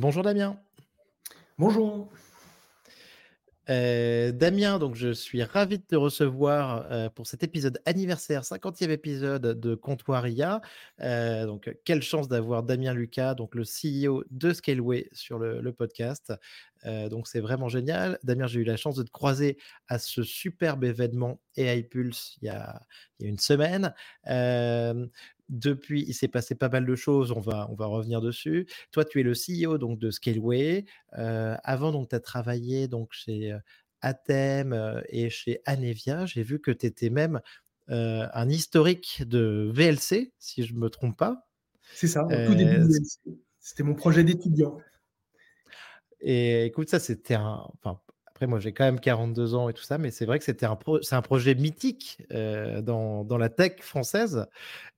Bonjour 0.00 0.22
Damien. 0.22 0.58
Bonjour. 1.58 2.08
Euh, 3.68 4.32
Damien, 4.32 4.78
donc 4.78 4.94
je 4.94 5.12
suis 5.12 5.42
ravi 5.42 5.78
de 5.78 5.84
te 5.84 5.94
recevoir 5.94 6.86
euh, 6.90 7.10
pour 7.10 7.26
cet 7.26 7.42
épisode 7.42 7.82
anniversaire, 7.84 8.42
50e 8.42 8.88
épisode 8.88 9.60
de 9.60 9.74
Comptoir 9.74 10.26
IA. 10.26 10.62
Euh, 11.02 11.44
donc, 11.44 11.70
quelle 11.84 12.00
chance 12.00 12.28
d'avoir 12.28 12.62
Damien 12.62 12.94
Lucas, 12.94 13.34
donc 13.34 13.54
le 13.54 13.64
CEO 13.64 14.24
de 14.30 14.54
Scaleway 14.54 15.10
sur 15.12 15.38
le, 15.38 15.70
podcast. 15.74 16.32
donc, 17.10 17.28
c'est 17.28 17.40
vraiment 17.40 17.68
génial. 17.68 18.18
Damien, 18.22 18.46
j'ai 18.46 18.60
eu 18.60 18.64
la 18.64 18.78
chance 18.78 18.96
de 18.96 19.02
te 19.02 19.10
croiser 19.10 19.58
à 19.86 19.98
ce 19.98 20.22
superbe 20.22 20.82
événement 20.82 21.42
AI 21.58 21.82
Pulse 21.82 22.38
il 22.40 22.46
y 22.46 22.48
a, 22.48 22.80
il 23.18 23.24
y 23.24 23.26
a 23.26 23.28
une 23.28 23.38
semaine. 23.38 23.92
Depuis, 25.50 26.04
il 26.08 26.14
s'est 26.14 26.28
passé 26.28 26.54
pas 26.54 26.68
mal 26.68 26.86
de 26.86 26.94
choses, 26.94 27.32
on 27.32 27.40
va, 27.40 27.68
on 27.70 27.74
va 27.74 27.86
revenir 27.86 28.22
dessus. 28.22 28.66
Toi, 28.92 29.04
tu 29.04 29.20
es 29.20 29.22
le 29.22 29.34
CEO 29.34 29.76
donc, 29.76 29.98
de 29.98 30.10
Scaleway. 30.10 30.86
Euh, 31.18 31.56
avant, 31.62 32.06
tu 32.06 32.14
as 32.14 32.20
travaillé 32.20 32.88
donc, 32.88 33.12
chez 33.12 33.54
Athème 34.00 35.02
et 35.08 35.28
chez 35.28 35.60
Anevia. 35.66 36.24
J'ai 36.24 36.42
vu 36.42 36.60
que 36.60 36.70
tu 36.70 36.86
étais 36.86 37.10
même 37.10 37.40
un 37.88 38.48
historique 38.48 39.24
de 39.26 39.70
VLC, 39.74 40.32
si 40.38 40.64
je 40.64 40.72
ne 40.72 40.78
me 40.78 40.88
trompe 40.88 41.18
pas. 41.18 41.48
C'est 41.92 42.06
ça, 42.06 42.24
au 42.24 42.46
tout 42.46 42.54
début 42.54 42.78
de 42.78 42.84
VLC. 42.84 43.18
C'était 43.58 43.82
mon 43.82 43.94
projet 43.94 44.24
d'étudiant. 44.24 44.78
Et 46.20 46.66
écoute, 46.66 46.88
ça, 46.88 46.98
c'était 46.98 47.34
un. 47.34 47.66
Enfin, 47.82 48.00
après, 48.40 48.46
moi, 48.46 48.58
j'ai 48.58 48.72
quand 48.72 48.86
même 48.86 49.00
42 49.00 49.54
ans 49.54 49.68
et 49.68 49.74
tout 49.74 49.82
ça, 49.82 49.98
mais 49.98 50.10
c'est 50.10 50.24
vrai 50.24 50.38
que 50.38 50.46
c'était 50.46 50.64
un, 50.64 50.78
c'est 51.02 51.14
un 51.14 51.20
projet 51.20 51.54
mythique 51.54 52.22
dans, 52.30 53.22
dans, 53.22 53.36
la 53.36 53.50
tech 53.50 53.82
française. 53.82 54.46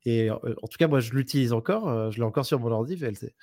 Et 0.05 0.31
en 0.31 0.39
tout 0.39 0.79
cas, 0.79 0.87
moi, 0.87 1.01
je 1.01 1.13
l'utilise 1.13 1.53
encore. 1.53 2.13
je 2.13 2.19
l'ai 2.19 2.23
encore 2.23 2.47
sur 2.47 2.61
mon 2.61 2.71
ordi, 2.71 2.95
VLC. 2.95 3.35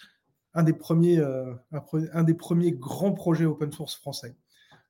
Un 0.53 0.64
des, 0.64 0.72
premiers, 0.72 1.19
un, 1.19 2.23
des 2.23 2.33
premiers 2.33 2.72
grands 2.72 3.11
projets 3.11 3.44
open 3.44 3.73
source 3.73 3.97
français. 3.97 4.38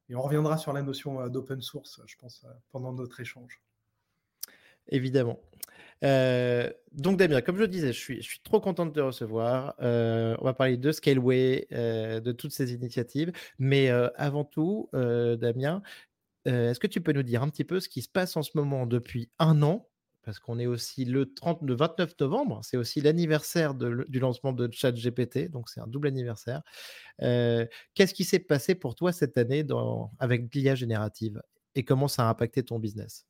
Et 0.10 0.16
on 0.16 0.22
reviendra 0.22 0.60
sur 0.60 0.74
la 0.74 0.84
notion 0.84 1.28
d'open 1.28 1.60
source, 1.60 2.02
je 2.06 2.16
pense, 2.16 2.46
pendant 2.72 2.94
notre 2.94 3.20
échange. 3.20 3.64
Évidemment. 4.90 5.40
Euh, 6.03 6.72
donc 6.94 7.17
Damien, 7.17 7.42
comme 7.42 7.58
je 7.58 7.66
disais, 7.66 7.94
je 7.94 8.00
suis, 8.00 8.42
trop 8.44 8.59
content 8.59 8.86
de 8.86 8.92
te 8.92 9.00
recevoir. 9.00 9.75
Euh, 9.81 10.36
on 10.39 10.45
va 10.45 10.53
parler 10.53 10.78
de 10.78 10.92
Scaleway, 10.92 11.67
euh, 11.72 12.19
de 12.19 12.31
toutes 12.31 12.52
ces 12.52 12.73
initiatives. 12.73 13.31
Mais 13.58 13.89
avant 13.89 14.44
tout, 14.45 14.89
Damien, 14.94 15.81
est-ce 16.45 16.80
que 16.80 16.88
tu 16.88 17.02
peux 17.02 17.11
nous 17.11 17.23
dire 17.23 17.44
un 17.44 17.50
petit 17.50 17.64
peu 17.64 17.80
ce 17.80 17.89
qui 17.89 18.02
se 18.02 18.09
passe 18.09 18.38
en 18.38 18.44
ce 18.44 18.52
moment 18.55 18.86
depuis 18.86 19.30
un 19.39 19.61
an? 19.61 19.88
Parce 20.23 20.39
qu'on 20.39 20.59
est 20.59 20.67
aussi 20.67 21.05
le, 21.05 21.33
30, 21.33 21.61
le 21.64 21.75
29 21.75 22.14
novembre, 22.20 22.59
c'est 22.64 22.77
aussi 22.77 23.02
l'anniversaire 23.02 23.73
du 23.73 24.20
lancement 24.20 24.52
de 24.52 24.70
ChatGPT, 24.72 25.50
donc 25.50 25.70
c'est 25.70 25.80
un 25.80 25.88
double 25.88 26.08
anniversaire. 26.08 26.61
Qu'est-ce 27.20 28.14
qui 28.14 28.25
s'est 28.25 28.39
passé 28.39 28.75
pour 28.75 28.95
toi 28.95 29.11
cette 29.11 29.38
année 29.38 29.66
avec 30.20 30.53
l'IA 30.53 30.75
générative? 30.75 31.42
Et 31.75 31.83
comment 31.83 32.08
ça 32.08 32.27
a 32.27 32.30
impacté 32.30 32.64
ton 32.64 32.80
business? 32.80 33.25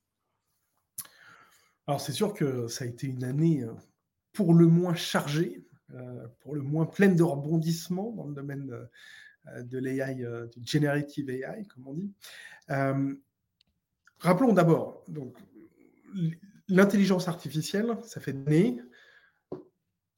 Alors 1.90 2.00
c'est 2.00 2.14
sûr 2.14 2.36
que 2.36 2.68
ça 2.68 2.86
a 2.86 2.88
été 2.88 3.08
une 3.08 3.24
année 3.24 3.64
euh, 3.64 3.74
pour 4.32 4.54
le 4.54 4.68
moins 4.68 4.94
chargée, 4.94 5.66
euh, 5.96 6.28
pour 6.42 6.54
le 6.54 6.62
moins 6.62 6.86
pleine 6.86 7.16
de 7.16 7.24
rebondissements 7.24 8.12
dans 8.12 8.26
le 8.26 8.36
domaine 8.36 8.68
de, 8.68 9.64
de 9.64 9.78
l'AI, 9.80 10.24
du 10.56 10.68
generative 10.68 11.32
AI, 11.32 11.66
comme 11.74 11.88
on 11.88 11.96
dit. 11.96 12.14
Euh, 12.70 13.16
rappelons 14.20 14.54
d'abord, 14.54 15.04
donc 15.08 15.36
l'intelligence 16.68 17.28
artificielle, 17.28 17.98
ça 18.04 18.22
fait 18.22 18.34
des 18.34 18.46
années. 18.46 18.82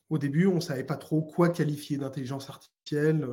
Au 0.09 0.17
début, 0.17 0.47
on 0.47 0.55
ne 0.55 0.59
savait 0.59 0.83
pas 0.83 0.97
trop 0.97 1.21
quoi 1.21 1.47
qualifier 1.47 1.97
d'intelligence 1.97 2.49
artificielle. 2.49 3.25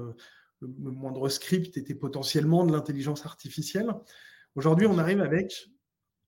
Le, 0.61 0.69
moindre 0.93 1.29
script 1.29 1.77
était 1.77 1.97
potentiellement 1.97 2.65
de 2.65 2.71
l'intelligence 2.71 3.27
artificielle. 3.27 3.93
Aujourd'hui, 4.55 4.87
on 4.87 4.99
arrive 4.99 5.23
avec, 5.23 5.73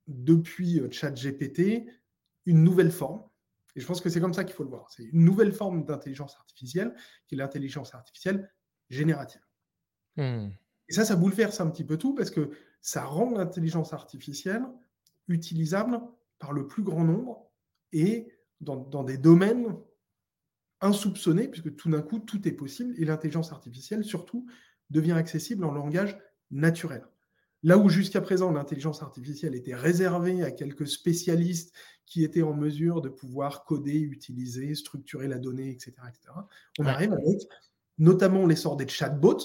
depuis 0.08 0.82
ChatGPT, 0.90 1.86
une 2.46 2.62
nouvelle 2.62 2.90
forme. 2.90 3.22
Et 3.76 3.80
je 3.80 3.86
pense 3.86 4.00
que 4.00 4.08
c'est 4.08 4.20
comme 4.20 4.34
ça 4.34 4.44
qu'il 4.44 4.54
faut 4.54 4.64
le 4.64 4.70
voir. 4.70 4.90
C'est 4.90 5.04
une 5.04 5.24
nouvelle 5.24 5.52
forme 5.52 5.84
d'intelligence 5.84 6.36
artificielle, 6.36 6.94
qui 7.26 7.34
est 7.34 7.38
l'intelligence 7.38 7.94
artificielle 7.94 8.50
générative. 8.88 9.42
Hmm. 10.16 10.48
Et 10.88 10.92
ça, 10.92 11.04
ça 11.04 11.16
bouleverse 11.16 11.60
un 11.60 11.70
petit 11.70 11.84
peu 11.84 11.96
tout 11.96 12.14
parce 12.14 12.30
que 12.30 12.50
ça 12.80 13.04
rend 13.04 13.30
l'intelligence 13.30 13.92
artificielle 13.92 14.64
utilisable 15.28 16.00
par 16.38 16.52
le 16.52 16.66
plus 16.66 16.82
grand 16.82 17.04
nombre 17.04 17.48
et 17.92 18.32
dans, 18.60 18.76
dans 18.76 19.04
des 19.04 19.18
domaines 19.18 19.76
insoupçonnés, 20.80 21.48
puisque 21.48 21.76
tout 21.76 21.90
d'un 21.90 22.02
coup, 22.02 22.18
tout 22.18 22.46
est 22.48 22.52
possible. 22.52 22.94
Et 22.98 23.04
l'intelligence 23.04 23.52
artificielle, 23.52 24.04
surtout, 24.04 24.46
devient 24.88 25.12
accessible 25.12 25.64
en 25.64 25.72
langage 25.72 26.18
naturel. 26.50 27.04
Là 27.62 27.76
où 27.76 27.88
jusqu'à 27.88 28.20
présent 28.20 28.50
l'intelligence 28.50 29.02
artificielle 29.02 29.54
était 29.54 29.74
réservée 29.74 30.42
à 30.42 30.50
quelques 30.50 30.88
spécialistes 30.88 31.74
qui 32.10 32.24
étaient 32.24 32.42
en 32.42 32.54
mesure 32.54 33.00
de 33.00 33.08
pouvoir 33.08 33.64
coder, 33.64 34.00
utiliser, 34.00 34.74
structurer 34.74 35.28
la 35.28 35.38
donnée, 35.38 35.70
etc., 35.70 35.92
on 36.80 36.86
arrive 36.86 37.12
avec 37.12 37.40
notamment 37.98 38.46
l'essor 38.46 38.76
des 38.76 38.88
chatbots 38.88 39.38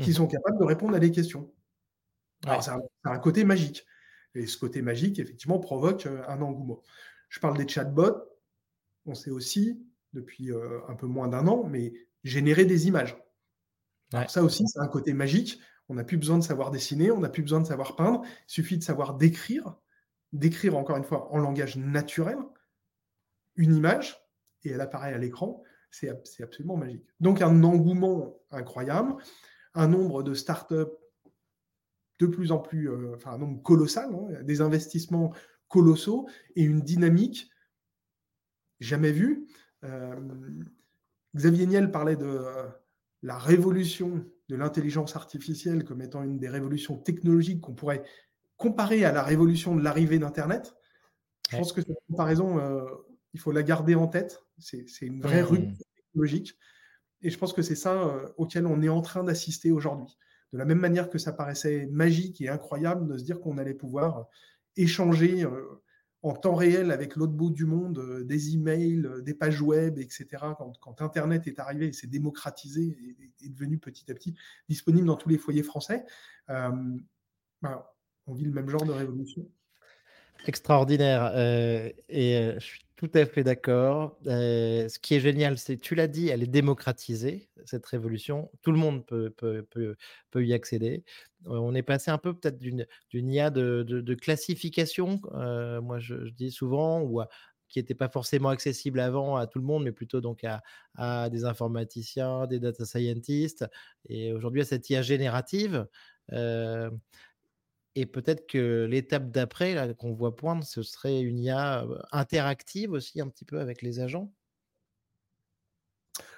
qui 0.00 0.10
mmh. 0.10 0.14
sont 0.14 0.26
capables 0.26 0.58
de 0.58 0.64
répondre 0.64 0.96
à 0.96 0.98
des 0.98 1.12
questions. 1.12 1.52
Alors, 2.44 2.64
c'est 2.64 2.72
un, 3.04 3.18
côté 3.18 3.44
magique. 3.44 3.86
Et 4.34 4.46
ce 4.46 4.58
côté 4.58 4.82
magique, 4.82 5.20
effectivement, 5.20 5.60
provoque 5.60 6.06
euh, 6.06 6.22
un 6.26 6.42
engouement. 6.42 6.82
Je 7.28 7.38
parle 7.38 7.56
des 7.56 7.66
chatbots. 7.66 8.16
On 9.06 9.14
sait 9.14 9.30
aussi, 9.30 9.80
depuis 10.12 10.50
euh, 10.50 10.80
un 10.88 10.94
peu 10.94 11.06
moins 11.06 11.28
d'un 11.28 11.46
an, 11.46 11.64
mais 11.64 11.92
générer 12.24 12.64
des 12.64 12.88
images. 12.88 13.16
ça 14.28 14.42
aussi, 14.42 14.66
c'est 14.66 14.80
un 14.80 14.88
côté 14.88 15.12
magique. 15.12 15.60
On 15.88 15.94
n'a 15.94 16.04
plus 16.04 16.16
besoin 16.16 16.38
de 16.38 16.44
savoir 16.44 16.72
dessiner, 16.72 17.12
on 17.12 17.20
n'a 17.20 17.28
plus 17.28 17.42
besoin 17.42 17.60
de 17.60 17.66
savoir 17.66 17.94
peindre. 17.94 18.22
Il 18.24 18.52
suffit 18.52 18.78
de 18.78 18.82
savoir 18.82 19.14
décrire 19.14 19.76
d'écrire 20.32 20.76
encore 20.76 20.96
une 20.96 21.04
fois 21.04 21.32
en 21.32 21.38
langage 21.38 21.76
naturel 21.76 22.38
une 23.56 23.74
image 23.74 24.16
et 24.64 24.70
elle 24.70 24.80
apparaît 24.80 25.12
à 25.12 25.18
l'écran, 25.18 25.62
c'est 25.90 26.10
absolument 26.40 26.76
magique. 26.76 27.04
Donc 27.20 27.42
un 27.42 27.62
engouement 27.64 28.38
incroyable, 28.50 29.16
un 29.74 29.88
nombre 29.88 30.22
de 30.22 30.34
startups 30.34 30.94
de 32.18 32.26
plus 32.26 32.52
en 32.52 32.58
plus, 32.58 32.90
euh, 32.90 33.14
enfin 33.14 33.32
un 33.32 33.38
nombre 33.38 33.62
colossal, 33.62 34.10
hein, 34.12 34.42
des 34.42 34.60
investissements 34.60 35.32
colossaux 35.68 36.28
et 36.56 36.62
une 36.62 36.80
dynamique 36.80 37.50
jamais 38.80 39.12
vue. 39.12 39.46
Euh, 39.84 40.16
Xavier 41.36 41.66
Niel 41.66 41.90
parlait 41.90 42.16
de 42.16 42.26
euh, 42.26 42.68
la 43.22 43.38
révolution 43.38 44.24
de 44.48 44.56
l'intelligence 44.56 45.14
artificielle 45.14 45.84
comme 45.84 46.02
étant 46.02 46.22
une 46.22 46.38
des 46.38 46.48
révolutions 46.48 46.96
technologiques 46.96 47.60
qu'on 47.60 47.74
pourrait 47.74 48.02
comparé 48.58 49.04
à 49.04 49.12
la 49.12 49.22
révolution 49.22 49.74
de 49.74 49.82
l'arrivée 49.82 50.18
d'Internet, 50.18 50.74
je 51.50 51.56
pense 51.56 51.72
que 51.72 51.80
cette 51.80 51.98
comparaison, 52.08 52.58
euh, 52.58 52.84
il 53.32 53.40
faut 53.40 53.52
la 53.52 53.62
garder 53.62 53.94
en 53.94 54.06
tête. 54.06 54.44
C'est 54.58 54.84
une 55.00 55.22
vraie 55.22 55.42
mmh. 55.42 55.46
rupture 55.46 55.86
technologique. 55.96 56.58
Et 57.22 57.30
je 57.30 57.38
pense 57.38 57.52
que 57.52 57.62
c'est 57.62 57.76
ça 57.76 57.94
euh, 57.94 58.28
auquel 58.36 58.66
on 58.66 58.82
est 58.82 58.88
en 58.88 59.00
train 59.00 59.24
d'assister 59.24 59.70
aujourd'hui. 59.70 60.18
De 60.52 60.58
la 60.58 60.64
même 60.64 60.78
manière 60.78 61.08
que 61.08 61.18
ça 61.18 61.32
paraissait 61.32 61.86
magique 61.86 62.40
et 62.40 62.48
incroyable 62.48 63.06
de 63.06 63.16
se 63.16 63.24
dire 63.24 63.40
qu'on 63.40 63.58
allait 63.58 63.74
pouvoir 63.74 64.26
échanger 64.76 65.44
euh, 65.44 65.82
en 66.22 66.34
temps 66.34 66.54
réel 66.54 66.90
avec 66.90 67.16
l'autre 67.16 67.32
bout 67.32 67.50
du 67.50 67.64
monde 67.64 68.24
des 68.24 68.54
emails, 68.54 69.08
des 69.22 69.34
pages 69.34 69.62
web, 69.62 69.98
etc. 69.98 70.26
Quand, 70.80 71.00
Internet 71.00 71.46
est 71.46 71.60
arrivé 71.60 71.88
et 71.88 71.92
s'est 71.92 72.08
démocratisé 72.08 73.16
et 73.40 73.46
est 73.46 73.48
devenu 73.50 73.78
petit 73.78 74.10
à 74.10 74.14
petit 74.14 74.34
disponible 74.68 75.06
dans 75.06 75.16
tous 75.16 75.28
les 75.28 75.38
foyers 75.38 75.62
français, 75.62 76.04
ben, 76.48 76.98
on 78.28 78.34
vit 78.34 78.44
le 78.44 78.52
même 78.52 78.68
genre 78.68 78.84
de 78.84 78.92
révolution. 78.92 79.46
Extraordinaire. 80.46 81.32
Euh, 81.34 81.90
et 82.08 82.36
euh, 82.36 82.54
je 82.60 82.64
suis 82.64 82.84
tout 82.96 83.10
à 83.14 83.26
fait 83.26 83.42
d'accord. 83.42 84.18
Euh, 84.26 84.88
ce 84.88 84.98
qui 84.98 85.14
est 85.14 85.20
génial, 85.20 85.58
c'est, 85.58 85.76
tu 85.76 85.94
l'as 85.94 86.06
dit, 86.06 86.28
elle 86.28 86.42
est 86.42 86.46
démocratisée, 86.46 87.48
cette 87.64 87.86
révolution. 87.86 88.50
Tout 88.62 88.72
le 88.72 88.78
monde 88.78 89.04
peut, 89.06 89.30
peut, 89.30 89.66
peut, 90.30 90.44
y 90.44 90.52
accéder. 90.52 91.04
on 91.46 91.74
est 91.74 91.82
passé 91.82 92.10
un 92.10 92.18
peu 92.18 92.34
peut-être 92.34 92.58
d'une, 92.58 92.86
d'une 93.10 93.30
IA 93.30 93.50
de, 93.50 93.82
de, 93.82 94.14
classification, 94.14 95.20
moi 95.82 95.98
je, 95.98 96.28
dis 96.30 96.50
souvent, 96.50 97.02
ou 97.02 97.20
qui 97.68 97.78
n'était 97.78 97.94
pas 97.94 98.08
forcément 98.08 98.48
accessible 98.48 98.98
avant 98.98 99.36
à 99.36 99.46
tout 99.46 99.60
le 99.60 99.64
monde, 99.64 99.84
mais 99.84 99.92
plutôt 99.92 100.20
donc 100.20 100.42
à, 100.42 100.62
à 100.96 101.28
des 101.30 101.44
informaticiens, 101.44 102.46
des 102.46 102.58
data 102.58 102.84
scientists, 102.84 103.64
et 104.08 104.32
aujourd'hui 104.32 104.62
à 104.62 104.64
cette 104.64 104.90
IA 104.90 105.02
générative. 105.02 105.86
Et 107.98 108.06
peut-être 108.06 108.46
que 108.46 108.86
l'étape 108.88 109.32
d'après, 109.32 109.92
qu'on 109.98 110.12
voit 110.12 110.36
poindre, 110.36 110.62
ce 110.62 110.84
serait 110.84 111.20
une 111.20 111.40
IA 111.40 111.84
interactive 112.12 112.92
aussi 112.92 113.20
un 113.20 113.26
petit 113.26 113.44
peu 113.44 113.58
avec 113.58 113.82
les 113.82 113.98
agents? 113.98 114.32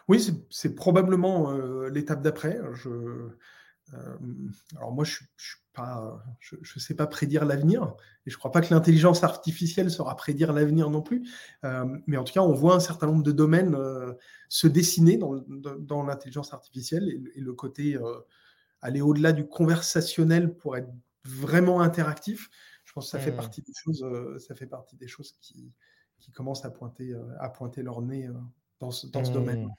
Oui, 0.08 0.26
c'est 0.48 0.74
probablement 0.74 1.52
l'étape 1.88 2.22
d'après. 2.22 2.58
alors 4.74 4.92
moi, 4.92 5.04
je 5.04 5.18
ne 5.76 6.56
je, 6.62 6.78
sais 6.78 6.94
pas 6.94 7.06
prédire 7.06 7.44
l'avenir, 7.44 7.94
et 8.24 8.30
je 8.30 8.36
ne 8.36 8.38
crois 8.38 8.52
pas 8.52 8.62
que 8.62 8.72
l'intelligence 8.72 9.22
artificielle 9.22 9.90
saura 9.90 10.16
prédire 10.16 10.54
l'avenir 10.54 10.88
non 10.88 11.02
plus. 11.02 11.28
mais 12.06 12.16
en 12.16 12.24
tout 12.24 12.32
cas, 12.32 12.40
on 12.40 12.54
voit 12.54 12.74
un 12.74 12.80
certain 12.80 13.06
nombre 13.06 13.22
de 13.22 13.32
domaines 13.32 13.76
se 14.48 14.66
dessiner 14.66 15.18
dans, 15.18 16.02
l'intelligence 16.04 16.54
artificielle, 16.54 17.06
et, 17.34 17.40
le 17.42 17.52
côté 17.52 17.98
aller 18.80 19.02
au-delà 19.02 19.32
du 19.32 19.46
conversationnel 19.46 20.56
pour 20.56 20.78
être 20.78 20.88
vraiment 21.24 21.80
interactif. 21.80 22.50
Je 22.84 22.92
pense 22.92 23.06
que 23.06 23.10
ça 23.10 23.18
fait 23.18 23.32
mmh. 23.32 23.36
partie 23.36 23.62
des 23.62 23.72
choses, 23.74 24.04
ça 24.38 24.54
fait 24.54 24.66
partie 24.66 24.96
des 24.96 25.08
choses 25.08 25.36
qui, 25.40 25.72
qui 26.18 26.32
commencent 26.32 26.64
à 26.64 26.70
pointer, 26.70 27.14
à 27.38 27.48
pointer 27.48 27.82
leur 27.82 28.02
nez 28.02 28.28
dans 28.80 28.90
ce, 28.90 29.06
dans 29.06 29.24
ce 29.24 29.32
domaine. 29.32 29.66
Mmh. 29.66 29.74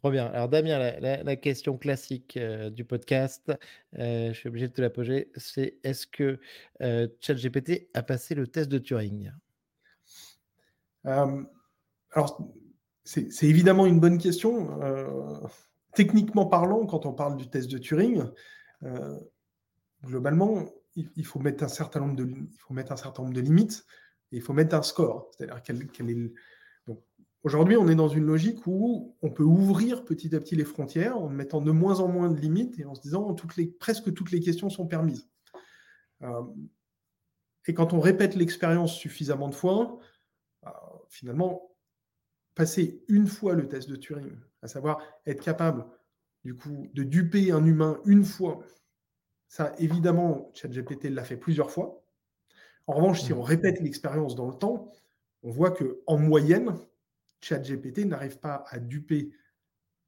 Trop 0.00 0.10
bien. 0.10 0.26
Alors 0.28 0.48
Damien, 0.48 0.78
la, 0.78 1.36
question 1.36 1.76
classique 1.76 2.38
du 2.72 2.86
podcast, 2.86 3.52
je 3.92 4.32
suis 4.32 4.48
obligé 4.48 4.66
de 4.66 4.72
te 4.72 4.80
la 4.80 4.88
poser, 4.88 5.30
c'est 5.36 5.78
est-ce 5.84 6.06
que 6.06 6.40
ChatGPT 7.20 7.90
a 7.92 8.02
passé 8.02 8.34
le 8.34 8.46
test 8.46 8.70
de 8.70 8.78
Turing? 8.78 9.30
Alors, 11.04 12.50
c'est 13.04 13.42
évidemment 13.42 13.84
une 13.84 14.00
bonne 14.00 14.16
question. 14.16 14.80
techniquement 15.92 16.46
parlant, 16.46 16.86
quand 16.86 17.04
on 17.04 17.12
parle 17.12 17.36
du 17.36 17.50
test 17.50 17.70
de 17.70 17.76
Turing, 17.76 18.24
globalement, 20.04 20.66
il, 20.96 21.24
faut 21.24 21.38
mettre 21.38 21.64
un 21.64 21.68
certain 21.68 22.00
nombre 22.00 22.16
de, 22.16 23.40
limites 23.40 23.84
et 24.32 24.36
il 24.36 24.42
faut 24.42 24.52
mettre 24.52 24.74
un 24.74 24.82
score. 24.82 25.30
Aujourd'hui, 27.42 27.76
on 27.76 27.88
est 27.88 27.94
dans 27.94 28.08
une 28.08 28.26
logique 28.26 28.66
où 28.66 29.16
on 29.22 29.30
peut 29.30 29.44
ouvrir 29.44 30.04
petit 30.04 30.34
à 30.34 30.40
petit 30.40 30.56
les 30.56 30.64
frontières 30.64 31.16
en 31.16 31.28
mettant 31.28 31.62
de 31.62 31.70
moins 31.70 32.00
en 32.00 32.08
moins 32.08 32.30
de 32.30 32.38
limites 32.38 32.78
et 32.78 32.84
en 32.84 32.94
se 32.94 33.00
disant 33.00 33.34
les, 33.56 33.66
presque 33.66 34.12
toutes 34.12 34.30
les 34.30 34.40
questions 34.40 34.68
sont 34.68 34.86
permises. 34.86 35.28
Euh, 36.22 36.42
et 37.66 37.72
quand 37.72 37.92
on 37.94 38.00
répète 38.00 38.34
l'expérience 38.34 38.94
suffisamment 38.94 39.48
de 39.48 39.54
fois, 39.54 39.98
bah, 40.62 41.02
finalement, 41.08 41.70
passer 42.54 43.02
une 43.08 43.26
fois 43.26 43.54
le 43.54 43.68
test 43.68 43.88
de 43.88 43.96
Turing, 43.96 44.36
à 44.60 44.68
savoir 44.68 45.02
être 45.24 45.42
capable 45.42 45.86
de 46.44 47.02
duper 47.02 47.52
un 47.52 47.64
humain 47.64 48.00
une 48.04 48.24
fois, 48.24 48.64
ça 49.50 49.74
évidemment, 49.78 50.48
ChatGPT 50.54 51.10
l'a 51.10 51.24
fait 51.24 51.36
plusieurs 51.36 51.72
fois. 51.72 52.04
En 52.86 52.94
revanche, 52.94 53.20
si 53.20 53.34
mmh. 53.34 53.38
on 53.38 53.42
répète 53.42 53.80
l'expérience 53.80 54.36
dans 54.36 54.46
le 54.46 54.54
temps, 54.54 54.92
on 55.42 55.50
voit 55.50 55.72
que 55.72 56.00
en 56.06 56.18
moyenne, 56.18 56.78
ChatGPT 57.40 58.06
n'arrive 58.06 58.38
pas 58.38 58.64
à 58.68 58.78
duper 58.78 59.32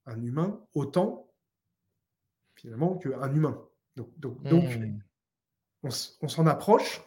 un 0.07 0.23
humain 0.23 0.65
autant, 0.75 1.29
finalement, 2.55 2.97
qu'un 2.97 3.35
humain. 3.35 3.61
Donc, 3.97 4.13
mmh. 4.21 5.01
on, 5.83 6.29
s'en 6.29 6.47
approche. 6.47 7.03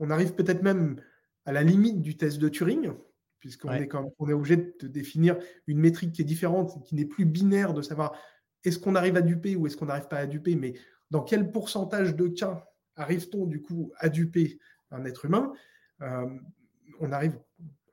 On 0.00 0.08
arrive 0.08 0.34
peut-être 0.34 0.62
même 0.62 1.02
à 1.44 1.52
la 1.52 1.62
limite 1.62 2.00
du 2.00 2.16
test 2.16 2.38
de 2.38 2.48
Turing, 2.48 2.90
puisqu'on 3.38 3.72
est, 3.72 3.88
on 4.18 4.28
est 4.30 4.32
obligé 4.32 4.56
de 4.56 4.88
définir 4.88 5.36
une 5.66 5.78
métrique 5.78 6.12
qui 6.12 6.22
est 6.22 6.24
différente, 6.26 6.82
qui 6.84 6.94
n'est 6.94 7.04
plus 7.04 7.26
binaire, 7.26 7.74
de 7.74 7.82
savoir 7.82 8.18
est-ce 8.64 8.78
qu'on 8.78 8.94
arrive 8.94 9.16
à 9.16 9.22
duper 9.22 9.56
ou 9.56 9.66
est-ce 9.66 9.76
qu'on 9.76 9.86
n'arrive 9.86 10.08
pas 10.08 10.18
à 10.18 10.26
duper, 10.26 10.56
mais 10.56 10.74
dans 11.10 11.22
quel 11.22 11.50
pourcentage 11.50 12.16
de 12.16 12.28
cas 12.28 12.68
arrive-t-on 12.96 13.46
du 13.46 13.62
coup 13.62 13.92
à 13.98 14.08
duper 14.08 14.58
un 14.90 15.04
être 15.04 15.24
humain 15.24 15.52
euh, 16.02 16.26
On 17.00 17.12
arrive, 17.12 17.38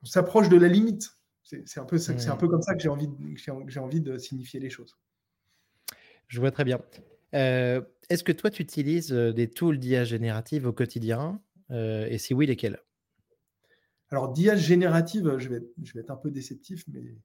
on 0.01 0.05
s'approche 0.05 0.49
de 0.49 0.57
la 0.57 0.67
limite. 0.67 1.09
C'est 1.43 1.79
un, 1.79 1.85
peu, 1.85 1.97
c'est 1.97 2.29
un 2.29 2.37
peu 2.37 2.47
comme 2.47 2.61
ça 2.61 2.73
que 2.73 2.81
j'ai 2.81 2.89
envie, 2.89 3.09
j'ai 3.35 3.79
envie 3.79 4.01
de 4.01 4.17
signifier 4.17 4.59
les 4.59 4.69
choses. 4.69 4.97
Je 6.27 6.39
vois 6.39 6.51
très 6.51 6.63
bien. 6.63 6.79
Euh, 7.35 7.81
est-ce 8.09 8.23
que 8.23 8.31
toi, 8.31 8.49
tu 8.49 8.61
utilises 8.61 9.11
euh, 9.11 9.33
des 9.33 9.49
tools 9.49 9.77
d'IA 9.77 10.03
générative 10.03 10.67
au 10.67 10.73
quotidien 10.73 11.41
euh, 11.71 12.07
Et 12.09 12.17
si 12.17 12.33
oui, 12.33 12.45
lesquels? 12.45 12.79
Alors, 14.09 14.31
d'IA 14.31 14.55
générative, 14.55 15.37
je 15.37 15.49
vais, 15.49 15.61
je 15.81 15.93
vais 15.93 16.01
être 16.01 16.11
un 16.11 16.15
peu 16.15 16.31
déceptif, 16.31 16.83
mais 16.87 17.15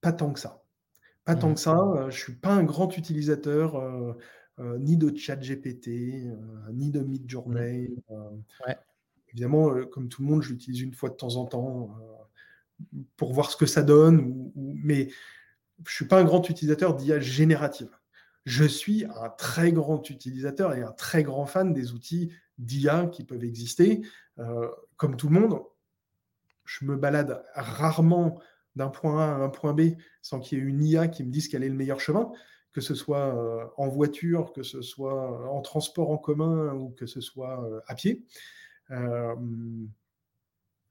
pas 0.00 0.12
tant 0.12 0.32
que 0.32 0.40
ça. 0.40 0.62
Pas 1.24 1.36
tant 1.36 1.50
mmh. 1.50 1.54
que 1.54 1.60
ça. 1.60 1.92
je 2.00 2.04
ne 2.04 2.10
suis 2.10 2.34
pas 2.34 2.52
un 2.52 2.64
grand 2.64 2.96
utilisateur 2.96 4.16
ni 4.58 4.96
de 4.96 5.16
ChatGPT, 5.16 5.88
ni 6.72 6.90
de 6.90 7.00
Midjourney. 7.00 7.94
Mmh. 8.08 8.72
Évidemment, 9.28 9.84
comme 9.86 10.08
tout 10.08 10.22
le 10.22 10.28
monde, 10.28 10.42
je 10.42 10.50
l'utilise 10.50 10.80
une 10.80 10.94
fois 10.94 11.10
de 11.10 11.16
temps 11.16 11.36
en 11.36 11.44
temps 11.44 11.96
pour 13.16 13.32
voir 13.32 13.50
ce 13.50 13.56
que 13.56 13.66
ça 13.66 13.82
donne, 13.82 14.50
mais 14.54 15.08
je 15.78 15.90
ne 15.90 15.94
suis 15.94 16.04
pas 16.06 16.20
un 16.20 16.24
grand 16.24 16.48
utilisateur 16.48 16.94
d'IA 16.94 17.20
générative. 17.20 17.90
Je 18.44 18.64
suis 18.64 19.04
un 19.04 19.30
très 19.30 19.72
grand 19.72 20.08
utilisateur 20.10 20.74
et 20.74 20.82
un 20.82 20.92
très 20.92 21.22
grand 21.22 21.46
fan 21.46 21.72
des 21.72 21.92
outils 21.92 22.30
d'IA 22.58 23.06
qui 23.06 23.24
peuvent 23.24 23.44
exister. 23.44 24.02
Euh, 24.38 24.68
comme 24.96 25.16
tout 25.16 25.28
le 25.28 25.40
monde, 25.40 25.60
je 26.64 26.84
me 26.84 26.96
balade 26.96 27.44
rarement 27.54 28.40
d'un 28.76 28.88
point 28.88 29.20
A 29.20 29.34
à 29.34 29.38
un 29.38 29.48
point 29.48 29.72
B 29.72 29.96
sans 30.20 30.40
qu'il 30.40 30.58
y 30.58 30.60
ait 30.60 30.64
une 30.64 30.82
IA 30.82 31.08
qui 31.08 31.24
me 31.24 31.30
dise 31.30 31.48
quel 31.48 31.62
est 31.62 31.68
le 31.68 31.74
meilleur 31.74 32.00
chemin, 32.00 32.32
que 32.74 32.82
ce 32.82 32.94
soit 32.94 33.34
euh, 33.34 33.64
en 33.78 33.88
voiture, 33.88 34.52
que 34.52 34.62
ce 34.62 34.82
soit 34.82 35.50
en 35.50 35.62
transport 35.62 36.10
en 36.10 36.18
commun 36.18 36.74
ou 36.74 36.90
que 36.90 37.06
ce 37.06 37.22
soit 37.22 37.64
euh, 37.64 37.80
à 37.86 37.94
pied 37.94 38.22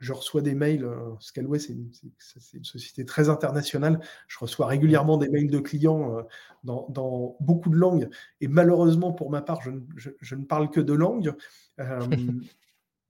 je 0.03 0.11
reçois 0.11 0.41
des 0.41 0.53
mails. 0.53 0.83
Euh, 0.83 1.15
Scalway, 1.19 1.59
c'est 1.59 1.73
une, 1.73 2.63
société 2.63 3.05
très 3.05 3.29
internationale. 3.29 3.99
Je 4.27 4.37
reçois 4.37 4.67
régulièrement 4.67 5.17
des 5.17 5.29
mails 5.29 5.49
de 5.49 5.59
clients 5.59 6.17
euh, 6.17 6.23
dans, 6.63 7.37
beaucoup 7.39 7.69
de 7.69 7.77
langues. 7.77 8.09
Et 8.41 8.47
malheureusement, 8.47 9.13
pour 9.13 9.31
ma 9.31 9.41
part, 9.41 9.61
je, 9.61 10.35
ne 10.35 10.43
parle 10.43 10.69
que 10.69 10.81
de 10.81 10.93
langues. 10.93 11.33
Euh, 11.79 11.99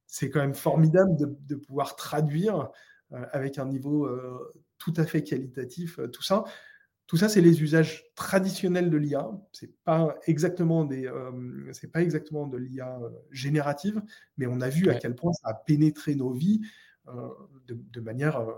c'est 0.08 0.30
quand 0.30 0.40
même 0.40 0.54
formidable 0.54 1.16
de, 1.18 1.56
pouvoir 1.56 1.96
traduire 1.96 2.70
avec 3.32 3.58
un 3.58 3.66
niveau 3.66 4.08
tout 4.78 4.94
à 4.98 5.06
fait 5.06 5.24
qualitatif 5.24 6.00
tout 6.12 6.22
ça. 6.22 6.44
Tout 7.08 7.18
ça, 7.18 7.30
c'est 7.30 7.42
les 7.42 7.62
usages 7.62 8.06
traditionnels 8.16 8.90
de 8.90 8.98
l'IA. 8.98 9.30
C'est 9.52 9.76
pas 9.84 10.16
exactement 10.26 10.86
des, 10.86 11.12
c'est 11.74 11.92
pas 11.92 12.02
exactement 12.02 12.48
de 12.48 12.58
l'IA 12.58 13.00
générative, 13.30 14.02
mais 14.38 14.48
on 14.48 14.62
a 14.62 14.70
vu 14.70 14.90
à 14.90 14.96
quel 14.96 15.14
point 15.14 15.34
ça 15.34 15.50
a 15.50 15.54
pénétré 15.54 16.16
nos 16.16 16.32
vies 16.32 16.62
euh, 17.10 17.30
de, 17.68 18.00
manière 18.00 18.40
euh, 18.40 18.54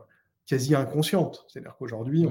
quasi 0.46 0.76
inconsciente. 0.76 1.46
C'est-à-dire 1.48 1.76
qu'aujourd'hui, 1.78 2.28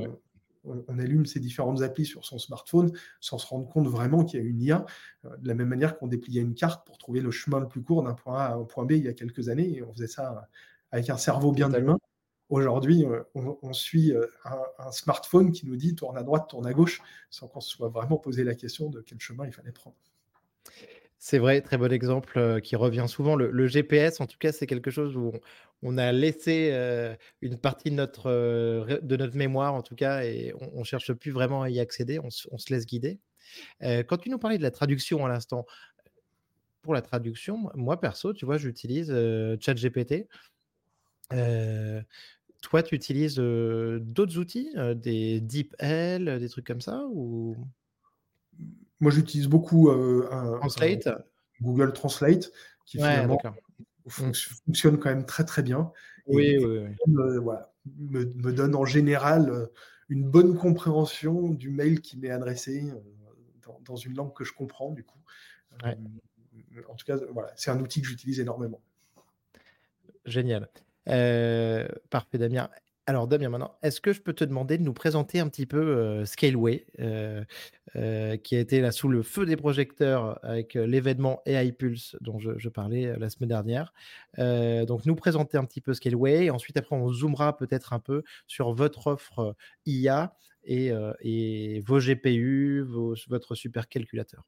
on, 0.65 0.99
allume 0.99 1.27
ces 1.27 1.41
différentes 1.41 1.83
applis 1.83 2.05
sur 2.05 2.25
son 2.25 2.39
smartphone 2.39 2.93
sans 3.21 3.39
se 3.39 3.47
rendre 3.47 3.69
compte 3.69 3.89
vraiment 3.89 4.25
qu'il 4.25 4.41
y 4.41 4.43
a 4.43 4.47
une 4.47 4.61
IA, 4.61 4.87
euh, 5.25 5.37
de 5.39 5.49
la 5.49 5.55
même 5.55 5.69
manière 5.69 5.99
qu'on 5.99 6.07
dépliait 6.07 6.41
une 6.41 6.55
carte 6.55 6.87
pour 6.87 6.99
trouver 6.99 7.21
le 7.21 7.33
chemin 7.33 7.59
le 7.59 7.69
plus 7.69 7.83
court 7.83 8.03
d'un 8.05 8.15
point 8.15 8.39
A 8.39 8.45
à 8.45 8.55
un 8.55 8.65
point 8.65 8.85
B 8.85 8.93
il 8.93 9.05
y 9.05 9.09
a 9.09 9.13
quelques 9.13 9.49
années, 9.49 9.77
et 9.77 9.83
on 9.83 9.93
faisait 9.93 10.07
ça 10.07 10.49
avec 10.93 11.11
un 11.11 11.17
cerveau 11.17 11.51
bien 11.51 11.73
humain. 11.73 11.99
Aujourd'hui, 12.51 13.05
on, 13.35 13.73
suit 13.73 14.13
un, 14.79 14.93
smartphone 14.93 15.51
qui 15.51 15.67
nous 15.67 15.77
dit 15.77 15.95
tourne 15.95 16.19
à 16.19 16.23
droite, 16.23 16.49
tourne 16.51 16.67
à 16.67 16.73
gauche, 16.73 17.01
sans 17.31 17.49
qu'on 17.49 17.61
se 17.61 17.71
soit 17.71 17.89
vraiment 17.89 18.19
posé 18.19 18.45
la 18.45 18.55
question 18.55 18.91
de 18.91 19.01
quel 19.01 19.19
chemin 19.19 19.47
il 19.47 19.53
fallait 19.53 19.73
prendre. 19.73 19.97
C'est 21.19 21.39
vrai, 21.39 21.63
très 21.63 21.79
bon 21.79 21.91
exemple 21.91 22.61
qui 22.61 22.77
revient 22.77 23.07
souvent. 23.09 23.35
Le, 23.35 23.67
GPS, 23.67 24.21
en 24.21 24.27
tout 24.27 24.37
cas, 24.39 24.53
c'est 24.53 24.67
quelque 24.67 24.91
chose 24.91 25.17
où 25.17 25.33
on, 25.83 25.97
a 25.97 26.13
laissé 26.13 26.71
une 27.41 27.57
partie 27.57 27.91
de 27.91 27.97
notre, 27.97 28.31
de 29.01 29.17
notre 29.17 29.37
mémoire, 29.37 29.73
en 29.73 29.81
tout 29.81 29.95
cas, 29.95 30.23
et 30.23 30.53
on 30.75 30.81
ne 30.81 30.85
cherche 30.85 31.15
plus 31.15 31.31
vraiment 31.31 31.63
à 31.63 31.71
y 31.71 31.81
accéder, 31.81 32.19
on, 32.19 32.29
se 32.31 32.73
laisse 32.73 32.85
guider. 32.85 33.21
quand 33.81 34.19
tu 34.19 34.29
nous 34.29 34.39
parlais 34.39 34.59
de 34.59 34.63
la 34.63 34.71
traduction 34.71 35.25
à 35.25 35.31
l'instant, 35.31 35.65
pour 36.83 36.93
la 36.93 37.01
traduction, 37.01 37.71
moi 37.75 37.99
perso, 37.99 38.35
tu 38.35 38.45
vois, 38.45 38.59
j'utilise 38.59 39.09
ChatGPT. 39.61 40.29
Toi, 41.31 42.83
tu 42.83 42.95
utilises 42.95 43.37
d'autres 43.37 44.39
outils, 44.39 44.75
des 44.97 45.41
DeepL, 45.41 46.39
des 46.39 46.49
trucs 46.49 46.67
comme 46.67 46.81
ça 46.81 47.05
ou... 47.11 47.57
Moi, 49.01 49.11
j'utilise 49.11 49.49
beaucoup 49.49 49.91
Translate? 50.61 51.09
Google 51.61 51.93
Translate, 51.93 52.51
qui 52.87 52.99
finalement 52.99 53.39
mmh. 53.45 54.09
fonctionne 54.09 54.99
quand 54.99 55.11
même 55.11 55.27
très 55.27 55.45
très 55.45 55.63
bien. 55.63 55.93
Oui, 56.27 56.57
oui, 56.59 56.89
me, 57.87 58.53
donne 58.53 58.75
en 58.75 58.85
général 58.85 59.69
une 60.09 60.25
bonne 60.25 60.57
compréhension 60.57 61.51
du 61.51 61.71
mail 61.71 62.01
qui 62.01 62.19
m'est 62.19 62.31
adressé 62.31 62.85
dans, 63.85 63.97
une 63.97 64.15
langue 64.15 64.33
que 64.33 64.45
je 64.45 64.53
comprends, 64.53 64.91
du 64.91 65.05
coup. 65.05 65.21
en 65.83 66.95
tout 66.95 67.05
cas, 67.07 67.17
voilà, 67.31 67.53
c'est 67.57 67.71
un 67.71 67.81
outil 67.81 68.01
que 68.01 68.09
j'utilise 68.09 68.41
énormément. 68.41 68.81
Génial. 70.25 70.69
Parfait, 71.07 72.39
Damien. 72.39 72.69
Alors 73.07 73.29
Damien, 73.29 73.51
maintenant, 73.51 73.77
est-ce 73.83 74.01
que 74.01 74.15
je 74.15 74.23
peux 74.23 74.33
te 74.33 74.45
demander 74.45 74.79
de 74.79 74.83
nous 74.83 74.95
présenter 74.95 75.39
un 75.39 75.49
petit 75.49 75.67
peu 75.67 76.25
Scaleway, 76.25 76.87
qui 76.97 78.57
a 78.57 78.59
été 78.59 78.81
là 78.81 78.93
sous 78.93 79.09
le 79.09 79.23
feu 79.23 79.45
des 79.45 79.57
projecteurs 79.57 80.39
avec 80.43 80.73
l'événement 80.73 81.43
AI 81.45 81.73
Pulse 81.73 82.17
dont 82.23 82.39
je, 82.39 82.69
parlais 82.71 83.15
la 83.19 83.29
semaine 83.29 83.51
dernière. 83.51 83.93
donc 84.39 85.05
nous 85.05 85.17
présenter 85.17 85.59
un 85.59 85.67
petit 85.67 85.83
peu 85.83 85.93
Scaleway, 85.93 86.47
et 86.47 86.51
ensuite 86.51 86.79
après 86.79 86.97
on 86.97 87.13
zoomera 87.13 87.59
peut-être 87.59 87.93
un 87.93 88.01
peu 88.01 88.23
sur 88.47 88.73
votre 88.73 89.07
offre 89.09 89.55
IA 89.85 90.35
et, 90.65 91.81
vos 91.87 91.99
GPU, 91.99 92.83
votre 93.29 93.55
supercalculateur. 93.55 94.45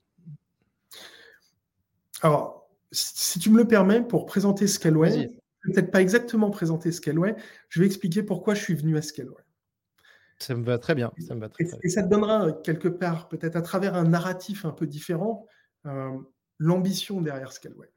Alors, 2.22 2.68
si 2.92 3.38
tu 3.38 3.50
me 3.50 3.58
le 3.58 3.68
permets, 3.68 4.02
pour 4.02 4.26
présenter 4.26 4.66
Scaleway, 4.66 5.30
peut-être 5.72 5.90
pas 5.90 6.00
exactement 6.00 6.50
présenter 6.50 6.92
Scaleway, 6.92 7.36
je 7.68 7.80
vais 7.80 7.86
expliquer 7.86 8.22
pourquoi 8.22 8.54
je 8.54 8.62
suis 8.62 8.74
venu 8.74 8.96
à 8.96 9.02
Scaleway. 9.02 9.42
Ça 10.38 10.54
me 10.54 10.64
va 10.64 10.78
très 10.78 10.94
bien. 10.94 11.12
Ça 11.26 11.34
me 11.34 11.40
va 11.40 11.48
très, 11.48 11.64
et, 11.82 11.88
ça 11.88 12.02
te 12.02 12.08
donnera 12.08 12.52
quelque 12.64 12.88
part, 12.88 13.28
peut-être 13.28 13.56
à 13.56 13.62
travers 13.62 13.94
un 13.94 14.04
narratif 14.04 14.64
un 14.64 14.72
peu 14.72 14.86
différent, 14.86 15.46
euh, 15.86 16.10
l'ambition 16.58 17.20
derrière 17.20 17.52
Scaleway. 17.52 17.90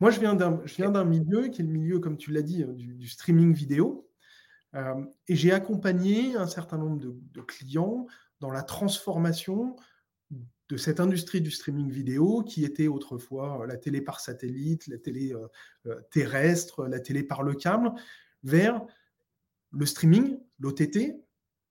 Moi, 0.00 0.10
je 0.10 0.20
viens 0.20 0.34
d'un 0.34 1.04
milieu 1.04 1.48
qui 1.48 1.62
est 1.62 1.64
le 1.64 1.70
milieu, 1.70 2.00
comme 2.00 2.18
tu 2.18 2.30
l'as 2.30 2.42
dit, 2.42 2.62
euh, 2.62 2.72
du, 2.72 3.08
streaming 3.08 3.54
vidéo. 3.54 4.08
Euh, 4.74 4.94
et 5.28 5.36
j'ai 5.36 5.52
accompagné 5.52 6.36
un 6.36 6.46
certain 6.46 6.76
nombre 6.76 6.98
de, 6.98 7.40
clients 7.40 8.06
dans 8.40 8.50
la 8.50 8.62
transformation 8.62 9.76
de 10.68 10.76
cette 10.76 11.00
industrie 11.00 11.40
du 11.40 11.50
streaming 11.50 11.90
vidéo 11.90 12.42
qui 12.42 12.64
était 12.64 12.88
autrefois 12.88 13.66
la 13.66 13.76
télé 13.76 14.00
par 14.00 14.20
satellite, 14.20 14.86
la 14.88 14.98
télé 14.98 15.32
terrestre, 16.10 16.86
la 16.86 16.98
télé 16.98 17.22
par 17.22 17.42
le 17.42 17.54
câble, 17.54 17.92
vers 18.42 18.84
le 19.70 19.86
streaming, 19.86 20.40
l'OTT, 20.58 21.26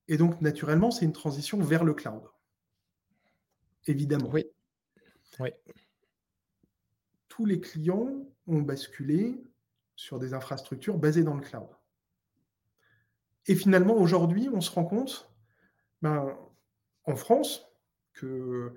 et 0.07 0.17
donc, 0.17 0.41
naturellement, 0.41 0.91
c'est 0.91 1.05
une 1.05 1.13
transition 1.13 1.59
vers 1.59 1.83
le 1.83 1.93
cloud. 1.93 2.23
Évidemment. 3.87 4.29
Oui. 4.31 4.45
oui. 5.39 5.49
Tous 7.27 7.45
les 7.45 7.59
clients 7.59 8.25
ont 8.47 8.61
basculé 8.61 9.43
sur 9.95 10.19
des 10.19 10.33
infrastructures 10.33 10.97
basées 10.97 11.23
dans 11.23 11.33
le 11.33 11.41
cloud. 11.41 11.67
Et 13.47 13.55
finalement, 13.55 13.95
aujourd'hui, 13.95 14.49
on 14.51 14.61
se 14.61 14.71
rend 14.71 14.85
compte, 14.85 15.31
ben, 16.01 16.37
en 17.05 17.15
France, 17.15 17.67
que 18.13 18.73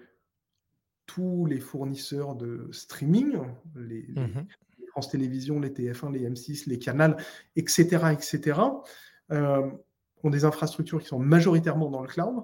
tous 1.08 1.46
les 1.46 1.58
fournisseurs 1.58 2.36
de 2.36 2.68
streaming, 2.70 3.40
les, 3.74 4.02
mmh 4.14 4.46
France 4.88 5.10
Télévisions, 5.10 5.60
les 5.60 5.70
TF1, 5.70 6.12
les 6.12 6.28
M6, 6.28 6.68
les 6.68 6.78
Canals, 6.78 7.16
etc., 7.54 8.06
etc., 8.10 8.58
ont 9.30 10.30
des 10.30 10.44
infrastructures 10.44 11.00
qui 11.00 11.06
sont 11.06 11.20
majoritairement 11.20 11.90
dans 11.90 12.02
le 12.02 12.08
cloud, 12.08 12.42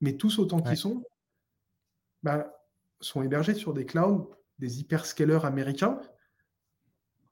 mais 0.00 0.16
tous 0.16 0.38
autant 0.38 0.60
qu'ils 0.60 0.76
sont, 0.76 1.02
bah, 2.22 2.54
sont 3.00 3.22
hébergés 3.22 3.54
sur 3.54 3.72
des 3.72 3.86
clouds, 3.86 4.30
des 4.58 4.78
hyperscalers 4.78 5.44
américains, 5.44 6.00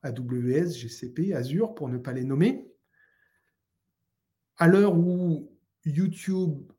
AWS, 0.03 0.73
GCP, 0.73 1.35
Azure, 1.35 1.75
pour 1.75 1.89
ne 1.89 1.99
pas 1.99 2.12
les 2.12 2.25
nommer. 2.25 2.73
À 4.57 4.67
l'heure 4.67 4.97
où 4.97 5.57
YouTube 5.85 6.73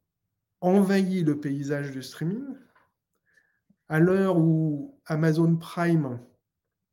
envahit 0.59 1.25
le 1.25 1.39
paysage 1.39 1.91
du 1.91 2.03
streaming, 2.03 2.43
à 3.91 3.99
l'heure 3.99 4.37
où 4.37 4.97
Amazon 5.05 5.57
Prime 5.57 6.21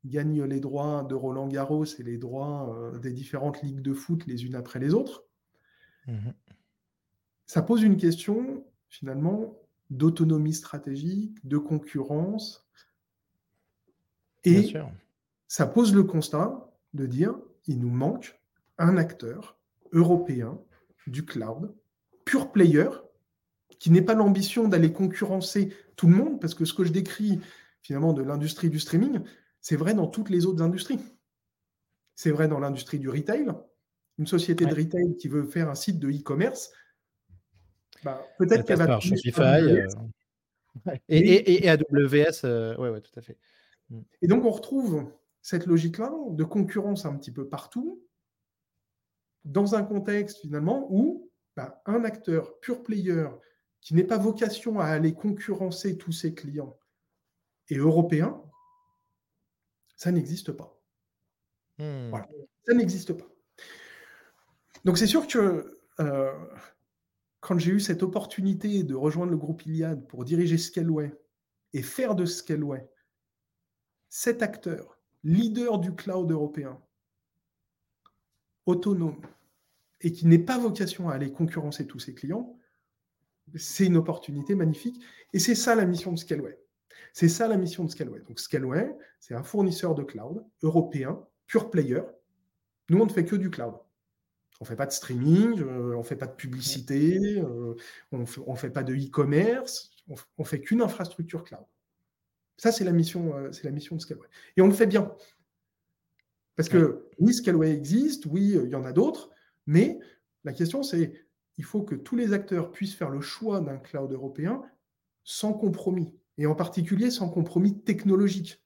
gagne 0.03 0.43
les 0.43 0.59
droits 0.59 1.03
de 1.03 1.15
Roland 1.15 1.47
Garros 1.47 1.85
et 1.85 2.03
les 2.03 2.17
droits 2.17 2.75
euh, 2.77 2.99
des 2.99 3.13
différentes 3.13 3.61
ligues 3.63 3.81
de 3.81 3.93
foot 3.93 4.27
les 4.27 4.45
unes 4.45 4.55
après 4.55 4.79
les 4.79 4.93
autres, 4.93 5.23
Mmh 6.07 6.29
ça 7.45 7.63
pose 7.63 7.81
une 7.81 7.97
question, 7.97 8.63
finalement, 8.89 9.57
d'autonomie 9.89 10.53
stratégique, 10.53 11.35
de 11.47 11.57
concurrence. 11.57 12.69
Et 14.43 14.71
ça 15.47 15.65
pose 15.65 15.95
le 15.95 16.03
constat 16.03 16.71
de 16.93 17.07
dire, 17.07 17.33
il 17.65 17.79
nous 17.79 17.89
manque 17.89 18.39
un 18.77 18.97
acteur 18.97 19.57
européen 19.93 20.61
du 21.07 21.25
cloud, 21.25 21.73
pure 22.23 22.51
player, 22.51 22.89
qui 23.79 23.91
n'est 23.91 24.01
pas 24.01 24.13
l'ambition 24.13 24.67
d'aller 24.67 24.91
concurrencer 24.91 25.73
tout 25.95 26.07
le 26.07 26.15
monde, 26.15 26.39
parce 26.39 26.53
que 26.53 26.65
ce 26.65 26.73
que 26.73 26.83
je 26.83 26.91
décris 26.91 27.39
finalement 27.81 28.13
de 28.13 28.21
l'industrie 28.21 28.69
du 28.69 28.79
streaming, 28.79 29.21
c'est 29.61 29.75
vrai 29.75 29.93
dans 29.93 30.07
toutes 30.07 30.29
les 30.29 30.45
autres 30.45 30.61
industries. 30.61 30.99
C'est 32.15 32.31
vrai 32.31 32.47
dans 32.47 32.59
l'industrie 32.59 32.99
du 32.99 33.09
retail, 33.09 33.47
une 34.17 34.27
société 34.27 34.65
de 34.65 34.75
retail 34.75 35.15
qui 35.17 35.29
veut 35.29 35.43
faire 35.43 35.69
un 35.69 35.75
site 35.75 35.99
de 35.99 36.09
e-commerce, 36.09 36.71
bah, 38.03 38.21
peut-être 38.37 38.65
qu'elle 38.65 38.77
va. 38.77 38.99
Shopify. 38.99 39.41
Euh, 39.41 39.87
et, 41.07 41.65
et, 41.65 41.69
AWS, 41.69 42.41
euh, 42.43 42.75
oui, 42.77 42.89
ouais, 42.89 43.01
tout 43.01 43.17
à 43.17 43.21
fait. 43.21 43.37
Mm. 43.89 44.01
Et 44.21 44.27
donc, 44.27 44.45
on 44.45 44.51
retrouve 44.51 45.11
cette 45.41 45.65
logique-là 45.65 46.11
de 46.31 46.43
concurrence 46.43 47.05
un 47.05 47.15
petit 47.15 47.31
peu 47.31 47.47
partout, 47.47 48.03
dans 49.45 49.75
un 49.75 49.83
contexte 49.83 50.39
finalement 50.39 50.87
où 50.91 51.31
bah, 51.55 51.81
un 51.85 52.03
acteur 52.03 52.59
pure 52.59 52.83
player 52.83 53.25
qui 53.81 53.95
n'est 53.95 54.03
pas 54.03 54.17
vocation 54.17 54.79
à 54.79 54.85
aller 54.85 55.13
concurrencer 55.13 55.97
tous 55.97 56.11
ses 56.11 56.33
clients 56.33 56.77
et 57.69 57.75
européens, 57.75 58.41
ça 59.95 60.11
n'existe 60.11 60.51
pas. 60.51 60.81
Hmm. 61.77 62.09
Voilà, 62.09 62.27
ça 62.65 62.73
n'existe 62.73 63.13
pas. 63.13 63.27
Donc 64.85 64.97
c'est 64.97 65.07
sûr 65.07 65.27
que 65.27 65.79
euh, 65.99 66.33
quand 67.39 67.57
j'ai 67.57 67.71
eu 67.71 67.79
cette 67.79 68.03
opportunité 68.03 68.83
de 68.83 68.95
rejoindre 68.95 69.31
le 69.31 69.37
groupe 69.37 69.65
Iliad 69.65 70.07
pour 70.07 70.25
diriger 70.25 70.57
Scaleway 70.57 71.13
et 71.73 71.81
faire 71.81 72.15
de 72.15 72.25
Scaleway 72.25 72.89
cet 74.09 74.41
acteur, 74.41 74.97
leader 75.23 75.79
du 75.79 75.93
cloud 75.93 76.31
européen, 76.31 76.81
autonome, 78.65 79.21
et 80.01 80.11
qui 80.11 80.25
n'est 80.27 80.39
pas 80.39 80.57
vocation 80.57 81.09
à 81.09 81.13
aller 81.13 81.31
concurrencer 81.31 81.85
tous 81.85 81.99
ses 81.99 82.13
clients, 82.13 82.58
c'est 83.55 83.85
une 83.85 83.97
opportunité 83.97 84.55
magnifique. 84.55 85.01
Et 85.33 85.39
c'est 85.39 85.55
ça 85.55 85.75
la 85.75 85.85
mission 85.85 86.11
de 86.11 86.17
Scaleway. 86.17 86.57
C'est 87.13 87.29
ça 87.29 87.47
la 87.47 87.57
mission 87.57 87.83
de 87.83 87.89
Scaleway. 87.89 88.21
Donc 88.21 88.39
Scaleway, 88.39 88.95
c'est 89.19 89.33
un 89.33 89.43
fournisseur 89.43 89.95
de 89.95 90.03
cloud 90.03 90.43
européen, 90.61 91.19
pure 91.47 91.69
player. 91.69 92.01
Nous, 92.89 92.99
on 92.99 93.05
ne 93.05 93.11
fait 93.11 93.25
que 93.25 93.35
du 93.35 93.49
cloud. 93.49 93.75
On 94.61 94.65
ne 94.65 94.67
fait 94.67 94.75
pas 94.75 94.85
de 94.85 94.91
streaming, 94.91 95.61
euh, 95.61 95.95
on 95.95 95.99
ne 95.99 96.03
fait 96.03 96.17
pas 96.17 96.27
de 96.27 96.35
publicité, 96.35 97.17
euh, 97.39 97.75
on 98.11 98.19
ne 98.19 98.55
fait, 98.55 98.69
pas 98.69 98.83
de 98.83 98.93
e-commerce, 98.93 99.91
on 100.09 100.15
ne 100.37 100.43
fait 100.43 100.59
qu'une 100.59 100.81
infrastructure 100.81 101.45
cloud. 101.45 101.63
Ça, 102.57 102.73
c'est 102.73 102.83
la, 102.83 102.91
mission, 102.91 103.33
euh, 103.37 103.51
c'est 103.53 103.63
la 103.63 103.71
mission 103.71 103.95
de 103.95 104.01
Scaleway. 104.01 104.27
Et 104.57 104.61
on 104.61 104.67
le 104.67 104.73
fait 104.73 104.87
bien. 104.87 105.15
Parce 106.57 106.67
que 106.67 107.07
oui, 107.19 107.33
Scaleway 107.33 107.71
existe, 107.71 108.25
oui, 108.25 108.57
il 108.61 108.69
y 108.69 108.75
en 108.75 108.83
a 108.83 108.91
d'autres, 108.91 109.29
mais 109.65 109.97
la 110.43 110.51
question, 110.51 110.83
c'est 110.83 111.13
il 111.59 111.63
faut 111.63 111.83
que 111.83 111.93
tous 111.93 112.15
les 112.15 112.33
acteurs 112.33 112.71
puissent 112.71 112.95
faire 112.95 113.11
le 113.11 113.21
choix 113.21 113.61
d'un 113.61 113.77
cloud 113.77 114.11
européen 114.11 114.63
sans 115.23 115.53
compromis, 115.53 116.17
et 116.39 116.47
en 116.47 116.55
particulier 116.55 117.11
sans 117.11 117.29
compromis 117.29 117.79
technologique 117.81 118.63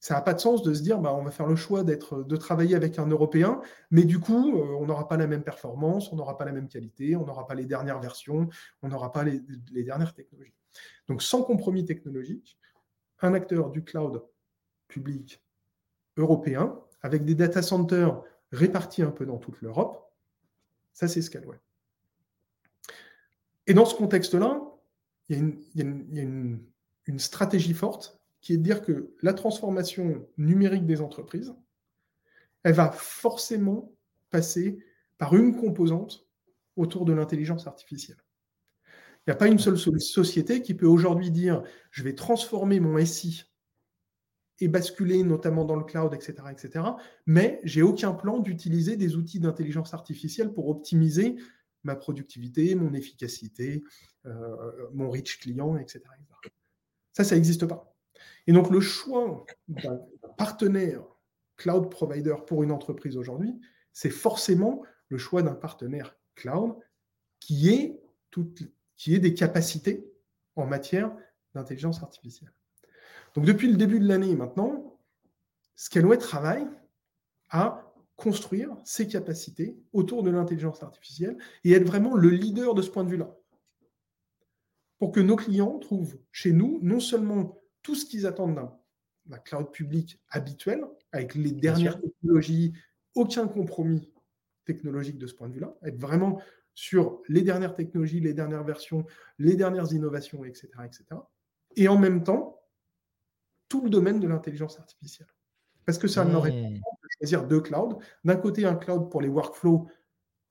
ça 0.00 0.14
n'a 0.14 0.20
pas 0.20 0.34
de 0.34 0.40
sens 0.40 0.62
de 0.62 0.72
se 0.74 0.82
dire 0.82 1.00
bah, 1.00 1.12
on 1.14 1.22
va 1.22 1.30
faire 1.30 1.46
le 1.46 1.56
choix 1.56 1.82
de 1.82 2.36
travailler 2.36 2.76
avec 2.76 2.98
un 2.98 3.06
Européen, 3.06 3.60
mais 3.90 4.04
du 4.04 4.20
coup, 4.20 4.56
euh, 4.56 4.76
on 4.78 4.86
n'aura 4.86 5.08
pas 5.08 5.16
la 5.16 5.26
même 5.26 5.42
performance, 5.42 6.12
on 6.12 6.16
n'aura 6.16 6.38
pas 6.38 6.44
la 6.44 6.52
même 6.52 6.68
qualité, 6.68 7.16
on 7.16 7.26
n'aura 7.26 7.46
pas 7.46 7.54
les 7.54 7.64
dernières 7.64 8.00
versions, 8.00 8.48
on 8.82 8.88
n'aura 8.88 9.12
pas 9.12 9.24
les, 9.24 9.40
dernières 9.82 10.14
technologies. 10.14 10.54
Donc, 11.08 11.22
sans 11.22 11.42
compromis 11.42 11.84
technologique, 11.84 12.58
un 13.20 13.34
acteur 13.34 13.70
du 13.70 13.82
cloud 13.82 14.22
public 14.86 15.42
européen, 16.16 16.78
avec 17.02 17.24
des 17.24 17.34
data 17.34 17.62
centers 17.62 18.22
répartis 18.52 19.02
un 19.02 19.10
peu 19.10 19.26
dans 19.26 19.38
toute 19.38 19.60
l'Europe, 19.60 20.12
ça 20.92 21.08
c'est 21.08 21.22
Scaleway. 21.22 21.58
Et 23.68 23.74
dans 23.74 23.84
ce 23.84 23.94
contexte-là, 23.94 24.62
il 25.28 25.58
y 25.74 25.82
a, 25.82 25.84
une 25.84 27.18
stratégie 27.18 27.74
forte 27.74 28.18
qui 28.40 28.54
est 28.54 28.56
de 28.56 28.62
dire 28.62 28.82
que 28.82 29.14
la 29.22 29.34
transformation 29.34 30.26
numérique 30.38 30.86
des 30.86 31.00
entreprises, 31.00 31.54
elle 32.62 32.74
va 32.74 32.90
forcément 32.90 33.92
passer 34.30 34.78
par 35.18 35.36
une 35.36 35.54
composante 35.54 36.26
autour 36.76 37.04
de 37.04 37.12
l'intelligence 37.12 37.66
artificielle. 37.66 38.16
Il 38.86 39.30
n'y 39.30 39.32
a 39.32 39.36
pas 39.36 39.48
une 39.48 39.58
seule 39.58 39.78
société 39.78 40.62
qui 40.62 40.72
peut 40.74 40.86
aujourd'hui 40.86 41.30
dire 41.30 41.62
je 41.90 42.02
vais 42.02 42.14
transformer 42.14 42.80
mon 42.80 43.04
SI 43.04 43.44
et 44.60 44.68
basculer 44.68 45.22
notamment 45.22 45.66
dans 45.66 45.76
le 45.76 45.84
cloud, 45.84 46.14
etc., 46.14 46.34
etc. 46.50 46.84
Mais 47.26 47.60
j'ai 47.64 47.82
aucun 47.82 48.12
plan 48.12 48.38
d'utiliser 48.38 48.96
des 48.96 49.16
outils 49.16 49.40
d'intelligence 49.40 49.92
artificielle 49.92 50.52
pour 50.54 50.68
optimiser 50.68 51.36
ma 51.84 51.96
productivité, 51.96 52.74
mon 52.74 52.92
efficacité, 52.92 53.82
euh, 54.26 54.88
mon 54.92 55.10
reach 55.10 55.38
client, 55.40 55.76
etc. 55.76 56.04
Ça, 57.12 57.24
ça 57.24 57.34
n'existe 57.34 57.66
pas. 57.66 57.94
Et 58.46 58.52
donc, 58.52 58.70
le 58.70 58.80
choix 58.80 59.44
d'un 59.68 60.00
partenaire 60.36 61.02
cloud 61.56 61.90
provider 61.90 62.34
pour 62.46 62.62
une 62.62 62.72
entreprise 62.72 63.16
aujourd'hui, 63.16 63.60
c'est 63.92 64.10
forcément 64.10 64.82
le 65.08 65.18
choix 65.18 65.42
d'un 65.42 65.54
partenaire 65.54 66.16
cloud 66.34 66.76
qui 67.40 67.70
ait, 67.70 68.00
qui 68.96 69.14
ait 69.14 69.18
des 69.18 69.34
capacités 69.34 70.10
en 70.56 70.66
matière 70.66 71.14
d'intelligence 71.54 72.02
artificielle. 72.02 72.52
Donc, 73.34 73.44
depuis 73.44 73.68
le 73.68 73.76
début 73.76 74.00
de 74.00 74.08
l'année 74.08 74.34
maintenant, 74.34 74.98
Scaleway 75.76 76.18
travaille 76.18 76.66
à 77.50 77.87
construire 78.18 78.76
ses 78.84 79.06
capacités 79.06 79.78
autour 79.92 80.24
de 80.24 80.30
l'intelligence 80.30 80.82
artificielle 80.82 81.38
et 81.62 81.72
être 81.72 81.86
vraiment 81.86 82.16
le 82.16 82.28
leader 82.30 82.74
de 82.74 82.82
ce 82.82 82.90
point 82.90 83.04
de 83.04 83.10
vue-là. 83.10 83.32
Pour 84.98 85.12
que 85.12 85.20
nos 85.20 85.36
clients 85.36 85.78
trouvent 85.78 86.18
chez 86.32 86.52
nous 86.52 86.80
non 86.82 86.98
seulement 86.98 87.62
tout 87.82 87.94
ce 87.94 88.04
qu'ils 88.04 88.26
attendent 88.26 88.58
un 89.30 89.38
cloud 89.38 89.70
public 89.70 90.20
habituel, 90.30 90.84
avec 91.12 91.36
les 91.36 91.52
dernières 91.52 92.00
technologies, 92.00 92.74
aucun 93.14 93.46
compromis 93.46 94.12
technologique 94.64 95.18
de 95.18 95.28
ce 95.28 95.34
point 95.34 95.48
de 95.48 95.54
vue-là, 95.54 95.76
être 95.82 96.00
vraiment 96.00 96.42
sur 96.74 97.22
les 97.28 97.42
dernières 97.42 97.74
technologies, 97.76 98.18
les 98.18 98.34
dernières 98.34 98.64
versions, 98.64 99.06
les 99.38 99.54
dernières 99.54 99.92
innovations, 99.92 100.44
etc. 100.44 100.68
etc. 100.84 101.04
Et 101.76 101.86
en 101.86 101.98
même 101.98 102.24
temps, 102.24 102.60
tout 103.68 103.84
le 103.84 103.90
domaine 103.90 104.18
de 104.18 104.26
l'intelligence 104.26 104.80
artificielle. 104.80 105.28
Parce 105.86 105.98
que 105.98 106.08
ça 106.08 106.24
n'aurait 106.24 106.50
pas 106.50 106.68
mmh. 106.68 106.80
Choisir 107.18 107.46
deux 107.46 107.60
clouds. 107.60 107.98
D'un 108.24 108.36
côté, 108.36 108.64
un 108.64 108.74
cloud 108.74 109.10
pour 109.10 109.20
les 109.20 109.28
workflows 109.28 109.88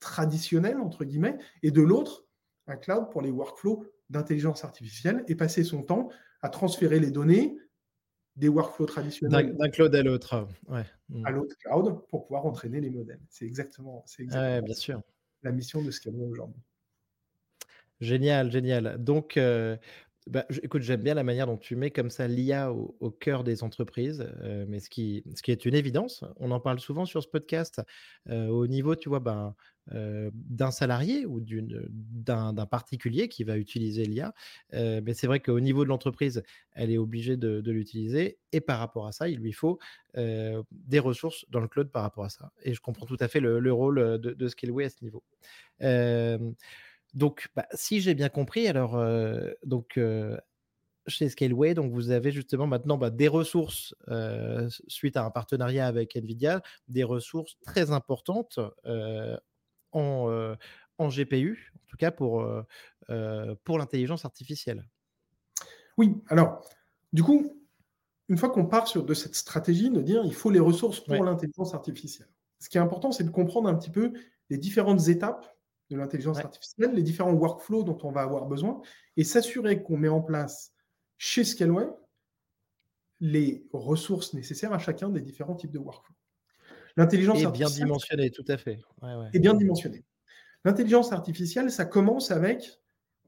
traditionnels, 0.00 0.78
entre 0.78 1.04
guillemets, 1.04 1.38
et 1.62 1.70
de 1.70 1.82
l'autre, 1.82 2.26
un 2.66 2.76
cloud 2.76 3.10
pour 3.10 3.22
les 3.22 3.30
workflows 3.30 3.86
d'intelligence 4.10 4.64
artificielle 4.64 5.24
et 5.28 5.34
passer 5.34 5.64
son 5.64 5.82
temps 5.82 6.08
à 6.42 6.48
transférer 6.48 7.00
les 7.00 7.10
données 7.10 7.56
des 8.36 8.48
workflows 8.48 8.86
traditionnels 8.86 9.56
d'un 9.56 9.68
cloud 9.68 9.94
à 9.94 10.02
l'autre, 10.02 10.46
ouais. 10.68 10.84
Mmh. 11.08 11.26
à 11.26 11.30
l'autre 11.32 11.56
cloud 11.58 12.06
pour 12.08 12.24
pouvoir 12.24 12.46
entraîner 12.46 12.80
les 12.80 12.90
modèles. 12.90 13.20
C'est 13.28 13.44
exactement, 13.44 14.04
exactement 14.18 14.62
bien 14.62 14.74
sûr. 14.74 15.02
la 15.42 15.50
mission 15.50 15.82
de 15.82 15.90
ce 15.90 16.00
qu'il 16.00 16.16
y 16.16 16.22
a 16.22 16.24
aujourd'hui. 16.24 16.62
Génial, 18.00 18.52
génial. 18.52 18.96
Donc, 19.02 19.36
euh, 19.36 19.76
bah, 20.28 20.44
écoute, 20.62 20.82
j'aime 20.82 21.02
bien 21.02 21.14
la 21.14 21.24
manière 21.24 21.46
dont 21.46 21.56
tu 21.56 21.74
mets 21.74 21.90
comme 21.90 22.10
ça 22.10 22.28
l'IA 22.28 22.72
au, 22.72 23.10
cœur 23.10 23.44
des 23.44 23.62
entreprises, 23.62 24.28
euh, 24.42 24.66
mais 24.68 24.78
ce 24.80 24.90
qui, 24.90 25.24
ce 25.34 25.50
est 25.50 25.64
une 25.64 25.74
évidence, 25.74 26.24
on 26.36 26.50
en 26.50 26.60
parle 26.60 26.80
souvent 26.80 27.06
sur 27.06 27.22
ce 27.22 27.28
podcast, 27.28 27.80
euh, 28.28 28.48
au 28.48 28.66
niveau, 28.66 28.94
tu 28.94 29.08
vois, 29.08 29.20
ben, 29.20 29.54
euh, 29.92 30.30
d'un 30.34 30.70
salarié 30.70 31.24
ou 31.24 31.40
d'un 31.40 32.66
particulier 32.66 33.28
qui 33.28 33.42
va 33.42 33.56
utiliser 33.56 34.04
l'IA. 34.04 34.34
mais 34.72 35.14
c'est 35.14 35.26
vrai 35.26 35.40
qu'au 35.40 35.60
niveau 35.60 35.84
de 35.84 35.88
l'entreprise, 35.88 36.42
elle 36.72 36.90
est 36.90 36.98
obligée 36.98 37.36
de, 37.36 37.70
l'utiliser, 37.70 38.38
et 38.52 38.60
par 38.60 38.78
rapport 38.78 39.06
à 39.06 39.12
ça, 39.12 39.28
il 39.28 39.38
lui 39.38 39.52
faut 39.52 39.78
des 40.14 40.98
ressources 40.98 41.46
dans 41.50 41.60
le 41.60 41.68
cloud 41.68 41.90
par 41.90 42.02
rapport 42.02 42.24
à 42.24 42.28
ça. 42.28 42.52
Et 42.62 42.74
je 42.74 42.80
comprends 42.80 43.06
tout 43.06 43.16
à 43.20 43.28
fait 43.28 43.40
le, 43.40 43.72
rôle 43.72 44.18
de, 44.18 44.32
de 44.32 44.48
Skillway 44.48 44.84
à 44.84 44.90
ce 44.90 45.02
niveau. 45.02 45.22
Donc, 47.14 47.48
bah, 47.56 47.66
si 47.72 48.00
j'ai 48.00 48.14
bien 48.14 48.28
compris, 48.28 48.68
alors, 48.68 49.02
donc, 49.64 49.98
chez 51.06 51.28
Scaleway, 51.28 51.74
donc 51.74 51.92
vous 51.92 52.10
avez 52.10 52.30
justement 52.30 52.66
maintenant 52.66 52.98
bah, 52.98 53.10
des 53.10 53.28
ressources 53.28 53.94
suite 54.88 55.16
à 55.16 55.24
un 55.24 55.30
partenariat 55.30 55.86
avec 55.86 56.16
NVIDIA, 56.16 56.62
des 56.88 57.04
ressources 57.04 57.56
très 57.62 57.90
importantes 57.90 58.58
en, 59.92 60.56
en 60.98 61.08
GPU, 61.08 61.72
en 61.76 61.86
tout 61.86 61.96
cas 61.96 62.10
pour, 62.10 62.46
pour 63.64 63.78
l'intelligence 63.78 64.24
artificielle. 64.24 64.84
Oui, 65.96 66.14
alors, 66.28 66.62
du 67.12 67.22
coup, 67.22 67.58
une 68.28 68.36
fois 68.36 68.50
qu'on 68.50 68.66
part 68.66 68.86
sur 68.86 69.04
de 69.04 69.14
cette 69.14 69.34
stratégie 69.34 69.90
de 69.90 70.00
dire 70.00 70.22
il 70.24 70.34
faut 70.34 70.50
les 70.50 70.60
ressources 70.60 71.00
pour 71.00 71.24
l'intelligence 71.24 71.74
artificielle, 71.74 72.28
ce 72.60 72.68
qui 72.68 72.76
est 72.76 72.80
important, 72.80 73.12
c'est 73.12 73.24
de 73.24 73.30
comprendre 73.30 73.68
un 73.68 73.74
petit 73.74 73.90
peu 73.90 74.12
les 74.50 74.58
différentes 74.58 75.08
étapes 75.08 75.57
de 75.90 75.96
l'intelligence 75.96 76.38
artificielle, 76.38 76.92
les 76.94 77.02
différents 77.02 77.32
workflows 77.32 77.82
dont 77.82 77.98
on 78.02 78.12
va 78.12 78.22
avoir 78.22 78.46
besoin, 78.46 78.80
et 79.16 79.24
s'assurer 79.24 79.82
qu'on 79.82 79.96
met 79.96 80.08
en 80.08 80.20
place 80.20 80.72
chez 81.16 81.44
Scaleway 81.44 81.88
les 83.20 83.66
ressources 83.72 84.34
nécessaires 84.34 84.72
à 84.72 84.78
chacun 84.78 85.08
des 85.08 85.20
différents 85.20 85.56
types 85.56 85.72
de 85.72 85.78
workflows. 85.78 86.14
L'intelligence 86.96 87.42
artificielle. 87.44 87.68
bien 87.68 87.86
dimensionné, 87.86 88.30
tout 88.30 88.44
à 88.48 88.58
fait. 88.58 88.80
Et 89.32 89.38
bien 89.38 89.54
dimensionné. 89.54 90.04
L'intelligence 90.64 91.12
artificielle, 91.12 91.70
ça 91.70 91.84
commence 91.84 92.30
avec 92.30 92.80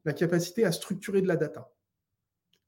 la 0.04 0.12
capacité 0.12 0.64
à 0.64 0.72
structurer 0.72 1.22
de 1.22 1.28
la 1.28 1.36
data. 1.36 1.72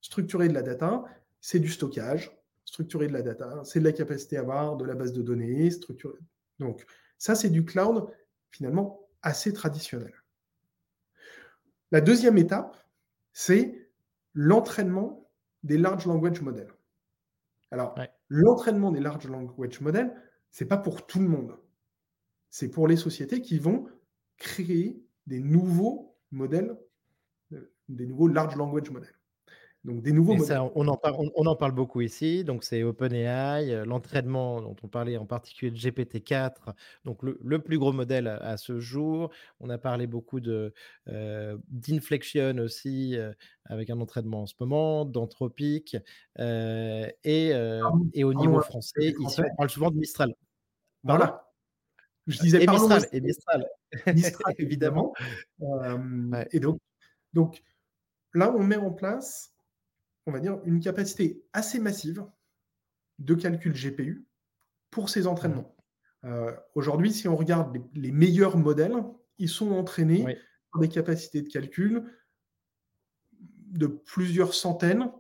Structurer 0.01 0.49
de 0.49 0.55
la 0.55 0.63
data, 0.63 1.05
c'est 1.41 1.59
du 1.59 1.69
stockage. 1.69 2.37
Structurer 2.65 3.09
de 3.09 3.13
la 3.13 3.23
data, 3.23 3.63
c'est 3.65 3.81
de 3.81 3.85
la 3.85 3.93
capacité 3.93 4.37
à 4.37 4.41
avoir 4.41 4.77
de 4.77 4.85
la 4.85 4.95
base 4.95 5.13
de 5.13 5.23
données. 5.23 5.71
Structurer... 5.71 6.19
Donc, 6.59 6.85
ça, 7.19 7.35
c'est 7.35 7.51
du 7.51 7.65
cloud, 7.65 8.07
finalement, 8.51 9.02
assez 9.23 9.53
traditionnel. 9.53 10.13
La 11.91 12.01
deuxième 12.01 12.39
étape, 12.39 12.77
c'est 13.33 13.89
l'entraînement 14.35 15.31
des 15.63 15.79
large 15.79 16.07
language 16.07 16.41
models. 16.41 16.73
Alors, 17.71 17.95
l'entraînement 18.29 18.91
des 18.93 19.01
large 19.01 19.27
language 19.27 19.81
models, 19.81 20.15
ce 20.51 20.65
n'est 20.65 20.69
pas 20.69 20.77
pour 20.77 21.07
tout 21.07 21.21
le 21.21 21.29
monde. 21.29 21.57
C'est 22.51 22.69
pour 22.69 22.87
les 22.87 22.97
sociétés 22.97 23.41
qui 23.41 23.59
vont 23.59 23.89
créer 24.37 25.03
des 25.27 25.41
nouveaux 25.41 26.19
modèles, 26.31 26.77
euh, 27.53 27.73
des 27.89 28.07
nouveaux 28.07 28.29
large 28.29 28.57
language 28.57 28.91
models. 28.91 29.15
Donc 29.85 30.01
des 30.03 30.13
nouveaux 30.13 30.37
modèles. 30.37 30.61
on, 30.77 30.87
en 30.87 30.97
parle, 30.97 31.29
on, 31.35 31.47
en 31.47 31.57
parle 31.57 31.73
beaucoup 31.73 32.03
ici. 32.03 32.45
Donc 32.45 32.63
c'est 32.63 32.85
OpenAI, 32.85 33.73
euh, 33.73 33.85
l'entraînement 33.85 34.63
dont 34.63 34.77
on 34.83 34.89
parlait 34.89 35.17
en 35.17 35.27
particulier 35.27 35.73
de 35.73 35.77
GPT-4, 35.77 36.75
donc 37.05 37.19
le, 37.23 37.59
plus 37.59 37.79
gros 37.79 37.93
modèle 37.93 38.29
à, 38.29 38.57
ce 38.57 38.79
jour. 38.79 39.31
On 39.59 39.71
a 39.71 39.79
parlé 39.79 40.07
beaucoup 40.07 40.39
de 40.39 40.73
euh, 41.09 41.59
d'Inflection 41.69 42.59
aussi, 42.59 43.17
euh, 43.17 43.33
avec 43.65 43.91
un 43.91 44.01
entraînement 44.01 44.43
en 44.43 44.47
ce 44.47 44.55
moment, 44.61 45.05
d'Anthropic. 45.05 45.97
et, 46.39 47.13
et, 47.25 48.25
au 48.25 48.35
niveau 48.35 48.61
français, 48.61 49.15
ici 49.19 49.41
on 49.41 49.57
parle 49.57 49.71
souvent 49.71 49.91
de 49.91 49.97
Mistral. 49.97 50.33
Voilà. 51.03 51.49
Je 52.29 52.39
disais 52.39 52.63
et 52.63 52.69
Mistral, 52.69 53.05
et 53.13 53.21
Mistral. 53.21 53.69
Mistral 54.07 54.55
évidemment. 54.59 55.13
Et 56.53 56.61
donc, 56.61 56.79
donc 57.33 57.63
là, 58.33 58.55
on 58.57 58.63
met 58.63 58.77
en 58.77 58.93
place 58.93 59.52
on 60.27 60.33
va 60.33 60.41
dire, 60.41 60.59
une 60.65 60.81
capacité 60.81 61.45
assez 61.53 61.79
massive 61.79 62.25
de 63.19 63.35
calcul 63.35 63.73
GPU 63.73 64.27
pour 64.91 65.09
ces 65.09 65.27
entraînements. 65.27 65.75
Mmh. 66.23 66.27
Euh, 66.29 66.53
aujourd'hui, 66.75 67.13
si 67.13 67.29
on 67.29 67.37
regarde 67.37 67.77
les, 67.95 68.13
meilleurs 68.13 68.57
modèles, 68.57 68.97
ils 69.39 69.49
sont 69.49 69.73
entraînés 69.73 70.39
par 70.73 70.81
des 70.81 70.89
capacités 70.89 71.43
de 71.43 71.49
calcul 71.49 72.05
de 73.73 73.87
plusieurs 73.87 74.55
centaines 74.55 75.11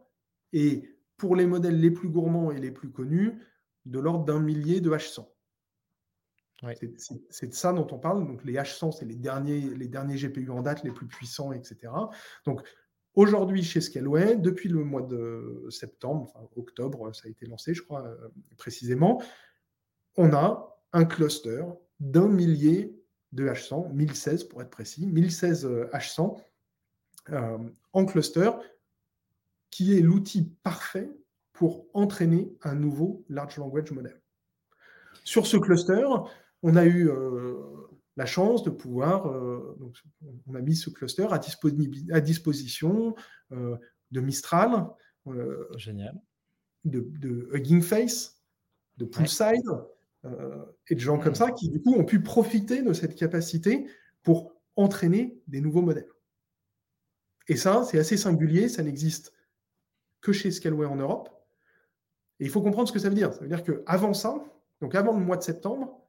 et 0.52 0.96
pour 1.16 1.36
les 1.36 1.46
modèles 1.46 1.80
les 1.80 1.90
plus 1.90 2.08
gourmands 2.08 2.50
et 2.50 2.60
les 2.60 2.70
plus 2.70 2.90
connus, 2.90 3.32
de 3.86 3.98
l'ordre 3.98 4.24
d'un 4.24 4.40
millier 4.40 4.80
de 4.80 4.90
H100. 4.90 5.28
C'est 7.30 7.48
de 7.48 7.54
ça 7.54 7.72
dont 7.72 7.86
on 7.90 7.98
parle. 7.98 8.24
Donc 8.26 8.44
les 8.44 8.54
H100, 8.54 8.92
c'est 8.92 9.04
les 9.04 9.16
derniers, 9.16 9.60
les 9.60 9.88
derniers 9.88 10.16
GPU 10.16 10.50
en 10.50 10.62
date, 10.62 10.84
les 10.84 10.92
plus 10.92 11.06
puissants, 11.06 11.52
etc. 11.52 11.92
Donc 12.44 12.62
Aujourd'hui, 13.14 13.62
chez 13.62 13.80
Scaleway, 13.80 14.36
depuis 14.36 14.68
le 14.68 14.84
mois 14.84 15.02
de 15.02 15.66
septembre, 15.70 16.32
enfin 16.34 16.48
octobre, 16.56 17.14
ça 17.14 17.24
a 17.26 17.28
été 17.28 17.46
lancé, 17.46 17.74
je 17.74 17.82
crois, 17.82 18.06
euh, 18.06 18.28
précisément, 18.56 19.22
on 20.16 20.32
a 20.32 20.78
un 20.92 21.04
cluster 21.04 21.62
d'un 22.00 22.28
millier 22.28 22.98
de 23.32 23.46
H100, 23.46 23.92
1016 23.92 24.44
pour 24.44 24.62
être 24.62 24.70
précis, 24.70 25.06
1016 25.06 25.66
H100 25.92 26.38
euh, 27.30 27.58
en 27.92 28.04
cluster, 28.04 28.50
qui 29.70 29.96
est 29.96 30.00
l'outil 30.00 30.50
parfait 30.62 31.10
pour 31.52 31.86
entraîner 31.94 32.56
un 32.62 32.74
nouveau 32.74 33.24
large 33.28 33.56
language 33.58 33.90
model. 33.92 34.20
Sur 35.24 35.46
ce 35.46 35.56
cluster, 35.56 36.06
on 36.62 36.76
a 36.76 36.84
eu 36.84 37.08
euh, 37.08 37.54
la 38.16 38.26
chance 38.26 38.62
de 38.62 38.70
pouvoir, 38.70 39.26
euh, 39.26 39.76
donc, 39.80 39.96
on 40.46 40.54
a 40.54 40.60
mis 40.60 40.76
ce 40.76 40.90
cluster 40.90 41.26
à, 41.30 41.40
à 42.12 42.20
disposition 42.20 43.14
euh, 43.52 43.76
de 44.10 44.20
Mistral, 44.20 44.86
euh, 45.26 45.66
Génial. 45.76 46.20
de, 46.84 47.00
de, 47.18 47.48
Hugging 47.52 47.82
Face, 47.82 48.42
de 48.98 49.04
Poolside, 49.04 49.70
et 50.88 50.94
de 50.94 51.00
gens 51.00 51.18
comme 51.18 51.34
ça 51.34 51.50
qui, 51.50 51.68
du 51.68 51.82
coup, 51.82 51.94
ont 51.94 52.04
pu 52.04 52.22
profiter 52.22 52.82
de 52.82 52.92
cette 52.92 53.16
capacité 53.16 53.88
pour 54.22 54.54
entraîner 54.76 55.36
des 55.48 55.60
nouveaux 55.60 55.82
modèles. 55.82 56.08
Et 57.48 57.56
ça, 57.56 57.82
c'est 57.84 57.98
assez 57.98 58.16
singulier, 58.16 58.68
ça 58.68 58.84
n'existe 58.84 59.32
que 60.20 60.32
chez 60.32 60.52
Scaleway 60.52 60.86
en 60.86 60.94
Europe. 60.94 61.28
Et 62.38 62.44
il 62.44 62.50
faut 62.50 62.62
comprendre 62.62 62.86
ce 62.86 62.92
que 62.92 63.00
ça 63.00 63.08
veut 63.08 63.16
dire. 63.16 63.32
Ça 63.32 63.40
veut 63.40 63.48
dire 63.48 63.64
qu'avant 63.64 64.14
ça, 64.14 64.44
donc 64.80 64.94
avant 64.94 65.18
le 65.18 65.24
mois 65.24 65.36
de 65.36 65.42
septembre, 65.42 66.01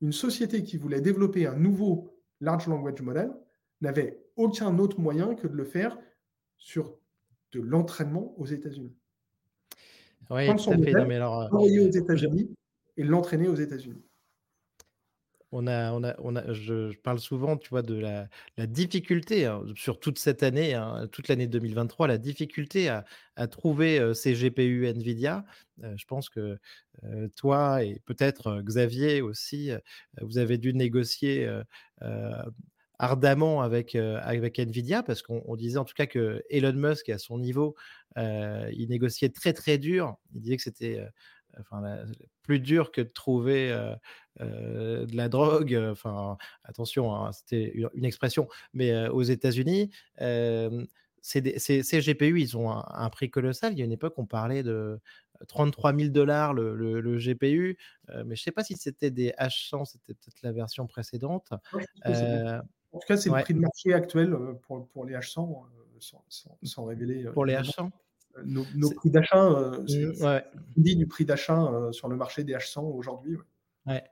une 0.00 0.12
société 0.12 0.62
qui 0.62 0.76
voulait 0.76 1.00
développer 1.00 1.46
un 1.46 1.56
nouveau 1.56 2.14
large 2.40 2.66
language 2.66 3.00
model 3.02 3.30
n'avait 3.80 4.20
aucun 4.36 4.78
autre 4.78 5.00
moyen 5.00 5.34
que 5.34 5.46
de 5.46 5.54
le 5.54 5.64
faire 5.64 5.98
sur 6.56 6.96
de 7.52 7.60
l'entraînement 7.60 8.34
aux 8.38 8.46
États-Unis. 8.46 8.94
Oui, 10.30 10.46
tout 10.56 10.70
à 10.70 10.76
fait. 10.76 11.06
mais 11.06 11.16
alors, 11.16 11.42
euh, 11.42 11.48
aux 11.50 11.90
États-Unis 11.90 12.54
et 12.96 13.02
l'entraîner 13.02 13.48
aux 13.48 13.54
États-Unis 13.54 14.02
on 15.52 15.66
a, 15.66 15.92
on 15.92 16.04
a, 16.04 16.14
on 16.18 16.36
a, 16.36 16.52
je, 16.52 16.94
parle 16.98 17.18
souvent, 17.18 17.56
tu 17.56 17.70
vois, 17.70 17.82
de 17.82 17.94
la, 17.94 18.28
difficulté 18.66 19.46
hein, 19.46 19.62
sur 19.76 19.98
toute 19.98 20.18
cette 20.18 20.42
année, 20.42 20.74
hein, 20.74 21.08
toute 21.10 21.28
l'année 21.28 21.46
2023, 21.46 22.06
la 22.06 22.18
difficulté 22.18 22.88
à, 22.88 23.04
trouver 23.50 24.14
ces 24.14 24.34
GPU 24.34 24.88
Nvidia. 24.88 25.44
je 25.80 26.04
pense 26.06 26.28
que 26.28 26.58
toi 27.36 27.84
et 27.84 28.00
peut-être 28.04 28.62
Xavier 28.62 29.22
aussi, 29.22 29.70
vous 30.20 30.38
avez 30.38 30.58
dû 30.58 30.74
négocier 30.74 31.48
ardemment 32.98 33.62
avec, 33.62 33.94
avec 33.94 34.58
Nvidia 34.58 35.04
parce 35.04 35.22
qu'on 35.22 35.54
disait 35.54 35.78
en 35.78 35.84
tout 35.84 35.94
cas 35.94 36.06
que 36.06 36.42
Elon 36.50 36.72
Musk 36.72 37.10
à 37.10 37.18
son 37.18 37.38
niveau, 37.38 37.76
il 38.16 38.86
négociait 38.90 39.28
très, 39.28 39.52
très 39.52 39.78
dur. 39.78 40.16
Il 40.34 40.40
disait 40.40 40.56
que 40.56 40.62
c'était, 40.62 41.06
enfin, 41.60 41.82
plus 42.42 42.60
dur 42.60 42.92
que 42.92 43.00
de 43.00 43.08
trouver, 43.08 43.70
de 44.38 45.16
la 45.16 45.28
drogue, 45.28 45.74
enfin, 45.90 46.36
attention, 46.64 47.14
hein, 47.14 47.32
c'était 47.32 47.72
une 47.94 48.04
expression, 48.04 48.48
mais 48.72 49.08
aux 49.08 49.22
États-Unis, 49.22 49.90
ces 51.20 52.00
GPU, 52.00 52.40
ils 52.40 52.56
ont 52.56 52.70
un 52.70 53.10
prix 53.10 53.30
colossal. 53.30 53.72
Il 53.72 53.78
y 53.78 53.82
a 53.82 53.84
une 53.84 53.92
époque, 53.92 54.14
on 54.16 54.26
parlait 54.26 54.62
de 54.62 55.00
33 55.46 55.94
000 55.94 56.08
dollars 56.08 56.54
le 56.54 57.18
GPU, 57.18 57.78
mais 58.24 58.36
je 58.36 58.42
sais 58.42 58.52
pas 58.52 58.64
si 58.64 58.76
c'était 58.76 59.10
des 59.10 59.30
H100, 59.38 59.84
c'était 59.84 60.14
peut-être 60.14 60.42
la 60.42 60.52
version 60.52 60.86
précédente. 60.86 61.52
En 62.90 63.00
tout 63.00 63.06
cas, 63.06 63.18
c'est 63.18 63.28
le 63.28 63.42
prix 63.42 63.54
de 63.54 63.60
marché 63.60 63.92
actuel, 63.92 64.34
pour 64.66 65.04
les 65.04 65.14
H100, 65.14 65.66
sans 66.62 66.84
révéler, 66.84 67.24
Pour 67.34 67.44
les 67.44 67.54
H100? 67.54 67.90
Nos 68.44 68.90
prix 68.90 69.10
d'achat, 69.10 69.50
mmh, 69.50 70.22
ouais. 70.24 70.44
dit 70.76 70.96
du 70.96 71.06
prix 71.06 71.24
d'achat, 71.24 71.90
sur 71.92 72.08
le 72.08 72.16
marché 72.16 72.44
des 72.44 72.54
H100 72.54 72.80
aujourd'hui, 72.80 73.36
ouais. 73.86 74.04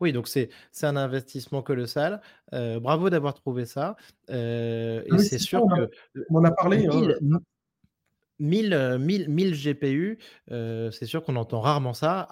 Oui, 0.00 0.12
donc 0.12 0.26
c'est 0.26 0.50
un 0.82 0.96
investissement 0.96 1.62
colossal. 1.62 2.20
bravo 2.50 3.08
d'avoir 3.08 3.34
trouvé 3.34 3.66
ça, 3.66 3.96
et 4.28 5.02
c'est 5.18 5.38
sûr 5.38 5.64
que 5.76 5.90
on 6.30 6.38
en 6.38 6.44
a 6.44 6.50
parlé, 6.50 6.88
1000 8.38 9.52
GPU, 9.52 10.18
c'est 10.48 11.06
sûr 11.06 11.22
qu'on 11.22 11.36
entend 11.36 11.60
rarement 11.60 11.94
ça, 11.94 12.28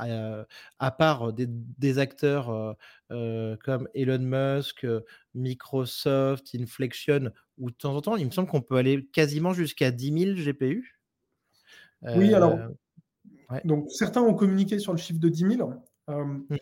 à 0.80 0.90
part 0.90 1.32
des 1.32 1.98
acteurs, 1.98 2.76
comme 3.08 3.88
Elon 3.94 4.18
Musk, 4.18 4.84
Microsoft, 5.34 6.48
Inflection, 6.56 7.30
ou 7.58 7.70
de 7.70 7.76
temps 7.76 7.94
en 7.94 8.00
temps, 8.00 8.16
il 8.16 8.26
me 8.26 8.32
semble 8.32 8.48
qu'on 8.48 8.62
peut 8.62 8.76
aller 8.76 9.06
quasiment 9.12 9.52
jusqu'à 9.52 9.92
10 9.92 10.34
000 10.34 10.50
GPU. 10.50 10.99
Oui, 12.02 12.34
alors, 12.34 12.58
donc 13.64 13.90
certains 13.90 14.22
ont 14.22 14.34
communiqué 14.34 14.78
sur 14.78 14.92
le 14.92 14.98
chiffre 14.98 15.20
de 15.20 15.28
10 15.28 15.56
000. 15.56 15.72
Mmh 16.08 16.56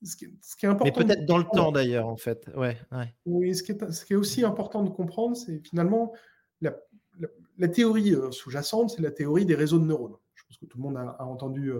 ce 0.00 0.14
qui 0.14 0.26
est 0.62 0.68
important 0.68 0.84
Mais 0.84 0.92
peut-être 0.92 1.26
dans 1.26 1.38
le 1.38 1.44
temps 1.52 1.72
d'ailleurs, 1.72 2.06
en 2.06 2.16
fait, 2.16 2.48
ouais, 2.54 2.78
ouais. 2.92 3.12
Oui, 3.26 3.52
ce 3.52 3.64
qui 3.64 3.72
est 4.12 4.16
aussi 4.16 4.44
important 4.44 4.84
de 4.84 4.90
comprendre, 4.90 5.36
c'est 5.36 5.58
finalement 5.66 6.12
la 6.60 7.68
théorie, 7.68 8.14
sous-jacente, 8.30 8.90
c'est 8.90 9.02
la 9.02 9.10
théorie 9.10 9.44
des 9.44 9.56
réseaux 9.56 9.80
de 9.80 9.84
neurones. 9.84 10.14
Je 10.34 10.44
pense 10.44 10.56
que 10.56 10.66
tout 10.66 10.78
le 10.78 10.84
monde 10.84 10.96
a 10.98 11.24
entendu, 11.24 11.72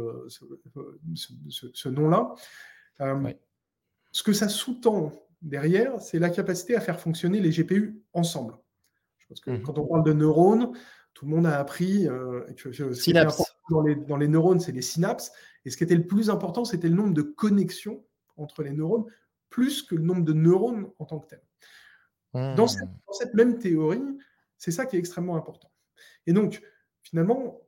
ce 1.14 1.88
nom-là. 1.88 2.34
Ce 4.10 4.22
que 4.24 4.32
ça 4.32 4.48
sous-tend 4.48 5.12
derrière, 5.40 6.00
c'est 6.00 6.18
la 6.18 6.30
capacité 6.30 6.74
à 6.74 6.80
faire 6.80 6.98
fonctionner 6.98 7.38
les 7.40 7.50
GPU 7.50 8.02
ensemble. 8.14 8.58
Je 9.18 9.28
pense 9.28 9.40
que 9.40 9.52
Mmh 9.52 9.62
quand 9.62 9.78
on 9.78 9.86
parle 9.86 10.02
de 10.02 10.12
neurones, 10.12 10.72
tout 11.18 11.26
le 11.26 11.34
monde 11.34 11.46
a 11.46 11.58
appris, 11.58 12.06
que 12.56 12.72
ce 12.72 13.02
qui 13.02 13.10
est 13.10 13.18
important 13.18 13.44
dans 13.70 13.82
les 13.82 13.96
dans 13.96 14.16
les 14.16 14.28
neurones, 14.28 14.60
c'est 14.60 14.70
les 14.70 14.82
synapses. 14.82 15.32
Et 15.64 15.70
ce 15.70 15.76
qui 15.76 15.82
était 15.82 15.96
le 15.96 16.06
plus 16.06 16.30
important, 16.30 16.64
c'était 16.64 16.88
le 16.88 16.94
nombre 16.94 17.12
de 17.12 17.22
connexions 17.22 18.04
entre 18.36 18.62
les 18.62 18.70
neurones, 18.70 19.04
plus 19.50 19.82
que 19.82 19.96
le 19.96 20.02
nombre 20.02 20.24
de 20.24 20.32
neurones 20.32 20.88
en 21.00 21.06
tant 21.06 21.18
que 21.18 21.26
tel. 21.26 21.42
Dans 22.54 22.68
cette 22.68 22.88
dans 22.88 23.12
cette 23.12 23.34
même 23.34 23.58
théorie, 23.58 24.00
c'est 24.58 24.70
ça 24.70 24.86
qui 24.86 24.94
est 24.94 25.00
extrêmement 25.00 25.34
important. 25.34 25.72
Et 26.28 26.32
donc 26.32 26.62
finalement, 27.02 27.62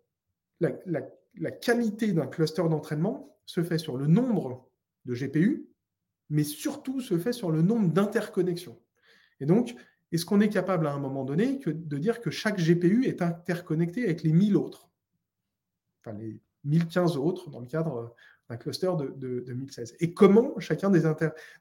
la 0.61 0.71
la 0.87 1.01
la 1.41 1.51
qualité 1.51 2.13
d'un 2.13 2.29
cluster 2.29 2.63
d'entraînement 2.63 3.37
se 3.47 3.65
fait 3.65 3.79
sur 3.79 3.97
le 3.97 4.07
nombre 4.07 4.71
de 5.07 5.15
GPU, 5.15 5.67
mais 6.29 6.45
surtout 6.45 7.01
se 7.01 7.19
fait 7.19 7.33
sur 7.33 7.51
le 7.51 7.63
nombre 7.63 7.89
d'interconnexions. 7.89 8.81
Et 9.41 9.47
donc, 9.47 9.75
est-ce 10.13 10.25
qu'on 10.25 10.41
est 10.41 10.49
capable 10.49 10.87
à 10.87 10.93
un 10.93 10.99
moment 10.99 11.25
donné 11.25 11.61
de 11.67 11.99
dire 11.99 12.21
que 12.21 12.31
chaque 12.31 12.59
GPU 12.59 13.07
est 13.07 13.23
interconnecté 13.23 14.05
avec 14.05 14.23
les 14.23 14.33
1000 14.33 14.57
autres? 14.57 14.89
Enfin, 16.01 16.17
les 16.19 16.41
1015 16.65 17.17
autres 17.17 17.51
dans 17.51 17.61
le 17.61 17.67
cadre, 17.67 18.15
d'un 18.49 18.57
cluster 18.57 18.91
de 18.99 19.15
de 19.17 19.41
de 19.41 19.53
1016 19.53 19.97
et 20.01 20.13
comment 20.13 20.59
chacun 20.59 20.91
des 20.91 21.03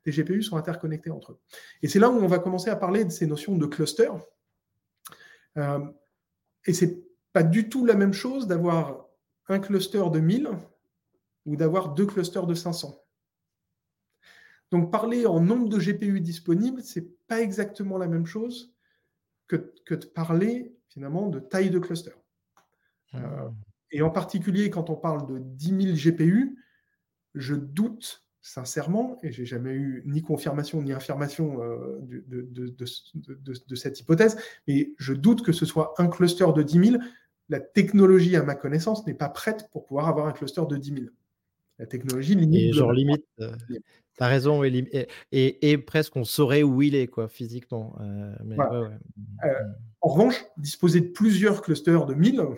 des 0.06 0.12
GPU 0.12 0.42
sont 0.42 0.58
interconnectés 0.58 1.12
entre 1.12 1.34
eux? 1.34 1.40
Et 1.84 1.88
c'est 1.88 2.00
là 2.00 2.10
où 2.10 2.16
on 2.16 2.28
va 2.28 2.40
commencer 2.40 2.70
à 2.70 2.76
parler 2.76 3.06
de 3.06 3.12
ces 3.12 3.28
notions 3.28 3.56
de 3.56 3.66
cluster. 3.68 4.10
Hem 5.56 5.94
et 6.66 6.74
c'est 6.74 7.04
pas 7.32 7.44
du 7.44 7.70
tout 7.70 7.86
la 7.86 7.96
même 7.96 8.14
chose 8.14 8.48
d'avoir 8.48 9.08
un 9.48 9.60
cluster 9.60 10.04
de 10.12 10.20
1000 10.20 10.50
ou 11.46 11.56
d'avoir 11.56 11.94
2 11.94 12.06
clusters 12.06 12.46
de 12.46 12.54
500. 12.54 13.02
Donc 14.72 14.92
parler 14.92 15.26
en 15.26 15.40
nombre 15.40 15.70
de 15.70 15.80
GPU 15.80 16.22
disponibles, 16.22 16.82
c'est 16.84 17.08
pas 17.28 17.42
exactement 17.42 17.98
la 17.98 18.08
même 18.08 18.26
chose 18.26 18.74
que 19.48 19.74
que 19.86 19.96
de 19.96 20.06
parler 20.06 20.76
finalement 20.90 21.28
de 21.28 21.40
taille 21.40 21.70
de 21.70 21.80
cluster. 21.80 22.12
Mmh. 23.14 23.20
et 23.92 24.04
en 24.04 24.12
particulier 24.12 24.70
quand 24.70 24.92
on 24.92 24.96
parle 24.96 25.26
de 25.26 25.40
10 25.40 25.96
000 25.96 25.96
GPU, 25.96 26.60
je 27.34 27.56
doute 27.56 28.24
sincèrement 28.42 29.18
et 29.24 29.32
j'ai 29.32 29.46
jamais 29.46 29.74
eu 29.74 30.04
ni 30.06 30.22
confirmation 30.22 30.82
ni 30.82 30.94
infirmation, 30.94 31.64
heu, 31.64 32.00
de 32.02 32.22
de 32.28 32.42
de 32.42 32.68
de 32.68 32.86
ce 32.86 33.02
de 33.16 33.34
de 33.34 33.54
de 33.68 33.76
cette 33.76 34.00
hypothèse, 34.00 34.38
mais 34.68 34.94
je 34.98 35.14
doute 35.14 35.44
que 35.44 35.52
ce 35.52 35.66
soit 35.66 35.94
un 35.98 36.08
cluster 36.08 36.46
de 36.56 36.64
10 36.64 36.92
000. 36.92 37.04
La 37.50 37.60
technologie, 37.60 38.36
à 38.36 38.44
ma 38.44 38.54
connaissance, 38.54 39.06
n'est 39.08 39.16
pas 39.16 39.30
prête 39.30 39.70
pour 39.72 39.88
pouvoir 39.88 40.08
avoir 40.08 40.28
un 40.28 40.32
cluster 40.32 40.62
de 40.70 40.78
10 40.78 40.94
000. 40.94 41.06
La 41.80 41.88
technologie 41.88 42.36
limite 42.36 42.62
Et 42.62 42.74
genre 42.74 42.94
limite, 42.94 43.26
heu, 43.40 43.52
globalement 44.20 44.24
tu 44.24 44.24
as 44.24 44.28
raison 44.28 44.64
et 45.32 45.72
et 45.72 45.78
presque 45.78 46.16
on 46.16 46.24
saurait 46.26 46.64
où 46.64 46.82
il 46.82 46.96
est 46.96 47.08
quoi, 47.08 47.28
physiquement, 47.30 47.96
heu, 48.02 48.36
mais 48.46 48.58
Voilà. 48.58 48.72
ouais, 48.72 48.80
ouais. 48.80 48.98
Heu, 49.46 49.50
Mmh 49.56 49.62
mh. 49.64 49.90
en 50.02 50.10
revanche, 50.10 50.46
disposer 50.58 51.02
de 51.02 51.10
plusieurs 51.10 51.62
clusters 51.62 52.06
de 52.08 52.16
1000, 52.16 52.40
heu, 52.42 52.56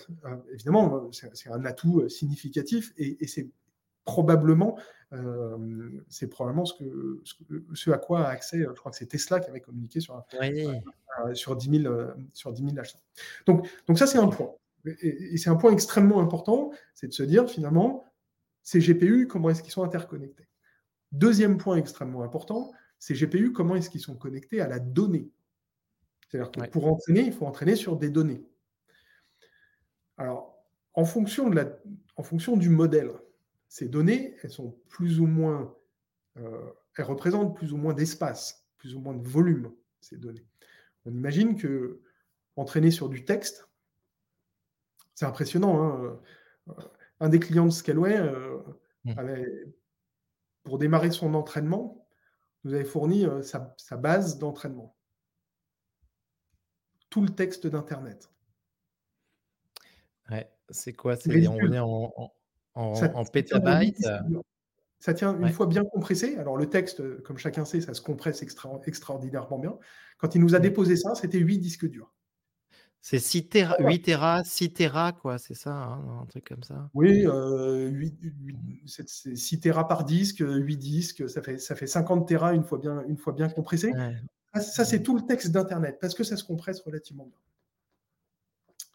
évidemment, 0.54 1.10
c'est 1.14 1.50
un 1.52 1.66
atout, 1.66 2.10
significatif 2.10 2.94
et 2.98 3.24
et 3.24 3.28
c'est 3.28 3.50
probablement, 4.06 4.78
c'est 6.10 6.30
probablement 6.30 6.66
ce 6.66 6.76
que 6.76 7.22
ce 7.26 7.36
que 7.36 7.66
ce 7.76 7.92
à 7.92 7.98
quoi 8.00 8.22
a 8.28 8.30
accès, 8.32 8.60
je 8.62 8.68
crois 8.80 8.92
que 8.92 8.98
c'est 8.98 9.08
Tesla 9.08 9.40
qui 9.42 9.50
avait 9.50 9.62
communiqué 9.62 10.02
sur 10.02 10.16
un 10.18 10.26
Oui. 10.34 10.92
un 11.26 11.34
sur 11.36 11.56
10 11.58 11.70
000, 11.70 11.88
heu, 11.88 12.16
sur 12.34 12.54
10 12.54 12.64
000 12.64 12.78
H100. 12.80 13.00
Donc 13.48 13.68
donc 13.88 14.00
ça, 14.00 14.08
c'est 14.08 14.20
un 14.20 14.28
point 14.30 14.54
et 15.02 15.38
c'est 15.38 15.50
un 15.52 15.58
point 15.58 15.72
extrêmement 15.74 16.22
important, 16.22 16.72
c'est 16.96 17.08
de 17.10 17.14
se 17.14 17.24
dire 17.24 17.50
finalement, 17.50 18.06
ces 18.64 18.82
GPU, 18.82 19.28
comment 19.28 19.50
est-ce 19.52 19.64
qu'ils 19.64 19.74
sont 19.74 19.84
interconnectés? 19.84 20.48
2e 21.12 21.58
point 21.58 21.78
extrêmement 21.78 22.24
important, 22.24 22.72
ces 23.00 23.16
GPU, 23.16 23.52
comment 23.54 23.76
est-ce 23.76 23.90
qu'ils 23.90 24.02
sont 24.02 24.16
connectés 24.18 24.62
à 24.62 24.68
la 24.68 24.80
donnée? 24.80 25.32
C'est-à-dire 26.30 26.52
que 26.52 26.60
Ouais. 26.60 26.72
pour 26.72 26.88
entraîner, 26.88 27.22
il 27.22 27.34
faut 27.34 27.46
entraîner 27.48 27.76
sur 27.78 27.98
des 27.98 28.10
données. 28.12 28.46
Alors, 30.18 30.58
en 30.94 31.06
fonction 31.06 31.50
de 31.50 31.56
la 31.56 31.78
en 32.18 32.24
fonction 32.24 32.58
du 32.58 32.70
modèle, 32.70 33.12
ces 33.70 33.88
données, 33.88 34.36
elles 34.44 34.50
sont 34.52 34.72
plus 34.90 35.20
ou 35.20 35.26
moins, 35.28 35.76
heu, 36.38 36.74
elles 36.98 37.06
représentent 37.06 37.56
plus 37.58 37.74
ou 37.74 37.78
moins 37.78 37.94
d'espace, 37.94 38.70
plus 38.78 38.96
ou 38.96 39.00
moins 39.02 39.16
de 39.16 39.28
volume, 39.28 39.74
ces 40.02 40.18
données. 40.18 40.48
On 41.06 41.14
imagine 41.14 41.58
qu'entraîner 42.56 42.92
sur 42.92 43.10
du 43.10 43.26
texte 43.26 43.68
c'est 45.18 45.26
impressionnant, 45.26 45.82
hein, 45.82 46.04
heu, 46.04 46.20
un 47.20 47.30
des 47.30 47.40
clients 47.40 47.66
de 47.66 47.72
Scaleway, 47.72 48.18
heu, 48.20 48.64
Mmh. 49.06 49.16
avait 49.16 49.46
pour 50.64 50.78
démarrer 50.78 51.12
son 51.12 51.34
entraînement, 51.34 52.08
nous 52.64 52.74
avait 52.74 52.86
fourni, 52.86 53.26
heu, 53.26 53.44
sa 53.44 53.74
sa 53.78 53.98
base 53.98 54.40
d'entraînement. 54.40 54.96
Tout 57.12 57.22
le 57.22 57.30
texte 57.36 57.68
d'internet. 57.68 58.32
Ouais, 60.30 60.52
c'est 60.70 60.94
quoi? 60.94 61.16
C'est 61.16 61.48
on 61.48 61.72
en 61.72 62.14
en 62.18 62.32
Ça 62.94 63.08
en 63.10 63.20
en 63.20 63.26
ça 63.32 63.42
tient 63.48 63.60
de 63.60 63.72
8 63.72 63.96
pétabytes? 63.96 64.12
Ça 65.00 65.14
tient 65.14 65.40
une 65.40 65.50
Ouais. 65.50 65.52
fois 65.52 65.68
bien 65.68 65.84
compressé. 65.86 66.38
Alors 66.38 66.58
le 66.58 66.70
texte, 66.70 67.02
heu, 67.02 67.22
comme 67.26 67.38
chacun 67.40 67.66
sait, 67.66 67.82
ça 67.82 67.94
se 67.96 68.02
compresse 68.02 68.44
extra 68.44 68.80
extraordinairement 68.86 69.60
bien. 69.60 69.80
Quand 70.20 70.36
il 70.36 70.42
nous 70.42 70.56
a 70.56 70.60
déposé 70.60 70.96
ça, 70.98 71.16
c'était 71.16 71.40
8 71.40 71.60
disques 71.60 71.88
durs. 71.90 72.14
C'est 73.04 73.18
6 73.18 73.48
téra 73.50 73.76
8 73.80 74.04
téra, 74.04 74.44
6 74.44 74.72
téra 74.74 75.12
quoi, 75.12 75.40
c'est 75.40 75.56
ça, 75.56 75.72
hein? 75.74 76.20
Un 76.22 76.26
truc 76.28 76.48
comme 76.48 76.62
ça? 76.62 76.92
Oui, 76.94 77.26
heu, 77.26 77.88
8 77.90 78.16
8 78.22 78.84
c'est 78.86 79.10
c'est 79.10 79.36
6 79.36 79.60
téra 79.60 79.88
par 79.88 80.04
disque, 80.06 80.42
heu, 80.42 80.58
8 80.58 80.78
disques, 80.78 81.28
ça 81.28 81.42
fait 81.42 81.58
ça 81.58 81.76
fait 81.76 81.88
50 81.88 82.28
téra 82.28 82.54
une 82.54 82.64
fois 82.64 82.78
bien 82.78 83.04
une 83.08 83.18
fois 83.18 83.34
bien 83.34 83.50
compressé. 83.50 83.92
Ouais. 83.94 84.16
Ça 84.54 84.62
ça, 84.62 84.86
c'est 84.86 85.02
tout 85.02 85.16
le 85.16 85.26
texte 85.26 85.52
d'internet 85.52 85.98
parce 86.00 86.14
que 86.14 86.24
ça 86.24 86.38
se 86.38 86.44
compresse 86.44 86.82
relativement 86.82 87.26
bien. 87.26 87.38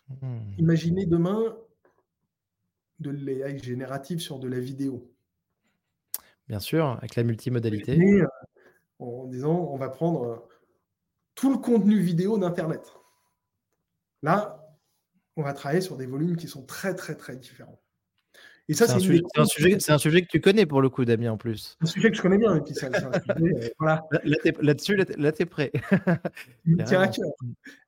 Mmh. 0.09 0.57
Imaginez 0.59 1.05
demain 1.07 1.57
de 2.99 3.11
l'AI 3.11 3.59
générative 3.59 4.21
sur 4.21 4.38
de 4.38 4.49
la 4.49 4.59
vidéo. 4.59 5.12
Bien 6.49 6.61
sûr, 6.61 6.87
avec 6.87 7.16
la 7.16 7.25
multimodalité. 7.25 7.99
En 8.99 9.27
disant: 9.27 9.69
«On 9.73 9.77
va 9.77 9.88
prendre, 9.90 10.47
tout 11.35 11.51
le 11.53 11.59
contenu 11.59 11.99
vidéo 12.01 12.38
d'internet». 12.38 12.95
Là, 14.22 14.62
on 15.37 15.42
va 15.42 15.52
travailler 15.52 15.81
sur 15.81 15.96
des 15.96 16.07
volumes 16.07 16.37
qui 16.37 16.48
sont 16.48 16.64
très, 16.64 16.94
très, 16.94 17.14
très 17.14 17.37
différents 17.37 17.81
Et 18.68 18.74
ça, 18.74 18.87
c'est 18.87 18.94
un, 18.94 18.98
sujet, 18.98 19.22
un, 19.37 19.44
sujet, 19.44 19.90
un 19.90 19.98
sujet 19.98 20.22
que 20.22 20.29
tu 20.29 20.40
connais 20.40 20.66
pour 20.66 20.81
le 20.81 20.88
coup, 20.88 21.05
Damien, 21.05 21.33
en 21.33 21.37
plus. 21.37 21.76
Un 21.81 21.87
sujet 21.87 22.11
que 22.11 22.16
je 22.16 22.22
connais 22.22 22.38
bien, 22.38 22.57
et 22.57 22.61
puis 22.61 22.74
ça, 22.74 22.88
voilà. 23.79 24.07
Là-dessus, 24.61 24.96
là, 24.96 25.33
tu 25.33 25.42
es 25.42 25.46
prêt. 25.46 25.72
Tiens 26.87 27.00
à 27.00 27.09
cœur. 27.09 27.31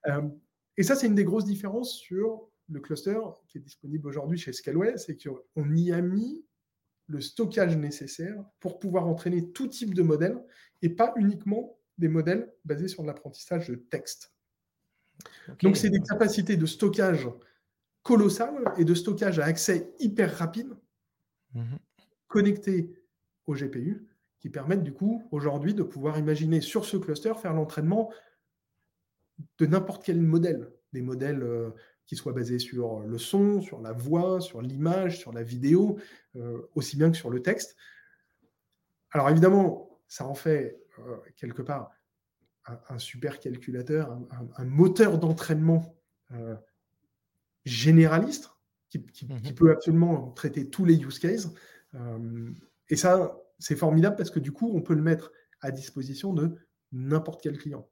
Euh, 0.08 0.22
et 0.76 0.82
ça, 0.82 0.94
c'est 0.94 1.06
une 1.06 1.14
des 1.14 1.24
grosses 1.24 1.46
différences 1.46 1.94
sur 1.94 2.48
le 2.70 2.80
cluster 2.80 3.18
qui 3.48 3.58
est 3.58 3.60
disponible 3.62 4.06
aujourd'hui 4.06 4.38
chez 4.38 4.52
Scaleway, 4.52 4.96
c'est 4.98 5.16
qu'on 5.16 5.74
y 5.74 5.92
a 5.92 6.00
mis 6.00 6.44
le 7.06 7.20
stockage 7.20 7.76
nécessaire 7.76 8.44
pour 8.60 8.78
pouvoir 8.78 9.06
entraîner 9.06 9.50
tout 9.50 9.66
type 9.66 9.94
de 9.94 10.02
modèle 10.02 10.38
et 10.82 10.90
pas 10.90 11.12
uniquement 11.16 11.78
des 11.96 12.08
modèles 12.08 12.52
basés 12.64 12.88
sur 12.88 13.02
l'apprentissage 13.02 13.68
de 13.68 13.74
texte. 13.74 14.34
Donc, 15.62 15.76
c'est 15.76 15.90
des 15.90 16.00
capacités 16.00 16.57
de 16.57 16.66
stockage 16.66 17.28
colossales 18.02 18.72
et 18.78 18.85
de 18.85 18.94
stockage 18.94 19.38
à 19.38 19.44
accès 19.44 19.92
hyper 19.98 20.37
rapide 20.37 20.74
mhm. 21.54 21.78
connectés 22.26 22.92
au 23.46 23.54
GPU 23.54 24.07
qui 24.40 24.50
permettent 24.50 24.85
du 24.85 24.92
coup 24.92 25.26
aujourd'hui 25.31 25.74
de 25.74 25.83
pouvoir 25.83 26.18
imaginer 26.18 26.61
sur 26.61 26.85
ce 26.85 26.96
cluster 26.96 27.33
faire 27.35 27.54
l'entraînement 27.54 28.11
de 29.59 29.66
n'importe 29.66 30.04
quel 30.04 30.20
modèle, 30.20 30.70
des 30.92 31.02
modèles 31.02 31.42
euh, 31.42 31.70
qui 32.07 32.16
soient 32.16 32.33
basés 32.33 32.59
sur 32.59 33.00
le 33.00 33.18
son, 33.18 33.61
sur 33.61 33.81
la 33.81 33.92
voix, 33.92 34.40
sur 34.40 34.62
l'image, 34.62 35.18
sur 35.18 35.33
la 35.33 35.42
vidéo, 35.42 35.98
euh, 36.37 36.68
aussi 36.74 36.96
bien 36.96 37.11
que 37.11 37.16
sur 37.16 37.31
le 37.31 37.42
texte. 37.42 37.76
Alors 39.11 39.28
évidemment, 39.28 40.00
ça 40.09 40.26
en 40.26 40.35
fait 40.35 40.81
euh, 40.98 41.16
quelque 41.37 41.62
part 41.62 41.90
un, 42.88 42.98
super 42.98 43.40
calculateur, 43.40 44.18
un, 44.57 44.64
moteur 44.64 45.18
d'entraînement 45.18 45.96
euh, 46.33 46.54
généraliste 47.64 48.50
qui, 48.90 48.98
mhm. 49.26 49.54
peut 49.54 49.70
absolument 49.70 50.31
traiter 50.33 50.68
tous 50.68 50.85
les 50.85 50.96
use 50.96 51.18
cases. 51.18 51.48
Euh, 51.94 52.50
et 52.88 52.96
ça, 52.96 53.38
c'est 53.59 53.76
formidable 53.76 54.16
parce 54.16 54.31
que 54.31 54.40
du 54.40 54.52
coup, 54.52 54.70
on 54.74 54.81
peut 54.81 54.94
le 54.94 55.02
mettre 55.02 55.33
à 55.61 55.70
disposition 55.70 56.33
de 56.33 56.57
n'importe 56.92 57.42
quel 57.42 57.59
client. 57.59 57.88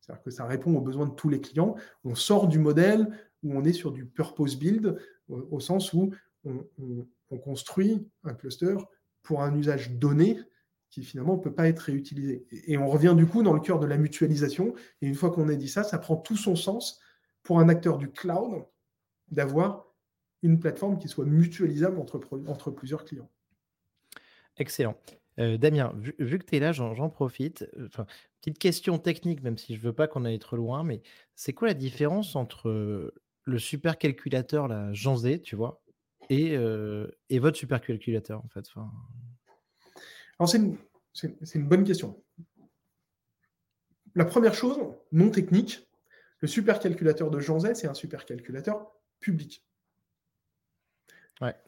C'est-à-dire 0.00 0.22
que 0.22 0.30
ça 0.30 0.46
répond 0.46 0.74
aux 0.74 0.80
besoins 0.80 1.06
de 1.06 1.14
tous 1.14 1.28
les 1.28 1.40
clients. 1.40 1.76
On 2.04 2.14
sort 2.14 2.48
du 2.48 2.58
modèle 2.58 3.08
où 3.42 3.52
on 3.52 3.64
est 3.64 3.72
sur 3.72 3.92
du 3.92 4.06
purpose 4.06 4.58
build, 4.58 4.98
au, 5.28 5.60
sens 5.60 5.92
où 5.92 6.10
on, 6.44 7.38
construit 7.38 8.08
un 8.24 8.32
cluster 8.32 8.76
pour 9.22 9.42
un 9.42 9.54
usage 9.54 9.90
donné 9.90 10.40
qui 10.90 11.04
finalement 11.04 11.36
ne 11.36 11.40
peut 11.40 11.54
pas 11.54 11.68
être 11.68 11.80
réutilisé. 11.80 12.46
Et, 12.50 12.78
on 12.78 12.88
revient 12.88 13.14
du 13.16 13.26
coup 13.26 13.42
dans 13.42 13.52
le 13.52 13.60
cœur 13.60 13.78
de 13.78 13.86
la 13.86 13.98
mutualisation. 13.98 14.74
Et 15.02 15.06
une 15.06 15.14
fois 15.14 15.30
qu'on 15.30 15.48
a 15.48 15.54
dit 15.54 15.68
ça, 15.68 15.84
ça 15.84 15.98
prend 15.98 16.16
tout 16.16 16.36
son 16.36 16.56
sens 16.56 17.00
pour 17.42 17.60
un 17.60 17.68
acteur 17.68 17.98
du 17.98 18.10
cloud 18.10 18.64
d'avoir 19.30 19.86
une 20.42 20.58
plateforme 20.58 20.98
qui 20.98 21.08
soit 21.08 21.24
mutualisable 21.24 21.98
entre, 21.98 22.20
entre 22.46 22.70
plusieurs 22.70 23.04
clients. 23.04 23.30
Excellent. 24.56 24.96
Euh, 25.38 25.56
Damien, 25.56 25.92
vu, 25.96 26.38
que 26.38 26.44
tu 26.44 26.56
es 26.56 26.60
là, 26.60 26.72
j'en 26.72 27.10
profite. 27.10 27.66
petite 28.40 28.58
question 28.58 28.98
technique, 28.98 29.42
même 29.42 29.58
si 29.58 29.74
je 29.74 29.80
ne 29.80 29.84
veux 29.84 29.92
pas 29.92 30.08
qu'on 30.08 30.24
aille 30.24 30.38
trop 30.38 30.56
loin, 30.56 30.82
mais 30.82 31.02
c'est 31.34 31.52
quoi 31.52 31.68
la 31.68 31.74
différence 31.74 32.34
entre 32.34 33.12
le 33.44 33.58
supercalculateur, 33.58 34.68
la 34.68 34.92
Jean 34.92 35.16
Z, 35.16 35.42
tu 35.42 35.56
vois, 35.56 35.82
et, 36.28 36.56
euh, 36.56 37.06
et 37.30 37.38
votre 37.38 37.56
supercalculateur, 37.56 38.44
en 38.44 38.48
fait? 38.48 38.64
Alors, 40.38 40.48
c'est 40.48 40.58
une, 41.54 41.68
bonne 41.68 41.84
question. 41.84 42.22
La 44.14 44.24
première 44.24 44.54
chose, 44.54 44.78
non 45.12 45.30
technique, 45.30 45.88
le 46.40 46.48
supercalculateur 46.48 47.30
de 47.30 47.40
Jean 47.40 47.58
Z, 47.60 47.74
c'est 47.74 47.88
un 47.88 47.94
supercalculateur 47.94 48.90
public. 49.20 49.64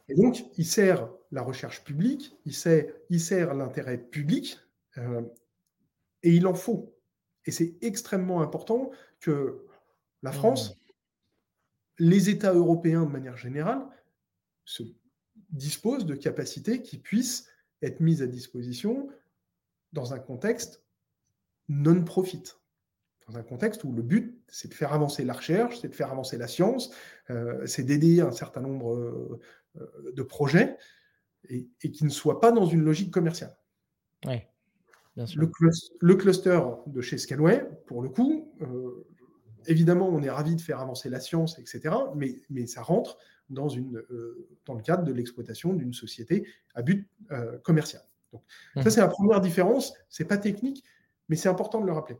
Et 0.09 0.15
donc, 0.15 0.43
il 0.57 0.65
sert 0.65 1.09
la 1.31 1.41
recherche 1.41 1.83
publique, 1.83 2.37
il 2.45 2.53
sert, 2.53 2.91
il 3.09 3.21
sert 3.21 3.53
l'intérêt 3.53 3.97
public, 3.97 4.59
euh, 4.97 5.21
et 6.23 6.31
il 6.31 6.45
en 6.45 6.53
faut. 6.53 6.93
Et 7.45 7.51
c'est 7.51 7.77
extrêmement 7.81 8.41
important 8.41 8.91
que 9.21 9.65
la 10.23 10.33
France, 10.33 10.71
mmh. 10.71 10.75
les 11.99 12.29
États 12.29 12.53
européens 12.53 13.05
de 13.05 13.11
manière 13.11 13.37
générale, 13.37 13.87
se 14.65 14.83
disposent 15.49 16.05
de 16.05 16.15
capacités 16.15 16.81
qui 16.81 16.97
puissent 16.97 17.47
être 17.81 17.99
mise 17.99 18.21
à 18.21 18.27
disposition 18.27 19.09
dans 19.93 20.13
un 20.13 20.19
contexte 20.19 20.83
non-profit. 21.69 22.43
Dans 23.27 23.37
un 23.37 23.43
contexte 23.43 23.83
où 23.83 23.93
le 23.93 24.01
but, 24.01 24.41
c'est 24.47 24.67
de 24.67 24.73
faire 24.73 24.93
avancer 24.93 25.23
la 25.23 25.33
recherche, 25.33 25.79
c'est 25.79 25.89
de 25.89 25.95
faire 25.95 26.11
avancer 26.11 26.37
la 26.37 26.47
science, 26.47 26.91
euh, 27.29 27.65
c'est 27.65 27.83
d'aider 27.83 28.21
un 28.21 28.31
certain 28.31 28.61
nombre 28.61 28.95
euh, 28.95 29.39
euh, 29.77 30.11
de 30.13 30.23
projets 30.23 30.77
et, 31.49 31.67
qui 31.79 32.03
ne 32.03 32.09
soient 32.09 32.39
pas 32.39 32.51
dans 32.51 32.65
une 32.65 32.83
logique 32.83 33.11
commerciale. 33.11 33.55
Oui, 34.25 34.41
bien 35.15 35.25
sûr. 35.25 35.41
Le, 36.01 36.15
cluster 36.15 36.59
de 36.87 37.01
chez 37.01 37.17
Scaleway, 37.17 37.67
pour 37.85 38.01
le 38.01 38.09
coup, 38.09 38.53
évidemment, 39.65 40.09
on 40.09 40.21
est 40.21 40.29
ravi 40.29 40.55
de 40.55 40.61
faire 40.61 40.79
avancer 40.79 41.09
la 41.09 41.19
science, 41.19 41.57
etc., 41.57 41.95
mais, 42.15 42.41
mais 42.49 42.67
ça 42.67 42.81
rentre 42.81 43.17
dans, 43.51 43.69
une, 43.69 43.97
euh, 43.97 44.47
dans 44.65 44.73
le 44.73 44.81
cadre 44.81 45.03
de 45.03 45.11
l'exploitation 45.11 45.73
d'une 45.73 45.93
société 45.93 46.47
à 46.73 46.81
but 46.81 47.07
euh, 47.31 47.57
commercial. 47.59 48.01
Donc, 48.33 48.43
Ça, 48.75 48.81
mmh. 48.81 48.89
c'est 48.89 49.01
la 49.01 49.07
première 49.07 49.41
différence. 49.41 49.93
Ce 50.09 50.23
n'est 50.23 50.27
pas 50.27 50.37
technique, 50.37 50.83
mais 51.29 51.35
c'est 51.35 51.49
important 51.49 51.81
de 51.81 51.85
le 51.85 51.91
rappeler. 51.91 52.17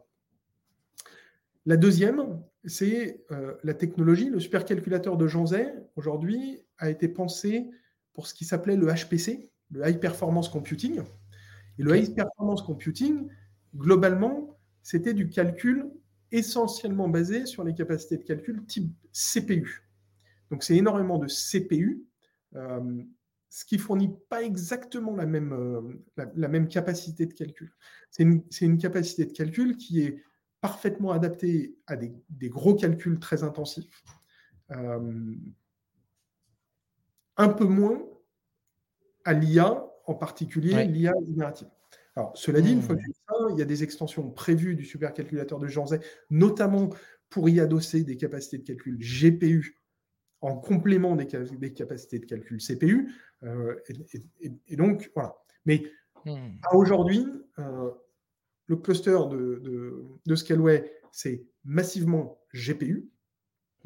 La 1.65 1.77
deuxième, 1.77 2.41
c'est 2.65 3.23
euh, 3.31 3.55
la 3.63 3.73
technologie. 3.73 4.29
Le 4.29 4.39
supercalculateur 4.39 5.17
de 5.17 5.27
Jean 5.27 5.45
Zay, 5.45 5.73
aujourd'hui, 5.95 6.59
a 6.77 6.89
été 6.89 7.07
pensé 7.07 7.69
pour 8.13 8.27
ce 8.27 8.33
qui 8.33 8.45
s'appelait 8.45 8.75
le 8.75 8.87
HPC, 8.87 9.51
le 9.69 9.87
High 9.87 9.99
Performance 9.99 10.49
Computing. 10.49 11.01
Et 11.77 11.83
le 11.83 11.95
High 11.95 12.13
Performance 12.13 12.61
Computing, 12.63 13.27
globalement, 13.75 14.57
c'était 14.81 15.13
du 15.13 15.29
calcul 15.29 15.89
essentiellement 16.31 17.09
basé 17.09 17.45
sur 17.45 17.63
les 17.63 17.73
capacités 17.73 18.17
de 18.17 18.23
calcul 18.23 18.65
type 18.65 18.91
CPU. 19.13 19.83
Donc 20.51 20.63
c'est 20.63 20.75
énormément 20.75 21.17
de 21.17 21.27
CPU, 21.27 22.05
euh, 22.55 23.03
ce 23.49 23.65
qui 23.65 23.77
fournit 23.77 24.13
pas 24.29 24.43
exactement 24.43 25.15
la 25.15 25.25
même, 25.25 25.53
euh, 25.53 26.25
la, 26.35 26.47
même 26.49 26.67
capacité 26.67 27.25
de 27.25 27.33
calcul. 27.33 27.73
C'est 28.09 28.23
une, 28.23 28.77
capacité 28.77 29.25
de 29.25 29.31
calcul 29.31 29.77
qui 29.77 30.01
est 30.01 30.21
parfaitement 30.59 31.11
adaptée 31.11 31.75
à 31.87 31.95
des, 31.95 32.13
gros 32.49 32.75
calculs 32.75 33.19
très 33.19 33.43
intensifs. 33.43 34.03
Euh, 34.71 35.35
un 37.37 37.49
peu 37.49 37.65
moins 37.65 38.03
à 39.23 39.33
l'IA, 39.33 39.85
en 40.05 40.15
particulier 40.15 40.85
l'IA 40.85 41.13
générative. 41.25 41.69
Alors, 42.17 42.35
cela 42.35 42.59
dit, 42.59 42.73
une 42.73 42.81
fois 42.81 42.97
que 42.97 43.01
ça, 43.01 43.35
il 43.51 43.57
y 43.57 43.61
a 43.61 43.65
des 43.65 43.83
extensions 43.83 44.29
prévues 44.29 44.75
du 44.75 44.83
supercalculateur 44.83 45.59
de 45.59 45.67
Jean 45.67 45.87
Zay, 45.87 46.01
notamment 46.29 46.89
pour 47.29 47.47
y 47.47 47.61
adosser 47.61 48.03
des 48.03 48.17
capacités 48.17 48.57
de 48.57 48.63
calcul 48.63 48.97
GPU 48.97 49.80
en 50.41 50.55
complément 50.55 51.15
des, 51.15 51.27
capacités 51.73 52.19
de 52.19 52.25
calcul 52.25 52.59
CPU. 52.59 53.13
Euh, 53.43 53.79
et, 54.67 54.75
donc, 54.75 55.11
voilà. 55.15 55.35
Mais 55.65 55.83
hmm. 56.25 56.57
aujourd'hui, 56.73 57.25
euh, 57.59 57.91
le 58.65 58.75
cluster 58.77 59.17
de, 59.29 60.19
de, 60.25 60.35
Scaleway, 60.35 60.91
c'est 61.11 61.43
massivement 61.63 62.39
GPU. 62.53 63.09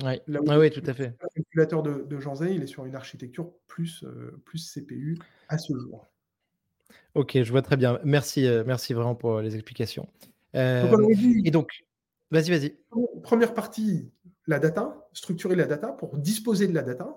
Oui, 0.03 0.19
ouais, 0.27 0.69
tout 0.69 0.83
à 0.85 0.93
fait. 0.93 1.15
Le 1.21 1.29
calculateur 1.35 1.83
de, 1.83 2.03
de 2.03 2.19
Jean 2.19 2.35
Zay, 2.35 2.55
il 2.55 2.63
est 2.63 2.67
sur 2.67 2.85
une 2.85 2.95
architecture 2.95 3.51
plus, 3.67 4.03
euh, 4.03 4.41
plus 4.45 4.73
CPU 4.73 5.17
à 5.47 5.57
ce 5.57 5.77
jour. 5.77 6.07
Ok, 7.13 7.41
je 7.41 7.51
vois 7.51 7.61
très 7.61 7.77
bien. 7.77 7.99
Merci, 8.03 8.45
merci 8.65 8.93
vraiment 8.93 9.15
pour 9.15 9.39
les 9.39 9.55
explications. 9.55 10.07
et 10.53 11.51
donc, 11.51 11.85
vas-y, 12.29 12.49
vas-y. 12.49 12.75
Première 13.23 13.53
partie, 13.53 14.11
la 14.47 14.59
data, 14.59 15.07
structurer 15.13 15.55
la 15.55 15.65
data 15.65 15.91
pour 15.91 16.17
disposer 16.17 16.67
de 16.67 16.73
la 16.73 16.83
data. 16.83 17.15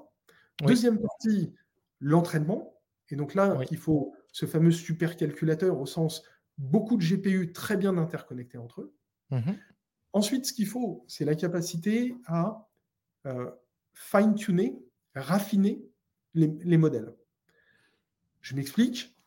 Deuxième 0.64 0.98
partie, 1.00 1.54
l'entraînement. 2.00 2.74
Et 3.10 3.16
donc 3.16 3.34
là, 3.34 3.58
il 3.70 3.76
faut 3.76 4.14
ce 4.32 4.46
fameux 4.46 4.72
supercalculateur 4.72 5.78
au 5.78 5.86
sens 5.86 6.22
beaucoup 6.58 6.96
de 6.96 7.04
GPU 7.04 7.52
très 7.52 7.76
bien 7.76 7.96
interconnectés 7.96 8.58
entre 8.58 8.82
eux. 8.82 8.94
Mhm. 9.30 9.56
Ensuite, 10.12 10.46
ce 10.46 10.52
qu'il 10.52 10.66
faut, 10.66 11.04
c'est 11.06 11.24
la 11.24 11.34
capacité 11.34 12.14
à 12.26 12.68
euh, 13.26 13.50
fine-tuner, 13.92 14.76
raffiner 15.14 15.84
les 16.34 16.76
modèles. 16.76 17.14
Je 18.40 18.54
m'explique 18.54 19.17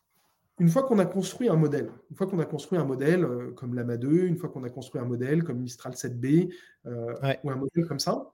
une 0.62 0.70
fois 0.70 0.84
qu'on 0.84 1.00
a 1.00 1.08
construit 1.08 1.50
un 1.50 1.56
modèle, 1.56 1.92
une 2.12 2.16
fois 2.16 2.28
qu'on 2.28 2.38
a 2.38 2.46
construit 2.46 2.78
un 2.78 2.86
modèle 2.86 3.26
euh, 3.26 3.52
comme 3.54 3.74
Lama 3.74 3.98
2, 3.98 4.26
une 4.28 4.38
fois 4.38 4.48
qu'on 4.48 4.64
a 4.64 4.70
construit 4.70 5.02
un 5.02 5.06
modèle 5.06 5.44
comme 5.44 5.58
Mistral 5.58 5.94
7B, 5.94 6.54
euh, 6.86 7.16
ou 7.44 7.50
un 7.50 7.56
modèle 7.56 7.88
comme 7.88 7.98
ça, 7.98 8.32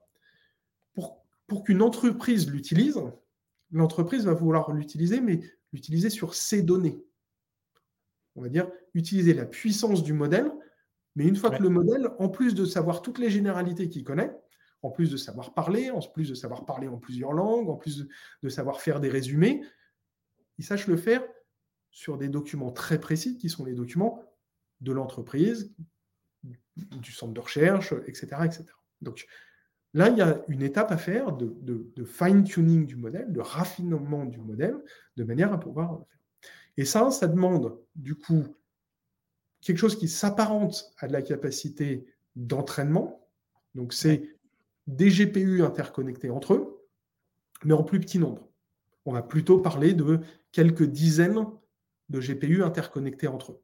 pour, 0.92 1.24
pour 1.46 1.64
qu'une 1.64 1.80
entreprise 1.80 2.50
l'utilise, 2.50 3.00
l'entreprise 3.72 4.26
va 4.26 4.34
vouloir 4.34 4.72
l'utiliser, 4.72 5.22
mais 5.22 5.40
l'utiliser 5.72 6.10
sur 6.10 6.34
ses 6.34 6.60
données. 6.60 7.02
On 8.36 8.42
va 8.42 8.50
dire 8.50 8.70
utiliser 8.92 9.32
la 9.32 9.46
puissance 9.46 10.02
du 10.02 10.12
modèle, 10.12 10.52
mais 11.16 11.26
une 11.26 11.36
fois 11.36 11.48
que 11.48 11.62
le 11.62 11.70
modèle, 11.70 12.10
en 12.18 12.28
plus 12.28 12.54
de 12.54 12.66
savoir 12.66 13.00
toutes 13.00 13.18
les 13.18 13.30
généralités 13.30 13.88
qu'il 13.88 14.04
connaît, 14.04 14.36
en 14.82 14.90
plus 14.90 15.10
de 15.10 15.16
savoir 15.16 15.54
parler, 15.54 15.90
en 15.90 16.00
plus 16.00 16.28
de 16.28 16.34
savoir 16.34 16.66
parler 16.66 16.88
en 16.88 16.98
plusieurs 16.98 17.32
langues, 17.32 17.70
en 17.70 17.76
plus 17.76 18.06
de, 18.42 18.48
savoir 18.50 18.82
faire 18.82 19.00
des 19.00 19.08
résumés, 19.08 19.62
il 20.58 20.64
sache 20.66 20.88
le 20.88 20.98
faire 20.98 21.22
sur 21.90 22.18
des 22.18 22.28
documents 22.28 22.70
très 22.70 23.00
précis 23.00 23.38
qui 23.38 23.48
sont 23.48 23.64
les 23.64 23.74
documents 23.74 24.22
de 24.80 24.92
l'entreprise, 24.92 25.72
du 26.74 27.12
centre 27.12 27.32
de 27.32 27.40
recherche, 27.40 27.92
etc., 28.06 28.26
etc. 28.44 28.64
Donc 29.00 29.26
là, 29.94 30.08
il 30.08 30.16
y 30.16 30.22
a 30.22 30.44
une 30.48 30.62
étape 30.62 30.92
à 30.92 30.96
faire 30.96 31.32
de, 31.32 31.56
de 31.62 32.04
fine-tuning 32.04 32.86
du 32.86 32.96
modèle, 32.96 33.32
de 33.32 33.40
raffinement 33.40 34.24
du 34.24 34.38
modèle, 34.38 34.76
de 35.16 35.24
manière 35.24 35.52
à 35.52 35.58
pouvoir 35.58 35.92
le 35.92 35.98
faire. 35.98 36.18
Et 36.76 36.84
ça, 36.84 37.10
ça 37.10 37.26
demande 37.26 37.76
du 37.96 38.14
coup 38.14 38.44
quelque 39.60 39.78
chose 39.78 39.98
qui 39.98 40.08
s'apparente 40.08 40.92
à 40.98 41.08
de 41.08 41.12
la 41.12 41.22
capacité 41.22 42.06
d'entraînement. 42.36 43.28
Donc 43.74 43.92
c'est 43.92 44.36
des 44.86 45.10
GPU 45.10 45.62
interconnectés 45.62 46.30
entre 46.30 46.54
eux, 46.54 46.86
mais 47.64 47.74
en 47.74 47.82
plus 47.82 48.00
petit 48.00 48.18
nombre. 48.18 48.48
On 49.04 49.12
va 49.12 49.22
plutôt 49.22 49.58
parler 49.58 49.92
de 49.92 50.20
quelques 50.52 50.84
dizaines 50.84 51.46
de 52.08 52.20
GPU 52.20 52.62
interconnectés 52.62 53.28
entre 53.28 53.52
eux. 53.52 53.62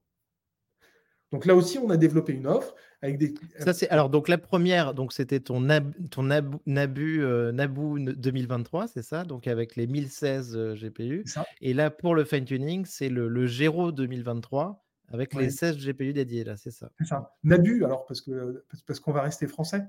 Donc 1.32 1.46
là 1.46 1.56
aussi, 1.56 1.78
on 1.78 1.90
a 1.90 1.96
développé 1.96 2.32
une 2.32 2.46
offre 2.46 2.74
avec 3.02 3.18
des. 3.18 3.34
Ça 3.58 3.72
c'est 3.72 3.88
alors 3.88 4.08
donc 4.08 4.28
la 4.28 4.38
première, 4.38 4.94
donc 4.94 5.12
c'était 5.12 5.40
ton 5.40 5.66
ton 6.10 6.22
Nabu 6.22 7.22
euh, 7.24 7.50
Nabu 7.50 8.14
2023, 8.14 8.86
c'est 8.86 9.02
ça, 9.02 9.24
donc 9.24 9.48
avec 9.48 9.74
les 9.74 9.88
1016 9.88 10.56
euh, 10.56 10.74
GPU. 10.74 11.24
Et 11.60 11.74
là 11.74 11.90
pour 11.90 12.14
le 12.14 12.24
fine 12.24 12.44
tuning, 12.44 12.84
c'est 12.84 13.08
le, 13.08 13.28
le 13.28 13.46
Gero 13.46 13.90
2023 13.90 14.84
avec 15.08 15.34
les 15.34 15.50
16 15.50 15.84
GPU 15.84 16.12
dédiés 16.12 16.44
là, 16.44 16.56
c'est 16.56 16.70
ça. 16.70 16.90
C'est 16.98 17.06
ça. 17.06 17.34
Nabu 17.42 17.84
alors 17.84 18.06
parce 18.06 18.20
que 18.20 18.64
parce 18.86 19.00
qu'on 19.00 19.12
va 19.12 19.22
rester 19.22 19.48
français. 19.48 19.82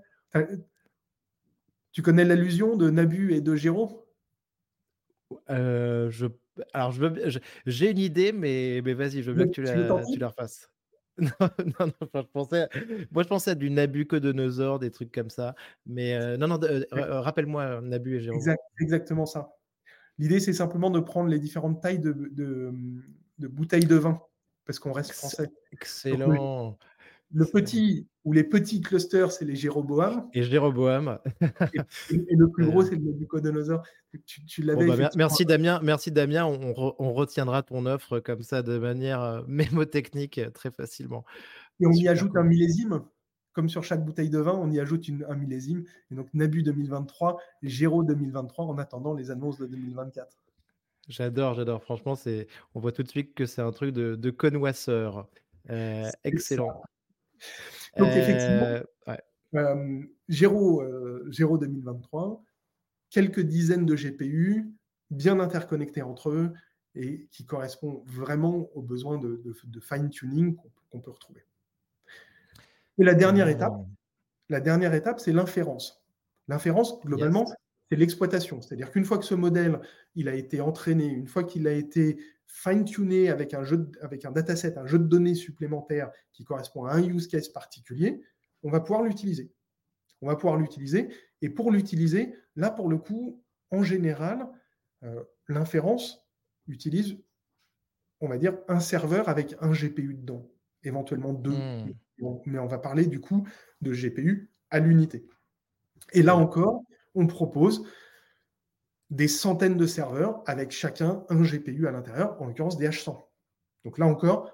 Tu 1.91 2.01
connais 2.01 2.25
l'allusion 2.25 2.75
de 2.75 2.89
Nabu 2.89 3.33
et 3.33 3.39
de 3.39 3.55
Géraud? 3.55 4.05
Euh, 5.49 6.09
je, 6.09 6.25
alors, 6.73 6.91
je 6.91 7.39
j'ai 7.65 7.91
une 7.91 7.97
idée, 7.97 8.31
mais, 8.31 8.81
mais 8.83 8.93
vas-y, 8.93 9.21
je 9.21 9.31
veux 9.31 9.35
bien 9.35 9.47
que 9.47 9.51
tu 9.51 9.61
la, 9.61 10.03
tu 10.05 10.19
la 10.19 10.27
refasses. 10.27 10.69
Non, 11.17 11.29
non, 11.79 11.93
non, 12.13 12.21
je 12.23 12.27
pensais, 12.33 12.67
moi 13.09 13.23
je 13.23 13.29
pensais 13.29 13.51
à 13.51 13.55
du 13.55 13.69
Nabucodonosor, 13.69 14.79
des 14.79 14.91
trucs 14.91 15.13
comme 15.13 15.29
ça. 15.29 15.55
Mais 15.85 16.13
euh, 16.13 16.35
non, 16.35 16.49
non, 16.49 16.59
euh, 16.61 16.83
rappelle-moi 17.21 17.79
Nabu 17.79 18.17
et 18.17 18.19
Géraud. 18.19 18.37
exactement 18.81 19.25
ça. 19.25 19.53
L'idée, 20.17 20.41
c'est 20.41 20.51
simplement 20.51 20.89
de 20.89 20.99
prendre 20.99 21.29
les 21.29 21.39
différentes 21.39 21.81
tailles 21.81 21.99
de, 21.99 22.11
de, 22.11 22.73
de 23.39 23.47
bouteilles 23.47 23.85
de 23.85 23.95
vin, 23.95 24.21
parce 24.65 24.77
qu'on 24.77 24.91
reste 24.91 25.13
français. 25.13 25.49
Excellent. 25.71 26.77
Le 27.33 27.45
petit 27.45 28.07
ou 28.23 28.33
les 28.33 28.43
petits 28.43 28.81
clusters, 28.81 29.31
c'est 29.31 29.45
les 29.45 29.55
Jéroboam. 29.55 30.27
Et 30.33 30.43
Jéroboam. 30.43 31.19
et, 31.41 32.35
le 32.35 32.49
plus 32.49 32.65
gros, 32.69 32.83
c'est 32.83 32.95
le 32.95 33.01
Nabucodonosor. 33.01 33.83
Tu, 34.25 34.45
tu 34.45 34.61
l'avais. 34.61 34.87
Bah, 34.87 35.09
merci 35.15 35.45
Damien. 35.45 35.79
Merci 35.83 36.11
Damien. 36.11 36.45
On, 36.45 37.13
retiendra 37.13 37.63
ton 37.63 37.85
offre 37.85 38.19
comme 38.19 38.41
ça 38.41 38.61
de 38.61 38.77
manière 38.77 39.21
euh, 39.21 39.41
mémotechnique 39.47 40.37
euh, 40.37 40.49
très 40.49 40.71
facilement. 40.71 41.25
Et 41.79 41.85
on 41.85 41.91
y 41.91 42.07
ajoute 42.07 42.35
un 42.35 42.43
millésime. 42.43 43.01
Comme 43.53 43.69
sur 43.69 43.85
chaque 43.85 44.03
bouteille 44.03 44.29
de 44.29 44.39
vin, 44.39 44.51
on 44.51 44.69
y 44.69 44.79
ajoute 44.81 45.05
un 45.29 45.35
millésime. 45.35 45.85
Et 46.11 46.15
donc 46.15 46.27
Nabu 46.33 46.61
2023, 46.61 47.39
Géro 47.63 48.03
2023, 48.03 48.65
en 48.65 48.77
attendant 48.77 49.13
les 49.13 49.31
annonces 49.31 49.57
de 49.57 49.65
2024. 49.65 50.27
J'adore, 51.07 51.53
j'adore. 51.53 51.83
Franchement, 51.83 52.15
c'est, 52.15 52.47
on 52.73 52.79
voit 52.79 52.91
tout 52.91 53.03
de 53.03 53.07
suite 53.07 53.33
que 53.33 53.45
c'est 53.45 53.61
un 53.61 53.71
truc 53.71 53.93
de, 53.93 54.15
de 54.15 54.29
connoisseur. 54.31 55.27
Euh, 55.69 56.09
excellent. 56.23 56.81
Donc, 57.97 58.09
effectivement, 58.09 58.81
euh, 59.55 60.03
Géro, 60.27 61.57
2023, 61.57 62.23
euh, 62.23 62.35
quelques 63.09 63.41
dizaines 63.41 63.85
de 63.85 63.95
GPU 63.95 64.71
bien 65.11 65.39
interconnectés 65.39 66.01
entre 66.01 66.29
eux 66.29 66.53
et 66.95 67.27
qui 67.31 67.45
correspondent 67.45 68.01
vraiment 68.05 68.69
aux 68.73 68.81
besoins 68.81 69.17
de, 69.17 69.79
fine-tuning 69.79 70.55
qu'on 70.89 70.99
peut 70.99 71.11
retrouver. 71.11 71.45
Et 72.97 73.03
la 73.03 73.13
dernière 73.13 73.49
étape, 73.49 73.73
mmh. 73.73 73.87
la 74.49 74.61
dernière 74.61 74.93
étape, 74.93 75.19
c'est 75.19 75.33
l'inférence. 75.33 76.05
L'inférence, 76.47 76.99
globalement, 77.01 77.45
c'est 77.89 77.95
l'exploitation. 77.95 78.61
C'est-à-dire 78.61 78.91
qu'une 78.91 79.05
fois 79.05 79.17
que 79.17 79.25
ce 79.25 79.35
modèle 79.35 79.79
il 80.15 80.27
a 80.27 80.35
été 80.35 80.61
entraîné, 80.61 81.05
une 81.05 81.27
fois 81.27 81.43
qu'il 81.43 81.67
a 81.67 81.73
été 81.73 82.17
fine-tuné 82.47 83.29
avec 83.29 83.53
un, 83.53 83.63
jeu 83.63 83.91
avec 84.01 84.25
un 84.25 84.31
dataset, 84.31 84.77
un 84.77 84.85
jeu 84.85 84.99
de 84.99 85.05
données 85.05 85.35
supplémentaire 85.35 86.11
qui 86.31 86.43
correspond 86.43 86.85
à 86.85 86.93
un 86.93 87.03
use 87.03 87.27
case 87.27 87.49
particulier, 87.49 88.21
on 88.63 88.69
va 88.69 88.79
pouvoir 88.79 89.03
l'utiliser. 89.03 89.51
On 90.21 90.27
va 90.27 90.35
pouvoir 90.35 90.57
l'utiliser. 90.57 91.09
Et 91.41 91.49
pour 91.49 91.71
l'utiliser, 91.71 92.33
là, 92.55 92.71
pour 92.71 92.89
le 92.89 92.97
coup, 92.97 93.43
en 93.71 93.83
général, 93.83 94.47
euh, 95.03 95.23
l'inférence 95.47 96.25
utilise, 96.67 97.17
on 98.21 98.27
va 98.27 98.37
dire, 98.37 98.57
un 98.67 98.79
serveur 98.79 99.29
avec 99.29 99.55
un 99.59 99.71
GPU 99.71 100.13
dedans, 100.13 100.49
éventuellement 100.83 101.33
deux. 101.33 101.51
Hmm. 101.51 101.93
Mais 102.45 102.59
on 102.59 102.67
va 102.67 102.77
parler 102.77 103.05
du 103.05 103.19
coup 103.19 103.45
de 103.81 103.91
GPU 103.91 104.49
à 104.69 104.79
l'unité. 104.79 105.27
Et 106.13 106.23
là 106.23 106.35
encore, 106.37 106.83
on 107.15 107.27
propose 107.27 107.85
des 109.09 109.27
centaines 109.27 109.77
de 109.77 109.85
serveurs 109.85 110.43
avec 110.45 110.71
chacun 110.71 111.23
un 111.29 111.41
GPU 111.41 111.87
à 111.87 111.91
l'intérieur, 111.91 112.41
en 112.41 112.45
l'occurrence 112.45 112.77
des 112.77 112.87
H100. 112.87 113.25
Donc 113.83 113.97
là 113.97 114.05
encore, 114.07 114.51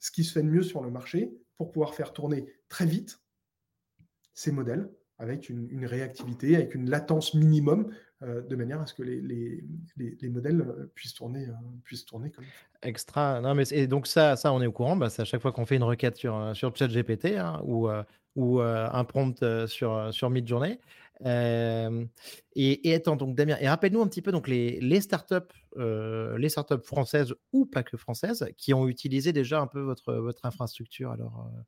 ce 0.00 0.10
qui 0.10 0.24
se 0.24 0.32
fait 0.32 0.42
de 0.42 0.48
mieux 0.48 0.62
sur 0.62 0.82
le 0.82 0.90
marché 0.90 1.32
pour 1.56 1.70
pouvoir 1.70 1.94
faire 1.94 2.12
tourner 2.12 2.46
très 2.68 2.86
vite 2.86 3.20
ces 4.34 4.50
modèles 4.50 4.90
avec 5.18 5.48
une, 5.48 5.86
réactivité, 5.86 6.56
avec 6.56 6.74
une 6.74 6.90
latence 6.90 7.34
minimum, 7.34 7.94
euh, 8.22 8.42
de 8.42 8.56
manière 8.56 8.80
à 8.80 8.86
ce 8.86 8.94
que 8.94 9.04
les, 9.04 9.20
les, 9.96 10.28
modèles 10.28 10.62
euh, 10.62 10.90
puissent 10.96 11.14
tourner, 11.14 11.46
euh, 11.46 11.52
puissent 11.84 12.04
tourner 12.04 12.30
comme 12.32 12.44
Extra. 12.82 13.40
Non, 13.40 13.54
mais 13.54 13.62
et 13.70 13.86
donc 13.86 14.08
ça, 14.08 14.34
ça, 14.34 14.52
on 14.52 14.60
est 14.60 14.66
au 14.66 14.72
courant. 14.72 14.96
Bah, 14.96 15.10
c'est 15.10 15.22
à 15.22 15.24
chaque 15.24 15.40
fois 15.40 15.52
qu'on 15.52 15.64
fait 15.64 15.76
une 15.76 15.84
requête 15.84 16.16
sur, 16.16 16.50
sur 16.56 16.74
ChatGPT 16.74 17.36
hein, 17.36 17.62
ou, 17.64 17.88
ou 18.34 18.60
un 18.60 19.04
prompt 19.04 19.66
sur, 19.66 20.12
sur 20.12 20.28
Midjourney. 20.28 20.80
Euh, 21.24 22.04
et, 22.54 22.88
et, 22.88 22.94
attends, 22.94 23.16
donc 23.16 23.34
Damien, 23.34 23.56
et 23.60 23.68
rappelle-nous 23.68 24.02
un 24.02 24.08
petit 24.08 24.22
peu 24.22 24.32
donc 24.32 24.48
les, 24.48 24.80
les 24.80 25.00
startups, 25.00 25.36
euh, 25.76 26.36
les 26.38 26.48
startups 26.48 26.84
françaises 26.84 27.34
ou 27.52 27.66
pas 27.66 27.82
que 27.82 27.96
françaises, 27.96 28.48
qui 28.56 28.74
ont 28.74 28.88
utilisé 28.88 29.32
déjà 29.32 29.60
un 29.60 29.66
peu 29.66 29.80
votre, 29.80 30.14
votre 30.14 30.44
infrastructure. 30.44 31.12
Alors, 31.12 31.50
euh, 31.54 31.60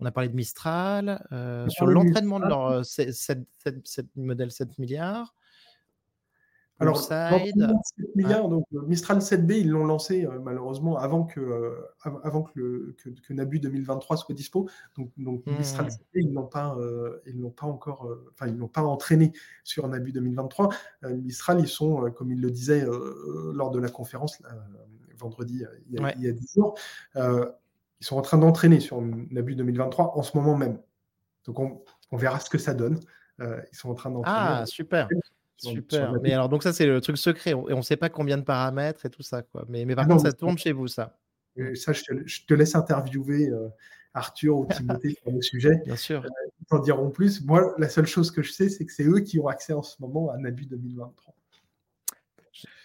on 0.00 0.06
a 0.06 0.12
parlé 0.12 0.28
de 0.28 0.36
Mistral, 0.36 1.26
sur 1.68 1.86
l'entraînement 1.86 2.38
de 2.38 2.46
leur 2.46 2.84
7, 2.84 3.46
modèle 4.14 4.52
7 4.52 4.78
milliards. 4.78 5.34
Alors, 6.80 7.00
7 7.02 7.44
milliards, 8.14 8.48
donc 8.48 8.64
euh, 8.72 8.82
Mistral 8.82 9.18
7B, 9.18 9.60
ils 9.60 9.70
l'ont 9.70 9.84
lancé 9.84 10.24
euh, 10.24 10.38
malheureusement 10.40 10.96
avant 10.96 11.24
que, 11.24 11.40
euh, 11.40 11.74
avant 12.22 12.42
que, 12.42 12.52
le, 12.54 12.96
que, 13.26 13.32
Nabu 13.32 13.58
2023 13.58 14.16
soit 14.16 14.34
dispo. 14.34 14.68
Donc, 14.96 15.10
donc 15.16 15.44
Mistral 15.46 15.88
7B, 15.88 15.98
mmh. 16.14 16.20
ils 16.20 16.32
n'ont 16.32 16.46
pas, 16.46 16.76
ils 17.26 17.40
n'ont 17.40 17.50
pas 17.50 17.66
encore, 17.66 18.08
enfin, 18.32 18.46
ils 18.46 18.56
n'ont 18.56 18.68
pas 18.68 18.82
entraîné 18.82 19.32
sur 19.64 19.88
Nabu 19.88 20.12
2023. 20.12 20.68
Mistral, 21.10 21.60
ils 21.60 21.68
sont, 21.68 22.10
comme 22.12 22.30
il 22.32 22.40
le 22.40 22.50
disait 22.50 22.86
lors 23.52 23.70
de 23.70 23.78
la 23.78 23.88
conférence 23.88 24.40
vendredi, 25.16 25.64
il 25.88 25.94
y, 25.94 26.04
a, 26.04 26.14
il 26.14 26.22
y, 26.22 26.28
a, 26.28 26.32
10 26.32 26.52
jours, 26.54 26.78
ils 27.16 28.06
sont 28.06 28.16
en 28.16 28.22
train 28.22 28.38
d'entraîner 28.38 28.78
sur 28.78 29.02
Nabu 29.02 29.56
2023 29.56 30.16
en 30.16 30.22
ce 30.22 30.36
moment 30.36 30.56
même. 30.56 30.78
Donc, 31.44 31.58
on, 31.58 31.82
on 32.12 32.16
verra 32.16 32.38
ce 32.38 32.50
que 32.50 32.58
ça 32.58 32.72
donne. 32.72 33.00
ils 33.40 33.76
sont 33.76 33.90
en 33.90 33.94
train 33.94 34.10
d'entraîner. 34.10 34.36
Ah, 34.38 34.66
super. 34.66 35.08
Super. 35.58 36.12
Mais 36.22 36.32
alors, 36.32 36.48
donc 36.48 36.62
ça, 36.62 36.72
c'est 36.72 36.86
le 36.86 37.00
truc 37.00 37.18
secret. 37.18 37.50
Et 37.50 37.54
on 37.54 37.78
ne 37.78 37.82
sait 37.82 37.96
pas 37.96 38.08
combien 38.08 38.38
de 38.38 38.42
paramètres 38.42 39.06
et 39.06 39.10
tout 39.10 39.22
ça. 39.22 39.42
Quoi. 39.42 39.64
Mais, 39.68 39.84
mais 39.84 39.94
par 39.94 40.04
ah 40.04 40.08
contre, 40.08 40.22
ça 40.22 40.32
tourne 40.32 40.56
chez 40.56 40.72
vous, 40.72 40.86
ça. 40.86 41.18
ça, 41.74 41.92
je 41.92 42.46
te, 42.46 42.54
laisse 42.54 42.74
interviewer 42.74 43.48
euh, 43.48 43.68
Arthur 44.14 44.56
ou 44.56 44.66
Timothée 44.66 45.16
sur 45.20 45.32
le 45.32 45.42
sujet. 45.42 45.82
Bien 45.84 45.96
sûr. 45.96 46.24
Euh, 46.24 46.28
ils 46.60 46.66
t'en 46.66 46.78
diront 46.78 47.10
plus. 47.10 47.44
Moi, 47.44 47.74
la 47.78 47.88
seule 47.88 48.06
chose 48.06 48.30
que 48.30 48.42
je 48.42 48.52
sais, 48.52 48.68
c'est 48.68 48.86
que 48.86 48.92
c'est 48.92 49.04
eux 49.04 49.20
qui 49.20 49.40
ont 49.40 49.48
accès 49.48 49.72
en 49.72 49.82
ce 49.82 50.00
moment 50.00 50.30
à 50.30 50.38
Nabu 50.38 50.66
2023. 50.66 51.34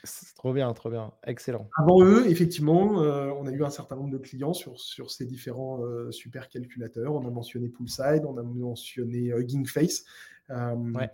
C'est 0.06 0.36
trop 0.36 0.52
bien, 0.52 0.72
trop 0.74 0.90
bien. 0.90 1.14
Excellent. 1.26 1.70
Avant 1.78 2.04
eux, 2.04 2.28
effectivement, 2.28 3.02
euh, 3.02 3.32
on 3.40 3.48
a 3.48 3.52
eu 3.52 3.64
un 3.64 3.70
certain 3.70 3.96
nombre 3.96 4.12
de 4.12 4.18
clients 4.18 4.54
sur, 4.54 4.80
sur 4.80 5.10
ces 5.12 5.26
différents 5.26 5.80
supercalculateurs. 6.12 7.14
On 7.14 7.26
a 7.26 7.32
mentionné 7.32 7.70
Poolside, 7.70 8.26
on 8.26 8.38
a 8.38 8.44
mentionné 8.44 9.30
Hugging 9.30 9.66
Face. 9.66 10.04
Ouais. 10.50 11.10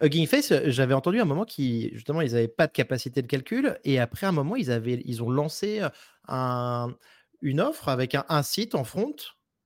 Hugging 0.00 0.26
Face, 0.26 0.52
euh, 0.52 0.62
j'avais 0.66 0.94
entendu 0.94 1.20
un 1.20 1.24
moment 1.24 1.44
qui, 1.44 1.90
justement, 1.94 2.20
ils 2.20 2.32
n'avaient 2.32 2.48
pas 2.48 2.66
de 2.66 2.72
capacité 2.72 3.22
de 3.22 3.26
calcul 3.26 3.78
et 3.84 3.98
après 3.98 4.26
un 4.26 4.32
moment, 4.32 4.56
ils, 4.56 4.70
avaient, 4.70 5.02
ils 5.04 5.22
ont 5.22 5.30
lancé 5.30 5.80
euh, 5.80 5.88
un, 6.28 6.94
une 7.42 7.60
offre 7.60 7.88
avec 7.88 8.14
un, 8.14 8.42
site 8.42 8.74
en 8.74 8.84
front 8.84 9.14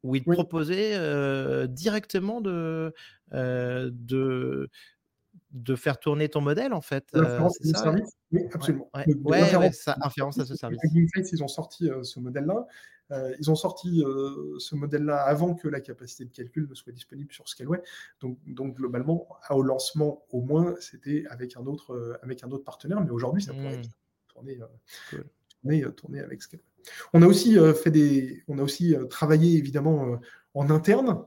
où 0.02 0.16
ils 0.16 0.24
proposaient 0.24 0.94
euh, 0.94 1.66
directement 1.66 2.40
de, 2.40 2.92
de, 3.32 4.68
de 5.52 5.76
faire 5.76 5.98
tourner 5.98 6.28
ton 6.28 6.40
modèle, 6.40 6.72
en 6.72 6.80
fait. 6.80 7.06
c'est 7.12 7.76
ça? 7.76 7.94
Oui, 8.32 8.40
absolument. 8.52 8.90
Ouais, 8.94 9.56
ouais, 9.56 9.72
ça, 9.72 9.96
inférence 10.02 10.38
à 10.38 10.44
ce 10.44 10.56
service. 10.56 10.80
Hugging 10.82 11.08
Face, 11.14 11.30
ils 11.32 11.42
ont 11.44 11.48
sorti 11.48 11.88
ce 12.02 12.20
modèle-là. 12.20 12.66
Ils 13.10 13.50
ont 13.50 13.54
sorti 13.54 14.02
ce 14.58 14.74
modèle-là 14.74 15.22
avant 15.22 15.54
que 15.54 15.68
la 15.68 15.80
capacité 15.80 16.24
de 16.24 16.30
calcul 16.30 16.66
ne 16.68 16.74
soit 16.74 16.92
disponible 16.92 17.32
sur 17.32 17.48
Scaleway. 17.48 17.82
Donc, 18.20 18.38
donc 18.46 18.76
globalement, 18.76 19.28
au 19.50 19.62
lancement 19.62 20.24
au 20.30 20.40
moins, 20.40 20.74
c'était 20.80 21.24
avec 21.28 21.56
un 21.56 21.66
autre 21.66 22.18
avec 22.22 22.42
un 22.42 22.50
autre 22.50 22.64
partenaire, 22.64 23.00
mais 23.02 23.10
aujourd'hui, 23.10 23.42
ça 23.42 23.52
pourrait 23.52 23.78
mmh. 23.78 23.82
tourner, 24.28 24.58
tourner, 25.96 26.20
avec 26.20 26.42
Scaleway. 26.42 26.64
On 27.12 27.22
a 27.22 27.26
aussi 27.26 27.56
fait 27.82 27.90
des, 27.90 28.42
on 28.48 28.58
a 28.58 28.62
aussi 28.62 28.96
travaillé 29.10 29.58
évidemment 29.58 30.18
en 30.54 30.70
interne 30.70 31.24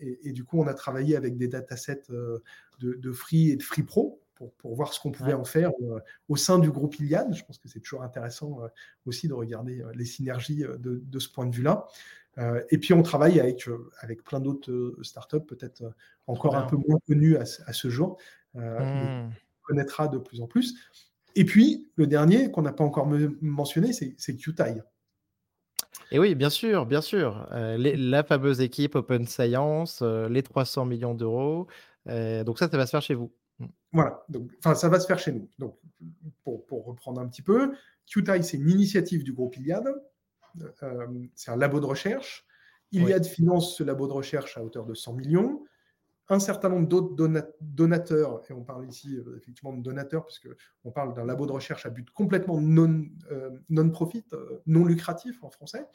et, 0.00 0.32
du 0.32 0.44
coup 0.44 0.60
on 0.60 0.66
a 0.66 0.74
travaillé 0.74 1.16
avec 1.16 1.36
des 1.36 1.48
datasets 1.48 2.04
de, 2.08 2.42
de 2.78 3.12
Free 3.12 3.50
et 3.50 3.56
de 3.56 3.62
Free 3.62 3.82
Pro 3.82 4.20
pour, 4.36 4.74
voir 4.74 4.92
ce 4.92 5.00
qu'on 5.00 5.10
pouvait 5.10 5.32
en 5.32 5.44
faire 5.44 5.70
euh, 5.82 5.98
au 6.28 6.36
sein 6.36 6.58
du 6.58 6.70
groupe 6.70 6.98
Iliad. 6.98 7.34
Je 7.34 7.44
pense 7.44 7.58
que 7.58 7.68
c'est 7.68 7.80
toujours 7.80 8.02
intéressant 8.02 8.62
euh, 8.62 8.68
aussi 9.06 9.28
de 9.28 9.34
regarder 9.34 9.80
euh, 9.80 9.92
les 9.94 10.04
synergies 10.04 10.64
de, 10.78 11.18
ce 11.18 11.28
point 11.28 11.46
de 11.46 11.54
vue-là. 11.54 11.86
et 12.70 12.78
puis 12.78 12.92
on 12.92 13.02
travaille 13.02 13.40
avec, 13.40 13.66
avec 14.00 14.22
plein 14.22 14.40
d'autres 14.40 14.94
startups, 15.02 15.40
peut-être 15.40 15.82
encore 16.26 16.54
un 16.54 16.66
peu 16.66 16.76
moins 16.76 16.98
connues 17.06 17.36
à, 17.36 17.46
ce 17.46 17.88
jour, 17.88 18.18
mmh. 18.54 18.60
on 18.60 19.30
connaîtra 19.62 20.08
de 20.08 20.18
plus 20.18 20.42
en 20.42 20.46
plus. 20.46 20.76
Et 21.34 21.46
puis, 21.46 21.88
le 21.96 22.06
dernier 22.06 22.50
qu'on 22.50 22.62
n'a 22.62 22.72
pas 22.72 22.84
encore 22.84 23.08
mentionné, 23.40 23.92
c'est 23.94 24.36
QTI. 24.36 24.82
Et 26.10 26.18
oui, 26.18 26.34
bien 26.34 26.50
sûr, 26.50 26.84
bien 26.84 27.00
sûr. 27.00 27.48
la 27.50 28.22
fameuse 28.22 28.60
équipe 28.60 28.96
Open 28.96 29.26
Science, 29.26 30.02
les 30.02 30.42
300 30.42 30.84
millions 30.84 31.14
d'euros. 31.14 31.66
donc 32.06 32.58
ça, 32.58 32.68
ça 32.68 32.76
va 32.76 32.84
se 32.84 32.90
faire 32.90 33.02
chez 33.02 33.14
vous. 33.14 33.32
Mmh. 33.58 33.66
Voilà, 33.92 34.24
donc, 34.28 34.50
enfin, 34.58 34.74
ça 34.74 34.88
va 34.88 35.00
se 35.00 35.06
faire 35.06 35.18
chez 35.18 35.32
nous. 35.32 35.48
Donc, 35.58 35.78
pour, 36.44 36.84
reprendre 36.86 37.20
un 37.20 37.28
petit 37.28 37.42
peu, 37.42 37.72
QTI, 38.06 38.44
c'est 38.44 38.56
une 38.56 38.70
initiative 38.70 39.24
du 39.24 39.32
groupe 39.32 39.56
Iliad. 39.56 39.86
Euh, 40.82 41.06
c'est 41.34 41.50
un 41.50 41.56
labo 41.56 41.80
de 41.80 41.86
recherche. 41.86 42.46
Iliad 42.92 43.24
finance 43.24 43.76
ce 43.76 43.82
labo 43.82 44.06
de 44.06 44.12
recherche 44.12 44.56
à 44.56 44.62
hauteur 44.62 44.86
de 44.86 44.94
100 44.94 45.14
millions. 45.14 45.64
Un 46.28 46.40
certain 46.40 46.68
nombre 46.68 46.88
d'autres 46.88 47.14
donateurs, 47.60 48.42
et 48.50 48.52
on 48.52 48.64
parle 48.64 48.88
ici 48.88 49.16
euh, 49.16 49.36
effectivement 49.36 49.72
de 49.72 49.80
donateurs, 49.80 50.24
puisque 50.24 50.48
on 50.84 50.90
parle 50.90 51.14
d'un 51.14 51.24
labo 51.24 51.46
de 51.46 51.52
recherche 51.52 51.86
à 51.86 51.90
but 51.90 52.10
complètement 52.10 52.60
non, 52.60 53.04
euh, 53.30 53.50
non 53.68 53.88
profit, 53.90 54.24
non 54.66 54.84
lucratif 54.84 55.42
en 55.44 55.50
français. 55.50 55.86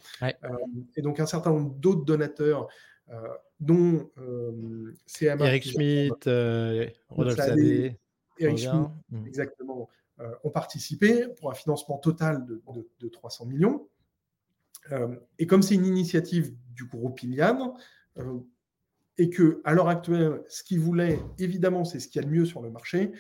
et 0.96 1.02
donc 1.02 1.20
un 1.20 1.26
certain 1.26 1.52
nombre 1.52 1.76
d'autres 1.76 2.06
donateurs 2.06 2.70
dont 3.62 4.10
euh, 4.18 4.94
CMA. 5.08 5.48
Eric 5.48 5.64
Schmidt, 5.64 6.28
euh, 6.28 6.88
Rodolphe 7.10 7.38
Sadé. 7.38 7.98
Eric 8.38 8.58
Schmidt, 8.58 8.90
hmm. 9.10 9.26
exactement, 9.26 9.90
ont 10.44 10.50
participé 10.50 11.28
pour 11.40 11.50
un 11.50 11.54
financement 11.54 11.98
total 11.98 12.46
de, 12.46 13.08
300 13.08 13.46
millions. 13.46 13.88
et 15.40 15.48
comme 15.48 15.62
c'est 15.62 15.76
une 15.76 15.86
initiative 15.86 16.54
du 16.76 16.86
groupe 16.86 17.22
Iliad, 17.24 17.58
et 19.18 19.30
que 19.30 19.62
à 19.64 19.74
l'heure 19.74 19.90
actuelle, 19.90 20.44
ce 20.48 20.64
qu'ils 20.64 20.80
voulaient, 20.80 21.20
évidemment, 21.38 21.86
c'est 21.86 22.00
ce 22.00 22.08
qu'il 22.08 22.22
y 22.22 22.26
a 22.26 22.28
de 22.28 22.34
mieux 22.34 22.46
sur 22.46 22.62
le 22.62 22.72
marché, 22.72 23.12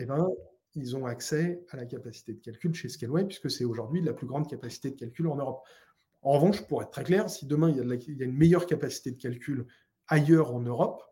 eh 0.00 0.04
ben, 0.06 0.28
ils 0.74 0.96
ont 0.96 1.06
accès 1.06 1.64
à 1.70 1.76
la 1.76 1.86
capacité 1.86 2.32
de 2.32 2.40
calcul 2.40 2.74
chez 2.74 2.88
Scaleway, 2.88 3.24
puisque 3.24 3.50
c'est 3.50 3.64
aujourd'hui 3.64 4.02
la 4.02 4.12
plus 4.12 4.26
grande 4.26 4.48
capacité 4.48 4.90
de 4.90 4.96
calcul 4.96 5.28
en 5.28 5.36
Europe. 5.36 5.62
En 6.24 6.32
revanche, 6.32 6.66
pour 6.66 6.82
être 6.82 6.90
très 6.90 7.04
clair, 7.04 7.28
si 7.28 7.46
demain 7.46 7.70
il 7.70 7.76
y, 7.76 8.22
a 8.22 8.24
une 8.24 8.36
meilleure 8.36 8.66
capacité 8.66 9.10
de 9.10 9.16
calcul 9.20 9.66
ailleurs 10.08 10.54
en 10.54 10.60
Europe, 10.60 11.02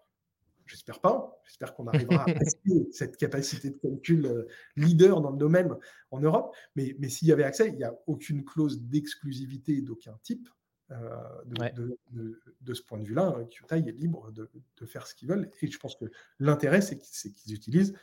j'espère 0.67 1.01
pas, 1.01 1.39
j'espère 1.45 1.75
qu'on 1.75 1.87
arrivera 1.87 2.23
à 2.23 2.25
passer 2.35 2.89
cette 2.93 3.19
capacité 3.19 3.71
de 3.71 3.77
calcul 3.77 4.25
euh, 4.25 4.47
leader 4.77 5.21
dans 5.21 5.31
le 5.31 5.37
domaine 5.37 5.77
en 6.11 6.21
Europe, 6.21 6.57
mais, 6.77 6.97
s'il 7.11 7.29
y 7.29 7.33
avait 7.33 7.45
accès, 7.45 7.69
il 7.69 7.77
n'y 7.77 7.85
a 7.85 7.95
aucune 8.07 8.43
clause 8.43 8.81
d'exclusivité 8.81 9.83
d'aucun 9.83 10.19
type. 10.23 10.49
Euh, 10.91 11.17
de, 11.47 12.75
ce 12.75 12.83
point 12.83 12.99
de 12.99 13.05
vue-là, 13.05 13.35
QTI 13.51 13.89
est 13.89 13.93
libre 13.93 14.31
de, 14.33 14.49
faire 14.87 15.07
ce 15.07 15.15
qu'ils 15.15 15.29
veulent. 15.29 15.51
Et 15.63 15.67
je 15.67 15.79
pense 15.79 15.97
que 15.97 16.07
l'intérêt, 16.39 16.81
c'est 16.83 16.99
qu'ils 16.99 17.55
utilisent 17.55 17.95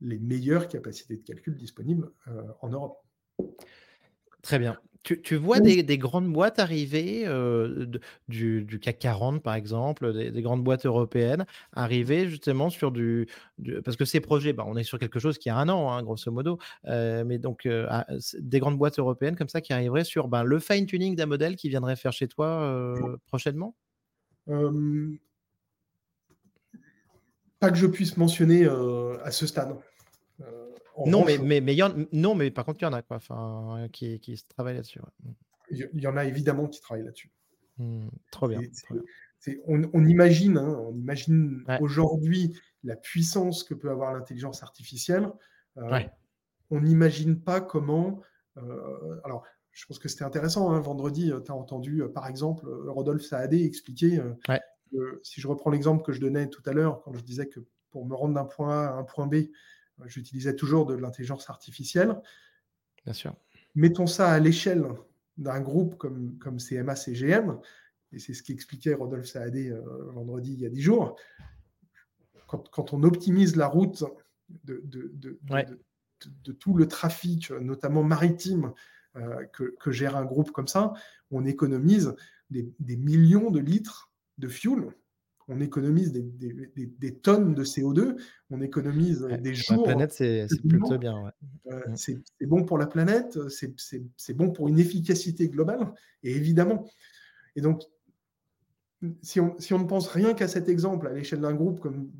les 0.00 0.18
meilleures 0.18 0.68
capacités 0.68 1.16
de 1.16 1.22
calcul 1.22 1.56
disponibles 1.56 2.12
euh, 2.28 2.42
en 2.60 2.68
Europe. 2.68 3.02
Très 4.42 4.58
bien. 4.58 4.78
Tu, 5.04 5.36
vois 5.36 5.60
des, 5.60 5.96
grandes 5.96 6.30
boîtes 6.30 6.58
arriver, 6.58 7.22
euh, 7.26 7.86
du, 8.28 8.78
CAC 8.80 8.98
40 8.98 9.42
par 9.42 9.54
exemple, 9.54 10.12
des, 10.12 10.42
grandes 10.42 10.62
boîtes 10.62 10.84
européennes, 10.84 11.46
arriver 11.72 12.28
justement 12.28 12.68
sur 12.68 12.92
du. 12.92 13.26
parce 13.84 13.96
que 13.96 14.04
ces 14.04 14.20
projets, 14.20 14.52
bah, 14.52 14.64
on 14.66 14.76
est 14.76 14.82
sur 14.82 14.98
quelque 14.98 15.18
chose 15.18 15.38
qui 15.38 15.48
a 15.48 15.56
un 15.56 15.70
an, 15.70 15.90
hein, 15.90 16.02
grosso 16.02 16.30
modo, 16.30 16.58
euh, 16.86 17.24
mais 17.24 17.38
donc 17.38 17.64
euh, 17.64 17.86
des 18.38 18.58
grandes 18.58 18.76
boîtes 18.76 18.98
européennes 18.98 19.36
comme 19.36 19.48
ça 19.48 19.62
qui 19.62 19.72
arriveraient 19.72 20.04
sur 20.04 20.28
ben, 20.28 20.42
le 20.42 20.58
fine-tuning 20.58 21.16
d'un 21.16 21.26
modèle 21.26 21.56
qui 21.56 21.70
viendrait 21.70 21.96
faire 21.96 22.12
chez 22.12 22.28
toi 22.28 22.94
prochainement? 23.26 23.74
Pas 27.60 27.70
que 27.70 27.76
je 27.76 27.86
puisse 27.86 28.18
mentionner 28.18 28.66
à 29.24 29.30
ce 29.30 29.46
stade. 29.46 29.74
Non, 31.06 31.24
mais, 31.24 31.38
mais, 31.38 31.60
mais 31.60 31.76
non, 32.12 32.34
mais 32.34 32.50
par 32.50 32.64
contre, 32.64 32.80
il 32.80 32.84
y 32.84 32.88
en 32.88 32.92
a 32.92 33.02
quoi, 33.02 33.16
enfin, 33.16 33.88
qui, 33.92 34.18
qui 34.20 34.42
travaillent 34.48 34.76
là-dessus. 34.76 35.00
Il 35.70 35.88
y 36.00 36.06
en 36.06 36.16
a 36.16 36.24
évidemment 36.24 36.66
qui 36.66 36.80
travaillent 36.80 37.04
là-dessus. 37.04 37.30
Mmh, 37.78 38.08
trop 38.32 38.48
bien. 38.48 38.60
on, 39.66 40.04
imagine, 40.04 40.58
hein, 40.58 40.76
on 40.80 40.96
imagine 40.96 41.64
aujourd'hui 41.80 42.58
la 42.82 42.96
puissance 42.96 43.62
que 43.64 43.74
peut 43.74 43.90
avoir 43.90 44.12
l'intelligence 44.12 44.62
artificielle. 44.62 45.30
Euh, 45.76 46.00
on 46.70 46.80
n'imagine 46.80 47.40
pas 47.40 47.60
comment. 47.60 48.20
Euh, 48.56 49.20
alors, 49.24 49.44
je 49.70 49.86
pense 49.86 49.98
que 49.98 50.08
c'était 50.08 50.24
intéressant. 50.24 50.72
Hein, 50.72 50.80
vendredi, 50.80 51.30
euh, 51.30 51.40
tu 51.40 51.52
as 51.52 51.54
entendu, 51.54 52.02
par 52.12 52.26
exemple, 52.26 52.66
Rodolphe 52.88 53.22
Saadé 53.22 53.64
expliquer. 53.64 54.20
si 55.22 55.40
je 55.40 55.46
reprends 55.46 55.70
l'exemple 55.70 56.02
que 56.02 56.12
je 56.12 56.20
donnais 56.20 56.48
tout 56.48 56.62
à 56.66 56.72
l'heure, 56.72 57.02
quand 57.02 57.12
je 57.12 57.22
disais 57.22 57.46
que 57.46 57.60
pour 57.90 58.06
me 58.06 58.14
rendre 58.14 58.34
d'un 58.34 58.44
point 58.44 58.86
A 58.86 58.88
à 58.88 58.92
un 58.94 59.04
point 59.04 59.26
B, 59.26 59.36
J'utilisais 60.06 60.54
toujours 60.54 60.86
de 60.86 60.94
l'intelligence 60.94 61.50
artificielle. 61.50 62.20
Bien 63.04 63.14
sûr. 63.14 63.34
Mettons 63.74 64.06
ça 64.06 64.30
à 64.30 64.38
l'échelle 64.38 64.84
d'un 65.36 65.60
groupe 65.60 65.96
comme, 65.96 66.38
comme 66.38 66.58
CMA 66.58 66.96
CGM, 66.96 67.58
et 68.12 68.18
c'est 68.18 68.34
ce 68.34 68.42
qu'expliquait 68.42 68.94
Rodolphe 68.94 69.26
Saadé 69.26 69.70
euh, 69.70 69.82
vendredi 70.12 70.54
il 70.54 70.60
y 70.60 70.66
a 70.66 70.70
10 70.70 70.80
jours. 70.80 71.16
Quand, 72.46 72.68
quand 72.70 72.92
on 72.92 73.02
optimise 73.02 73.56
la 73.56 73.66
route 73.66 74.04
de, 74.64 74.80
de, 74.84 75.12
de, 75.14 75.38
de, 76.44 76.52
tout 76.52 76.74
le 76.74 76.88
trafic, 76.88 77.50
notamment 77.50 78.02
maritime, 78.02 78.72
euh, 79.16 79.44
que, 79.52 79.74
que, 79.78 79.90
gère 79.90 80.16
un 80.16 80.24
groupe 80.24 80.50
comme 80.52 80.68
ça, 80.68 80.94
on 81.30 81.44
économise 81.44 82.14
des, 82.50 82.72
des 82.78 82.96
millions 82.96 83.50
de 83.50 83.60
litres 83.60 84.10
de 84.38 84.48
fuel 84.48 84.90
on 85.48 85.60
économise 85.60 86.12
des, 86.12 87.14
tonnes 87.14 87.54
de 87.54 87.64
CO2, 87.64 88.20
on 88.50 88.60
économise 88.60 89.26
des 89.40 89.54
jours. 89.54 89.78
la 89.78 89.94
planète, 89.94 90.12
c'est 90.12 90.46
plutôt 90.68 90.98
bien. 90.98 91.32
Euh, 91.66 91.80
mm. 91.88 91.96
C'est 91.96 92.46
bon 92.46 92.64
pour 92.64 92.78
la 92.78 92.86
planète, 92.86 93.38
c'est 93.48 94.34
bon 94.34 94.50
pour 94.50 94.68
une 94.68 94.78
efficacité 94.78 95.48
globale, 95.48 95.92
et 96.22 96.36
évidemment. 96.36 96.86
Et 97.56 97.62
donc, 97.62 97.82
si 99.22 99.40
on, 99.40 99.54
ne 99.56 99.86
pense 99.86 100.08
rien 100.08 100.34
qu'à 100.34 100.48
cet 100.48 100.68
exemple 100.68 101.06
à 101.06 101.12
l'échelle 101.12 101.40
d'un 101.40 101.54
groupe 101.54 101.80
comme, 101.80 102.10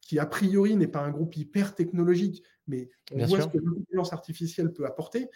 qui, 0.00 0.18
a 0.18 0.26
priori, 0.26 0.76
n'est 0.76 0.86
pas 0.86 1.02
un 1.02 1.10
groupe 1.10 1.36
hyper 1.36 1.74
technologique, 1.74 2.42
mais 2.68 2.88
on 3.12 3.26
voit 3.26 3.40
ce 3.40 3.48
que 3.48 3.58
l'intelligence 3.58 4.12
artificielle 4.12 4.72
peut 4.72 4.86
apporter, 4.86 5.28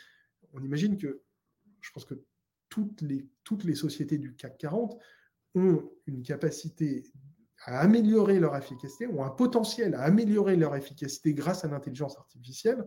on 0.52 0.62
imagine 0.62 0.98
que, 0.98 1.22
je 1.80 1.90
pense 1.90 2.04
que 2.04 2.14
toutes 2.68 3.02
les, 3.02 3.26
toutes 3.42 3.64
les 3.64 3.74
sociétés 3.74 4.18
du 4.18 4.34
CAC 4.34 4.58
40 4.58 4.98
ont 5.54 5.82
une 6.06 6.22
capacité 6.22 7.04
à 7.64 7.80
améliorer 7.80 8.38
leur 8.38 8.56
efficacité, 8.56 9.06
ont 9.06 9.24
un 9.24 9.30
potentiel 9.30 9.94
à 9.94 10.02
améliorer 10.02 10.56
leur 10.56 10.76
efficacité 10.76 11.32
grâce 11.34 11.64
à 11.64 11.68
l'intelligence 11.68 12.18
artificielle, 12.18 12.86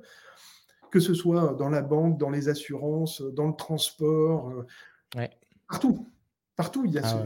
que 0.92 1.00
ce 1.00 1.14
soit 1.14 1.54
dans 1.56 1.70
la 1.70 1.82
banque, 1.82 2.18
dans 2.18 2.30
les 2.30 2.50
assurances, 2.50 3.22
dans 3.22 3.48
le 3.48 3.56
transport, 3.56 4.52
euh, 5.16 5.28
partout. 5.68 6.08
Partout, 6.56 6.86
il 6.86 6.92
y 6.92 6.98
a, 6.98 7.04
ah 7.06 7.24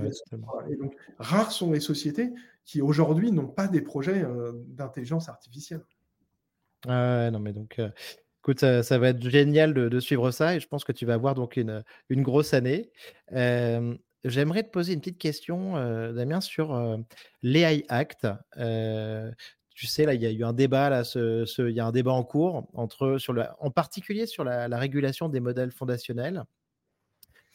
et 0.69 0.75
donc, 0.75 0.93
rares 1.17 1.53
sont 1.53 1.71
les 1.71 1.79
sociétés 1.79 2.33
qui 2.65 2.81
aujourd'hui 2.81 3.31
n'ont 3.31 3.47
pas 3.47 3.69
des 3.69 3.79
projets 3.79 4.23
euh, 4.23 4.51
d'intelligence 4.67 5.29
artificielle. 5.29 5.85
non, 6.85 7.39
mais 7.39 7.53
donc, 7.53 7.79
euh, 7.79 7.89
écoute, 8.39 8.59
ça, 8.59 8.97
va 8.97 9.09
être 9.09 9.29
génial 9.29 9.73
de, 9.73 9.99
suivre 10.01 10.31
ça 10.31 10.55
et 10.55 10.59
je 10.59 10.67
pense 10.67 10.83
que 10.83 10.91
tu 10.91 11.05
vas 11.05 11.13
avoir 11.13 11.35
donc 11.35 11.55
une, 11.55 11.81
une 12.09 12.23
grosse 12.23 12.53
année. 12.53 12.91
J'aimerais 14.23 14.63
te 14.63 14.69
poser 14.69 14.93
une 14.93 14.99
petite 14.99 15.17
question, 15.17 15.73
Damien, 16.13 16.41
sur 16.41 16.97
l'AI 17.41 17.83
Act. 17.89 18.27
tu 18.55 19.87
sais, 19.87 20.05
là, 20.05 20.13
il 20.13 20.21
y 20.21 20.25
a 20.25 20.31
eu 20.31 20.43
un 20.43 20.53
débat, 20.53 20.89
là, 20.89 21.03
il 21.15 21.71
y 21.71 21.79
a 21.79 21.85
un 21.85 21.91
débat 21.91 22.11
en 22.11 22.23
cours, 22.23 22.67
entre, 22.73 23.17
en 23.59 23.71
particulier 23.71 24.27
sur 24.27 24.43
la, 24.43 24.77
régulation 24.77 25.27
des 25.27 25.39
modèles 25.39 25.71
fondationnels. 25.71 26.43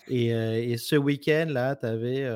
Et, 0.09 0.77
ce 0.77 0.97
week-end, 0.97 1.47
là, 1.49 1.77
tu 1.77 1.87
avais 1.87 2.29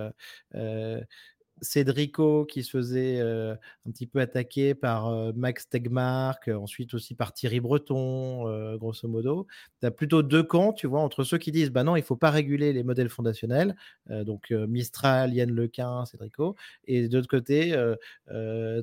Cédrico 1.63 2.45
qui 2.47 2.63
se 2.63 2.71
faisait, 2.71 3.21
heu, 3.21 3.53
un 3.87 3.91
petit 3.91 4.07
peu 4.07 4.21
attaquer 4.21 4.75
par, 4.75 5.11
heu, 5.13 5.33
Max 5.35 5.69
Tegmark, 5.69 6.49
ensuite 6.49 6.95
aussi 6.95 7.15
par 7.15 7.33
Thierry 7.33 7.61
Breton, 7.61 8.77
grosso 8.79 9.09
modo. 9.09 9.47
Tu 9.81 9.87
as 9.87 9.91
plutôt 9.91 10.23
2 10.23 10.43
camps, 10.43 10.73
tu 10.73 10.87
vois? 10.87 11.01
Entre 11.01 11.25
ceux 11.25 11.39
qui 11.39 11.53
disent: 11.53 11.71
«Bah 11.71 11.85
non, 11.85 11.97
il 11.97 12.03
faut 12.03 12.17
pas 12.17 12.31
réguler 12.31 12.73
les 12.73 12.83
modèles 12.85 13.09
fondationnels», 13.11 13.75
donc 14.09 14.51
Mistral, 14.51 15.35
Yann 15.35 15.51
Lequin, 15.51 16.05
Cédrico 16.07 16.57
et 16.87 17.09
de 17.09 17.17
l'autre 17.17 17.29
côté, 17.29 17.75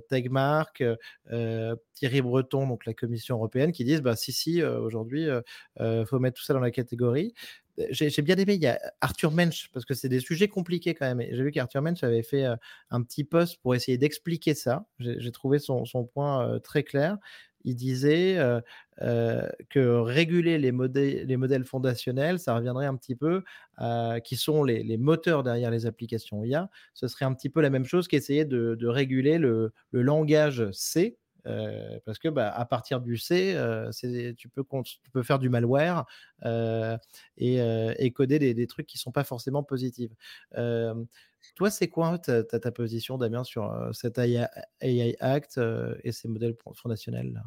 Tegmark, 0.09 0.83
Thierry 1.93 2.21
Breton, 2.21 2.67
donc 2.67 2.85
la 2.85 2.93
Commission 2.93 3.35
européenne, 3.37 3.71
qui 3.71 3.83
disent: 3.83 4.01
«Bah 4.01 4.15
si, 4.15 4.31
si, 4.31 4.61
aujourd'hui, 4.63 5.27
faut 6.05 6.19
mettre 6.19 6.37
tout 6.39 6.43
ça 6.45 6.53
dans 6.53 6.59
la 6.59 6.71
catégorie». 6.71 7.33
J'ai 7.91 8.21
bien 8.23 8.35
aimé, 8.37 8.55
il 8.55 8.61
y 8.61 8.67
a 8.67 8.79
Arthur 9.01 9.31
Mensch, 9.31 9.69
parce 9.73 9.85
que 9.85 9.93
c'est 9.93 10.09
des 10.09 10.19
sujets 10.19 10.47
compliqués 10.47 10.95
quand 10.95 11.05
même 11.13 11.21
j'ai 11.31 11.43
vu 11.43 11.51
qu'Arthur 11.51 11.81
Mensch 11.83 12.03
avait 12.03 12.23
fait, 12.23 12.45
heu, 12.45 12.55
un 12.89 13.03
petit 13.03 13.23
post 13.23 13.59
pour 13.61 13.75
essayer 13.75 13.97
d'expliquer 13.99 14.55
ça. 14.55 14.85
J'ai 14.99 15.31
trouvé 15.31 15.59
son 15.59 15.85
son 15.85 16.05
point, 16.05 16.55
heu, 16.55 16.59
très 16.59 16.83
clair. 16.83 17.17
Il 17.63 17.75
disait, 17.75 18.37
heu, 18.39 18.61
que 19.69 19.79
réguler 19.99 20.57
les 20.57 20.71
modèles 20.71 21.65
fondationnels, 21.65 22.39
ça 22.39 22.55
reviendrait 22.55 22.85
un 22.87 22.95
petit 22.95 23.15
peu 23.15 23.43
à 23.77 24.19
qui 24.23 24.35
sont 24.37 24.63
les 24.63 24.83
les 24.83 24.97
moteurs 24.97 25.43
derrière 25.43 25.69
les 25.71 25.85
applications 25.85 26.43
IA. 26.43 26.69
Ce 26.93 27.07
serait 27.07 27.25
un 27.25 27.33
petit 27.33 27.49
peu 27.49 27.61
la 27.61 27.69
même 27.69 27.85
chose 27.85 28.07
qu'essayer 28.07 28.45
de 28.45 28.75
de 28.75 28.87
réguler 28.87 29.37
le 29.37 29.73
le 29.91 30.01
langage 30.01 30.69
C, 30.71 31.17
Heu, 31.45 31.99
parce 32.05 32.19
que, 32.19 32.27
bah, 32.29 32.49
à 32.49 32.65
partir 32.65 32.99
du 33.01 33.17
C, 33.17 33.55
c'est 33.91 34.33
tu 34.37 34.49
peux 34.49 34.63
cont 34.63 34.83
tu 34.83 34.97
peux 35.11 35.23
faire 35.23 35.39
du 35.39 35.49
malware, 35.49 36.05
heu 36.45 36.97
et 37.37 38.11
coder 38.13 38.39
des 38.39 38.53
des 38.53 38.67
trucs 38.67 38.87
qui 38.87 38.97
sont 38.97 39.11
pas 39.11 39.23
forcément 39.23 39.63
positifs. 39.63 40.11
Toi, 41.55 41.69
c'est 41.71 41.87
quoi 41.89 42.17
ta 42.19 42.71
position, 42.71 43.17
Damien, 43.17 43.43
sur, 43.43 43.89
cet 43.93 44.17
AI 44.17 44.45
AI 44.81 45.15
Act, 45.19 45.59
et 46.03 46.11
ces 46.11 46.27
modèles 46.27 46.55
fon 46.61 46.73
fondationnels-là? 46.73 47.43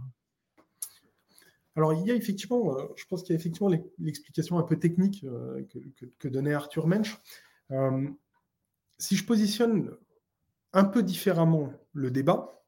Alors, 1.76 1.95
il 1.95 2.07
y 2.07 2.11
a 2.11 2.14
effectivement, 2.14 2.76
je 2.97 3.05
pense 3.07 3.22
qu'il 3.22 3.32
y 3.32 3.36
a 3.36 3.41
effectivement 3.41 3.68
l'e 3.68 3.78
l'explication 3.99 4.59
un 4.59 4.62
peu 4.64 4.78
technique, 4.78 5.20
que 5.22 5.78
que 5.97 6.07
que 6.18 6.28
donnait 6.28 6.53
Arthur 6.55 6.86
Mensch. 6.86 7.18
Si 8.99 9.16
je 9.16 9.24
positionne 9.26 9.97
un 10.72 10.84
peu 10.84 11.03
différemment 11.03 11.72
le 11.93 12.11
débat, 12.11 12.62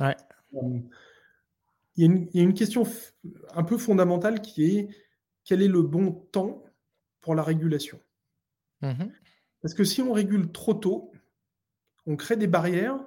Ouais. 0.00 0.16
Il 1.96 2.02
y 2.02 2.02
a 2.02 2.06
une 2.06 2.28
il 2.32 2.36
y 2.36 2.40
a 2.40 2.42
une 2.42 2.54
question 2.54 2.84
un 3.54 3.62
peu 3.64 3.78
fondamentale 3.78 4.40
qui 4.42 4.64
est: 4.64 4.88
quel 5.44 5.62
est 5.62 5.68
le 5.68 5.82
bon 5.82 6.12
temps 6.32 6.64
pour 7.20 7.34
la 7.34 7.42
régulation? 7.42 8.00
Mmh 8.82 9.04
Parce 9.62 9.74
que 9.74 9.84
si 9.84 10.02
on 10.02 10.12
régule 10.12 10.52
trop 10.52 10.74
tôt, 10.74 11.12
on 12.06 12.16
crée 12.16 12.36
des 12.36 12.46
barrières 12.46 12.98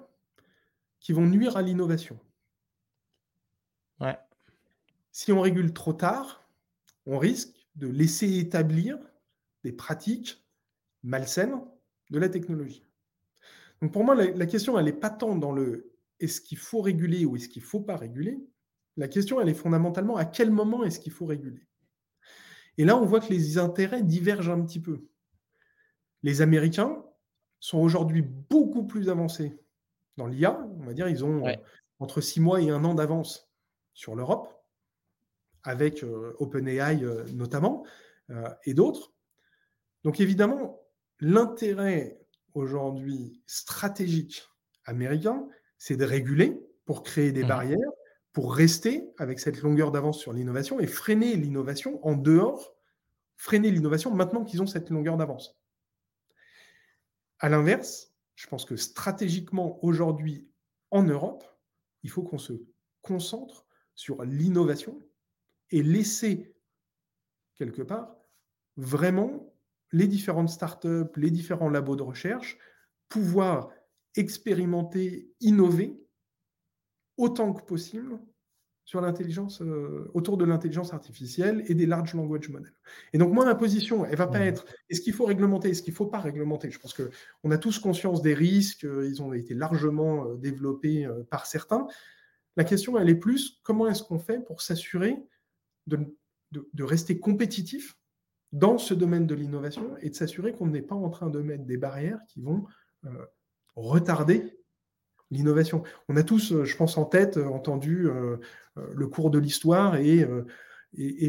qui 0.99 1.13
vont 1.13 1.25
nuire 1.25 1.57
à 1.57 1.61
l'innovation. 1.61 2.19
Ouais. 3.99 4.17
Si 5.11 5.31
on 5.31 5.41
régule 5.41 5.73
trop 5.73 5.93
tard, 5.93 6.47
on 7.05 7.17
risque 7.17 7.67
de 7.75 7.87
laisser 7.87 8.37
établir 8.39 8.97
des 9.63 9.71
pratiques 9.71 10.43
malsaines 11.03 11.61
de 12.09 12.19
la 12.19 12.29
technologie. 12.29 12.83
Donc 13.81 13.91
pour 13.91 14.03
moi, 14.03 14.15
la, 14.15 14.25
la 14.31 14.45
question, 14.45 14.77
elle 14.77 14.85
n'est 14.85 14.93
pas 14.93 15.09
tant 15.09 15.35
dans 15.35 15.51
le 15.51 15.96
est-ce 16.19 16.41
qu'il 16.41 16.57
faut 16.57 16.81
réguler 16.81 17.25
ou 17.25 17.35
est-ce 17.35 17.49
qu'il 17.49 17.61
ne 17.61 17.67
faut 17.67 17.81
pas 17.81 17.95
réguler? 17.97 18.39
La 18.95 19.07
question, 19.07 19.39
elle 19.39 19.49
est 19.49 19.53
fondamentalement 19.53 20.17
à 20.17 20.25
quel 20.25 20.49
moment 20.51 20.83
est-ce 20.83 20.99
qu'il 20.99 21.11
faut 21.11 21.25
réguler? 21.25 21.67
Et 22.77 22.85
là, 22.85 22.97
on 22.97 23.05
voit 23.05 23.19
que 23.19 23.29
les 23.29 23.57
intérêts 23.57 24.03
divergent 24.03 24.49
un 24.51 24.63
petit 24.63 24.79
peu. 24.81 25.07
Les 26.23 26.41
Américains 26.41 27.03
sont 27.59 27.79
aujourd'hui 27.79 28.21
beaucoup 28.21 28.85
plus 28.85 29.09
avancés 29.09 29.59
dans 30.15 30.27
l'IA. 30.27 30.67
On 30.79 30.85
va 30.85 30.93
dire, 30.93 31.07
ils 31.07 31.23
ont 31.23 31.39
euh, 31.39 31.43
Ouais. 31.43 31.61
entre 31.99 32.21
six 32.21 32.39
mois 32.39 32.61
et 32.61 32.69
un 32.69 32.83
an 32.83 32.93
d'avance 32.95 33.51
sur 33.93 34.15
l'Europe, 34.15 34.53
avec 35.63 36.03
euh, 36.03 36.35
OpenAI 36.39 37.03
euh, 37.03 37.25
notamment, 37.33 37.85
euh, 38.29 38.49
et 38.65 38.73
d'autres. 38.73 39.13
Donc 40.03 40.19
évidemment, 40.19 40.81
l'intérêt 41.19 42.19
aujourd'hui 42.53 43.41
stratégique 43.47 44.43
américain, 44.85 45.47
c'est 45.77 45.97
de 45.97 46.05
réguler 46.05 46.59
pour 46.85 47.03
créer 47.03 47.31
des 47.31 47.43
Mmh 47.43 47.47
barrières, 47.47 47.91
pour 48.33 48.55
rester 48.55 49.09
avec 49.17 49.39
cette 49.39 49.61
longueur 49.61 49.91
d'avance 49.91 50.19
sur 50.19 50.33
l'innovation 50.33 50.79
et 50.79 50.87
freiner 50.87 51.35
l'innovation 51.35 52.05
en 52.05 52.15
dehors, 52.15 52.75
freiner 53.35 53.71
l'innovation 53.71 54.13
maintenant 54.13 54.43
qu'ils 54.43 54.61
ont 54.61 54.67
cette 54.67 54.89
longueur 54.89 55.17
d'avance. 55.17 55.59
À 57.39 57.49
l'inverse, 57.49 58.13
je 58.35 58.47
pense 58.47 58.65
que 58.65 58.75
stratégiquement 58.75 59.83
aujourd'hui 59.83 60.47
en 60.91 61.03
Europe, 61.03 61.43
il 62.03 62.09
faut 62.09 62.23
qu'on 62.23 62.37
se 62.37 62.53
concentre 63.01 63.65
sur 63.95 64.23
l'innovation 64.23 65.01
et 65.71 65.83
laisser 65.83 66.55
quelque 67.55 67.81
part 67.81 68.15
vraiment 68.75 69.53
les 69.91 70.07
différentes 70.07 70.49
startups, 70.49 71.09
les 71.15 71.31
différents 71.31 71.69
labos 71.69 71.95
de 71.95 72.03
recherche, 72.03 72.57
pouvoir 73.09 73.69
expérimenter, 74.17 75.31
innover 75.39 75.99
autant 77.17 77.53
que 77.53 77.63
possible 77.63 78.19
sur 78.87 79.01
l'intelligence, 79.01 79.61
euh, 79.61 80.09
autour 80.13 80.37
de 80.37 80.45
l'intelligence 80.45 80.93
artificielle 80.93 81.61
et 81.67 81.75
des 81.75 81.85
large 81.85 82.13
language 82.13 82.47
models. 82.47 82.73
Et 83.11 83.17
donc 83.17 83.33
moi, 83.33 83.43
ma 83.43 83.53
position, 83.53 84.05
elle 84.05 84.15
va 84.15 84.27
pas 84.27 84.39
Mmh 84.39 84.43
être 84.43 84.65
est-ce 84.89 85.01
qu'il 85.01 85.11
faut 85.11 85.25
réglementer, 85.25 85.71
est-ce 85.71 85.83
qu'il 85.83 85.93
faut 85.93 86.05
pas 86.05 86.21
réglementer? 86.21 86.71
Je 86.71 86.79
pense 86.79 86.93
que 86.93 87.09
on 87.43 87.51
a 87.51 87.57
tous 87.57 87.79
conscience 87.79 88.21
des 88.21 88.33
risques, 88.33 88.85
euh, 88.85 89.05
ils 89.05 89.21
ont 89.21 89.33
été 89.33 89.53
largement 89.53 90.25
euh, 90.25 90.37
développés 90.37 91.05
par 91.29 91.47
certains. 91.47 91.85
La 92.55 92.63
question, 92.63 92.97
elle 92.97 93.09
est 93.09 93.15
plus 93.15 93.59
comment 93.63 93.87
est-ce 93.87 94.03
qu'on 94.03 94.19
fait 94.19 94.39
pour 94.39 94.61
s'assurer 94.61 95.17
de, 95.87 95.99
de, 96.53 96.69
de 96.73 96.83
rester 96.83 97.19
compétitif 97.19 97.97
dans 98.53 98.77
ce 98.77 98.93
domaine 98.93 99.27
de 99.27 99.35
l'innovation 99.35 99.97
et 99.99 100.09
de 100.09 100.15
s'assurer 100.15 100.53
qu'on 100.53 100.67
n'est 100.67 100.81
pas 100.81 100.95
en 100.95 101.09
train 101.09 101.29
de 101.29 101.41
mettre 101.41 101.65
des 101.65 101.77
barrières 101.77 102.21
qui 102.29 102.39
vont 102.41 102.65
retarder 103.77 104.57
l'innovation. 105.31 105.83
On 106.09 106.17
a 106.17 106.23
tous, 106.23 106.51
euh, 106.51 106.65
je 106.65 106.75
pense, 106.75 106.97
en 106.97 107.05
tête 107.05 107.37
euh, 107.37 107.47
entendu 107.47 108.07
euh, 108.07 108.37
le 108.93 109.07
cours 109.07 109.29
de 109.29 109.39
l'histoire 109.39 109.95
et, 109.95 110.27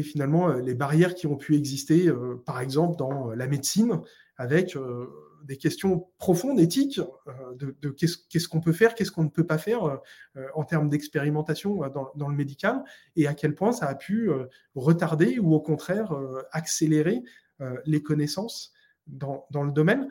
finalement 0.03 0.49
les 0.49 0.73
barrières 0.73 1.13
qui 1.13 1.27
ont 1.27 1.35
pu 1.35 1.55
exister, 1.55 2.11
par 2.45 2.59
exemple, 2.59 2.95
dans 2.97 3.31
la 3.31 3.47
médecine, 3.47 4.01
avec 4.37 4.77
des 5.43 5.57
questions 5.57 6.07
profondes, 6.17 6.59
éthiques, 6.59 7.01
de, 7.55 7.89
qu'est-ce 7.89 8.47
qu'on 8.47 8.61
peut 8.61 8.71
faire, 8.71 8.93
qu'est-ce 8.93 9.11
qu'on 9.11 9.23
ne 9.23 9.29
peut 9.29 9.45
pas 9.45 9.57
faire 9.57 9.99
en 10.53 10.63
termes 10.63 10.89
d'expérimentation 10.89 11.81
dans, 12.15 12.29
le 12.29 12.35
médical, 12.35 12.83
et 13.15 13.27
à 13.27 13.33
quel 13.33 13.53
point 13.53 13.71
ça 13.71 13.87
a 13.87 13.95
pu 13.95 14.29
retarder 14.75 15.39
ou 15.39 15.53
au 15.53 15.59
contraire 15.59 16.13
accélérer 16.51 17.23
les 17.85 18.01
connaissances 18.01 18.73
dans, 19.07 19.47
le 19.51 19.71
domaine. 19.71 20.07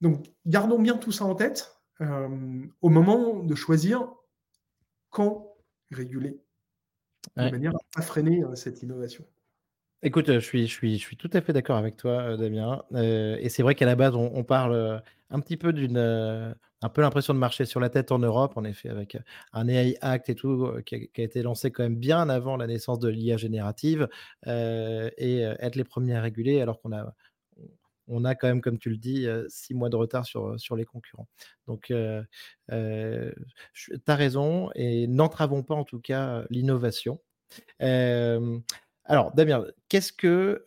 Donc, 0.00 0.26
gardons 0.46 0.78
bien 0.78 0.96
tout 0.96 1.12
ça 1.12 1.24
en 1.24 1.34
tête 1.34 1.76
euh, 2.00 2.66
au 2.80 2.88
moment 2.88 3.42
de 3.42 3.54
choisir 3.54 4.14
quand 5.10 5.54
réguler, 5.90 6.40
de 7.36 7.44
Ouais. 7.44 7.50
manière 7.50 7.74
à 7.74 7.78
pas 7.94 8.02
freiner 8.02 8.44
euh, 8.44 8.54
cette 8.54 8.82
innovation. 8.82 9.24
Écoute, 10.02 10.26
je 10.32 10.38
suis 10.38 10.66
je 10.68 10.72
suis 10.72 10.96
je 10.96 11.02
suis 11.02 11.16
tout 11.16 11.30
à 11.32 11.40
fait 11.40 11.52
d'accord 11.52 11.76
avec 11.76 11.96
toi, 11.96 12.36
Damien, 12.36 12.84
et 12.96 13.48
c'est 13.48 13.64
vrai 13.64 13.74
qu'à 13.74 13.84
la 13.86 13.96
base, 13.96 14.14
on 14.14 14.30
on 14.32 14.44
parle, 14.44 15.02
un 15.30 15.40
petit 15.40 15.56
peu 15.56 15.72
d'une, 15.72 15.96
un 15.98 16.88
peu 16.88 17.00
l'impression 17.02 17.34
de 17.34 17.40
marcher 17.40 17.64
sur 17.64 17.80
la 17.80 17.90
tête 17.90 18.12
en 18.12 18.20
Europe, 18.20 18.52
en 18.56 18.62
effet, 18.62 18.90
avec, 18.90 19.18
un 19.52 19.66
AI 19.66 19.96
Act 20.00 20.28
et 20.30 20.36
tout, 20.36 20.70
qui 20.86 20.94
a 20.94 20.98
qui 21.00 21.20
a 21.20 21.24
été 21.24 21.42
lancé 21.42 21.72
quand 21.72 21.82
même 21.82 21.96
bien 21.96 22.28
avant 22.28 22.56
la 22.56 22.68
naissance 22.68 23.00
de 23.00 23.08
l'IA 23.08 23.36
générative, 23.38 24.08
et 24.46 25.40
être 25.40 25.74
les 25.74 25.84
premiers 25.84 26.14
à 26.14 26.22
réguler 26.22 26.60
alors 26.60 26.80
qu'on 26.80 26.92
a 26.92 27.12
on 28.08 28.24
a 28.24 28.34
quand 28.34 28.48
même, 28.48 28.60
comme 28.60 28.78
tu 28.78 28.90
le 28.90 28.96
dis, 28.96 29.26
heu, 29.26 29.46
6 29.48 29.74
mois 29.74 29.88
de 29.90 29.96
retard 29.96 30.26
sur, 30.26 30.58
sur 30.58 30.76
les 30.76 30.84
concurrents. 30.84 31.28
Donc 31.66 31.90
heu, 31.90 32.24
je 32.70 33.92
tu 33.94 34.00
as 34.06 34.14
raison 34.16 34.70
et 34.74 35.06
n'entravons 35.06 35.62
pas 35.62 35.74
en 35.74 35.84
tout 35.84 36.00
cas, 36.00 36.44
l'innovation. 36.50 37.20
Hem, 37.80 38.62
alors 39.04 39.34
Damien, 39.34 39.64
qu'est-ce 39.88 40.12
que, 40.12 40.64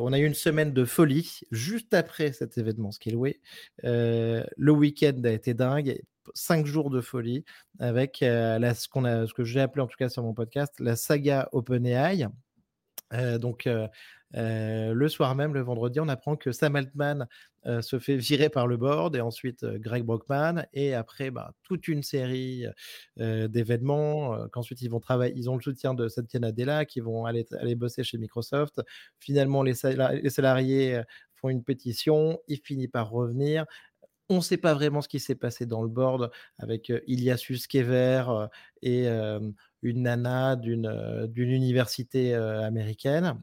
on 0.00 0.12
a 0.12 0.18
eu 0.18 0.24
une 0.26 0.34
semaine 0.34 0.72
de 0.72 0.84
folie 0.84 1.40
juste 1.50 1.94
après 1.94 2.32
cet 2.32 2.56
événement 2.58 2.92
Scaleway. 2.92 3.40
Heu, 3.84 4.44
le 4.56 4.72
week-end 4.72 5.20
a 5.24 5.30
été 5.30 5.54
dingue, 5.54 6.00
5 6.34 6.66
jours 6.66 6.90
de 6.90 7.00
folie 7.00 7.44
avec, 7.80 8.18
ce 8.20 8.26
a 9.04 9.26
ce 9.26 9.34
que 9.34 9.44
j'ai 9.44 9.60
appelé 9.60 9.82
en 9.82 9.86
tout 9.86 9.96
cas 9.98 10.08
sur 10.08 10.22
mon 10.22 10.34
podcast, 10.34 10.72
la 10.78 10.96
saga 10.96 11.48
OpenAI. 11.52 12.28
Donc 13.40 13.68
le 14.34 15.08
soir 15.08 15.34
même, 15.34 15.54
le 15.54 15.60
vendredi, 15.62 16.00
on 16.00 16.08
apprend 16.08 16.36
que 16.36 16.52
Sam 16.52 16.76
Altman, 16.76 17.26
heu, 17.66 17.82
se 17.82 17.98
fait 17.98 18.16
virer 18.16 18.48
par 18.50 18.66
le 18.66 18.76
board 18.76 19.16
et 19.16 19.20
ensuite, 19.20 19.62
heu, 19.64 19.78
Greg 19.78 20.04
Brockman 20.04 20.64
et 20.72 20.94
après, 20.94 21.30
bah, 21.30 21.52
toute 21.62 21.88
une 21.88 22.02
série, 22.02 22.66
d'événements, 23.18 24.48
qu'ensuite 24.50 24.82
ils 24.82 24.88
vont 24.90 25.00
travailler 25.00 25.34
ils 25.36 25.48
ont 25.50 25.56
le 25.56 25.62
soutien 25.62 25.94
de 25.94 26.08
Satya 26.08 26.40
Nadella, 26.40 26.84
qui 26.84 27.00
vont 27.00 27.24
aller 27.26 27.46
bosser 27.76 28.04
chez 28.04 28.18
Microsoft. 28.18 28.80
Finalement, 29.18 29.62
les 29.62 29.74
sala 29.74 30.14
les 30.14 30.30
salariés, 30.30 31.00
font 31.36 31.48
une 31.50 31.62
pétition, 31.64 32.38
il 32.48 32.58
finit 32.60 32.88
par 32.88 33.10
revenir. 33.10 33.64
On 34.30 34.36
ne 34.36 34.40
sait 34.42 34.56
pas 34.58 34.74
vraiment 34.74 35.02
ce 35.02 35.08
qui 35.08 35.20
s'est 35.20 35.34
passé 35.36 35.66
dans 35.66 35.82
le 35.82 35.88
board 35.88 36.30
avec, 36.58 36.90
heu, 36.90 37.02
Ilya 37.06 37.36
Sutskever, 37.36 38.24
heu 38.28 38.48
et 38.82 39.08
une 39.82 40.02
nana 40.02 40.56
d'une, 40.56 41.30
université, 41.36 42.34
américaine 42.34 43.42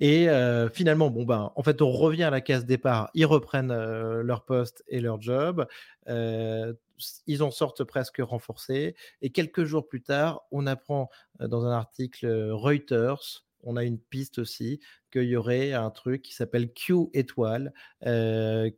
et 0.00 0.28
heu, 0.28 0.68
finalement, 0.72 1.10
bon, 1.10 1.24
ben, 1.24 1.52
en 1.56 1.62
fait, 1.62 1.82
on 1.82 1.90
revient 1.90 2.24
à 2.24 2.30
la 2.30 2.40
case 2.40 2.64
départ. 2.66 3.10
Ils 3.14 3.26
reprennent, 3.26 3.70
heu, 3.72 4.22
leur 4.22 4.44
poste 4.44 4.82
et 4.88 5.00
leur 5.00 5.20
job. 5.20 5.66
Heu, 6.08 6.78
s 6.98 7.22
ils 7.26 7.42
en 7.42 7.50
sortent 7.50 7.84
presque 7.84 8.18
renforcés 8.20 8.94
et 9.22 9.30
quelques 9.30 9.64
jours 9.64 9.88
plus 9.88 10.02
tard, 10.02 10.42
on 10.52 10.66
apprend, 10.66 11.10
dans 11.40 11.64
un 11.66 11.72
article, 11.72 12.26
Reuters, 12.52 13.44
on 13.62 13.76
a 13.76 13.84
une 13.84 13.98
piste 13.98 14.38
aussi, 14.38 14.80
qu'il 15.12 15.24
y 15.24 15.36
aurait 15.36 15.72
un 15.74 15.90
truc 15.90 16.22
qui 16.22 16.34
s'appelle 16.34 16.72
Q 16.72 17.08
étoile, 17.14 17.72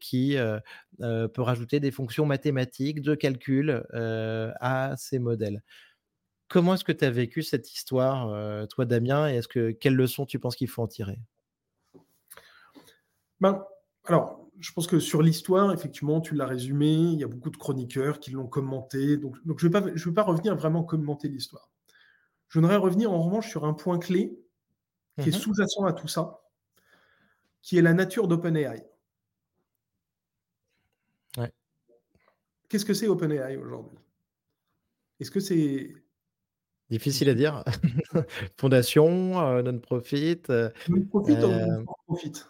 qui, 0.00 0.36
peut 0.98 1.42
rajouter 1.42 1.80
des 1.80 1.90
fonctions 1.90 2.26
mathématiques 2.26 3.02
de 3.02 3.14
calcul, 3.14 3.82
à 3.92 4.94
ces 4.98 5.18
modèles. 5.18 5.62
Comment 6.52 6.74
est-ce 6.74 6.84
que 6.84 6.92
tu 6.92 7.06
as 7.06 7.10
vécu 7.10 7.42
cette 7.42 7.72
histoire, 7.72 8.28
heu, 8.28 8.66
toi, 8.66 8.84
Damien 8.84 9.26
et 9.30 9.36
est-ce 9.36 9.48
que 9.48 9.70
quelles 9.70 9.94
leçons 9.94 10.26
tu 10.26 10.38
penses 10.38 10.54
qu'il 10.54 10.68
faut 10.68 10.82
en 10.82 10.86
tirer? 10.86 11.18
Ben, 13.40 13.64
alors, 14.04 14.50
je 14.60 14.70
pense 14.72 14.86
que 14.86 15.00
sur 15.00 15.22
l'histoire, 15.22 15.72
effectivement, 15.72 16.20
tu 16.20 16.34
l'as 16.34 16.44
résumé, 16.44 16.92
il 16.92 17.18
y 17.18 17.24
a 17.24 17.26
beaucoup 17.26 17.48
de 17.48 17.56
chroniqueurs 17.56 18.20
qui 18.20 18.32
l'ont 18.32 18.46
commenté, 18.46 19.16
donc 19.16 19.42
donc 19.46 19.60
je 19.60 19.66
ne 19.66 19.72
vais 19.72 19.92
vais 19.92 20.12
pas 20.12 20.22
revenir 20.24 20.54
vraiment 20.54 20.84
commenter 20.84 21.28
l'histoire. 21.28 21.70
Je 22.50 22.58
voudrais 22.58 22.76
revenir 22.76 23.10
en 23.10 23.22
revanche 23.22 23.48
sur 23.48 23.64
un 23.64 23.72
point 23.72 23.98
clé 23.98 24.38
qui 25.22 25.30
est 25.30 25.32
Mmh 25.32 25.40
sous-jacent 25.40 25.86
à 25.86 25.94
tout 25.94 26.06
ça, 26.06 26.42
qui 27.62 27.78
est 27.78 27.82
la 27.82 27.94
nature 27.94 28.28
d'OpenAI. 28.28 28.86
Ouais. 31.38 31.52
Qu'est-ce 32.68 32.84
que 32.84 32.92
c'est 32.92 33.08
OpenAI 33.08 33.56
aujourd'hui? 33.56 33.98
Est-ce 35.18 35.30
que 35.30 35.40
c'est 35.40 35.94
Difficile 36.92 37.30
à 37.30 37.34
dire. 37.34 37.64
Fondation, 38.60 39.40
heu, 39.40 39.62
non-profit, 39.62 40.42
heu, 40.50 40.72
non-profit 40.86 41.42
ou 41.44 41.50
heu, 41.50 41.84
for 41.84 41.96
profit? 42.06 42.44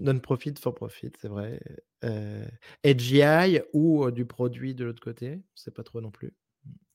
non-profit 0.00 0.54
for 0.58 0.74
profit, 0.74 1.12
c'est 1.20 1.28
vrai, 1.28 1.60
heu, 2.04 2.44
AGI 2.84 3.60
ou 3.72 4.10
du 4.10 4.24
produit 4.26 4.74
de 4.74 4.84
l'autre 4.84 5.02
côté, 5.02 5.40
sait 5.54 5.70
pas 5.72 5.82
trop 5.84 6.00
non 6.00 6.10
plus. 6.10 6.32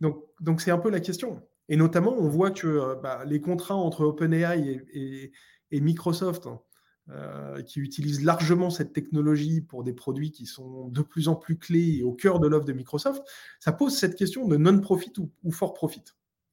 Donc 0.01 0.25
donc 0.41 0.61
c'est 0.61 0.71
un 0.71 0.77
peu 0.77 0.89
la 0.89 0.99
question 0.99 1.41
et 1.69 1.77
notamment, 1.77 2.13
on 2.17 2.27
voit 2.27 2.51
que, 2.51 2.99
bah, 3.01 3.23
les 3.25 3.39
contrats 3.39 3.75
entre 3.75 4.03
OpenAI 4.03 4.59
et 4.67 4.81
et 4.93 5.31
et 5.71 5.79
Microsoft, 5.81 6.45
heu, 6.47 6.51
qui 7.67 7.79
utilisent 7.81 8.23
largement 8.23 8.69
cette 8.69 8.93
technologie 8.93 9.61
pour 9.61 9.83
des 9.83 9.93
produits 9.93 10.31
qui 10.31 10.45
sont 10.45 10.87
de 10.87 11.01
plus 11.01 11.27
en 11.27 11.35
plus 11.35 11.57
clés 11.57 11.97
et 11.99 12.03
au 12.03 12.13
cœur 12.13 12.39
de 12.39 12.47
l'offre 12.47 12.65
de 12.65 12.73
Microsoft, 12.73 13.23
ça 13.59 13.71
pose 13.73 13.95
cette 13.97 14.15
question 14.15 14.47
de 14.47 14.55
non-profit 14.57 15.11
ou 15.19 15.29
ou 15.43 15.51
for 15.51 15.73
profit 15.73 16.03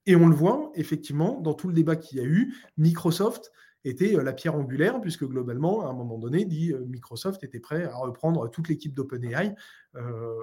et 0.06 0.16
on 0.16 0.26
le 0.28 0.34
voit 0.34 0.72
effectivement 0.74 1.40
dans 1.40 1.54
tout 1.54 1.68
le 1.68 1.74
débat 1.74 1.96
qu'il 1.96 2.18
y 2.18 2.20
a 2.20 2.24
eu, 2.24 2.54
Microsoft 2.78 3.52
était, 3.84 4.14
heu, 4.16 4.22
la 4.22 4.32
pierre 4.32 4.54
angulaire 4.56 5.00
puisque 5.00 5.24
globalement, 5.24 5.86
à 5.86 5.90
un 5.90 5.94
moment 5.94 6.18
donné, 6.18 6.44
dit, 6.44 6.72
heu, 6.72 6.84
Microsoft 6.86 7.44
était 7.44 7.60
prêt 7.60 7.84
à 7.84 7.96
reprendre 7.96 8.50
toute 8.50 8.68
l'équipe 8.68 8.94
d'OpenAI, 8.94 9.54
heu, 9.96 10.34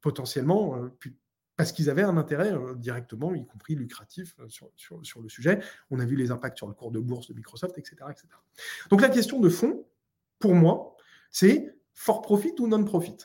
potentiellement, 0.00 0.76
parce 1.62 1.70
qu'ils 1.70 1.90
avaient 1.90 2.02
un 2.02 2.16
intérêt 2.16 2.52
euh, 2.52 2.74
directement, 2.74 3.36
y 3.36 3.46
compris 3.46 3.76
lucratif, 3.76 4.34
euh, 4.40 4.48
sur, 4.48 4.72
sur, 4.74 4.98
sur, 5.06 5.22
le 5.22 5.28
sujet. 5.28 5.60
On 5.92 6.00
a 6.00 6.04
vu 6.04 6.16
les 6.16 6.32
impacts 6.32 6.58
sur 6.58 6.66
le 6.66 6.74
cours 6.74 6.90
de 6.90 6.98
bourse 6.98 7.28
de 7.28 7.34
Microsoft, 7.34 7.78
etc. 7.78 7.98
etc. 8.10 8.26
Donc 8.90 9.00
la 9.00 9.08
question 9.08 9.38
de 9.38 9.48
fond, 9.48 9.86
pour 10.40 10.56
moi, 10.56 10.96
c'est 11.30 11.72
for 11.94 12.20
profit 12.20 12.52
ou 12.58 12.66
non 12.66 12.82
profit. 12.82 13.16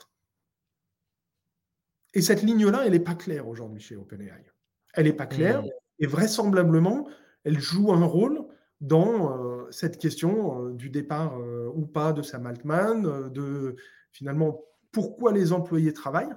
Et 2.14 2.22
cette 2.22 2.44
ligne-là, 2.44 2.84
elle 2.86 2.92
n'est 2.92 3.00
pas 3.00 3.16
claire 3.16 3.48
aujourd'hui 3.48 3.82
chez 3.82 3.96
OpenAI. 3.96 4.46
Elle 4.94 5.06
n'est 5.06 5.14
pas 5.14 5.26
claire 5.26 5.64
Mmh. 5.64 5.70
et 5.98 6.06
vraisemblablement, 6.06 7.10
elle 7.44 7.60
joue 7.60 7.92
un 7.92 8.06
rôle 8.06 8.46
dans 8.82 9.32
euh, 9.32 9.72
cette 9.72 9.98
question 9.98 10.62
euh, 10.62 10.74
du 10.74 10.92
départ 10.92 11.40
euh, 11.40 11.72
ou 11.74 11.88
pas 11.88 12.14
de 12.14 12.22
Sam 12.22 12.46
Altman, 12.46 13.32
de 13.32 13.78
finalement 14.12 14.64
pourquoi 14.92 15.32
les 15.32 15.54
employés 15.54 15.92
travaillent 15.92 16.36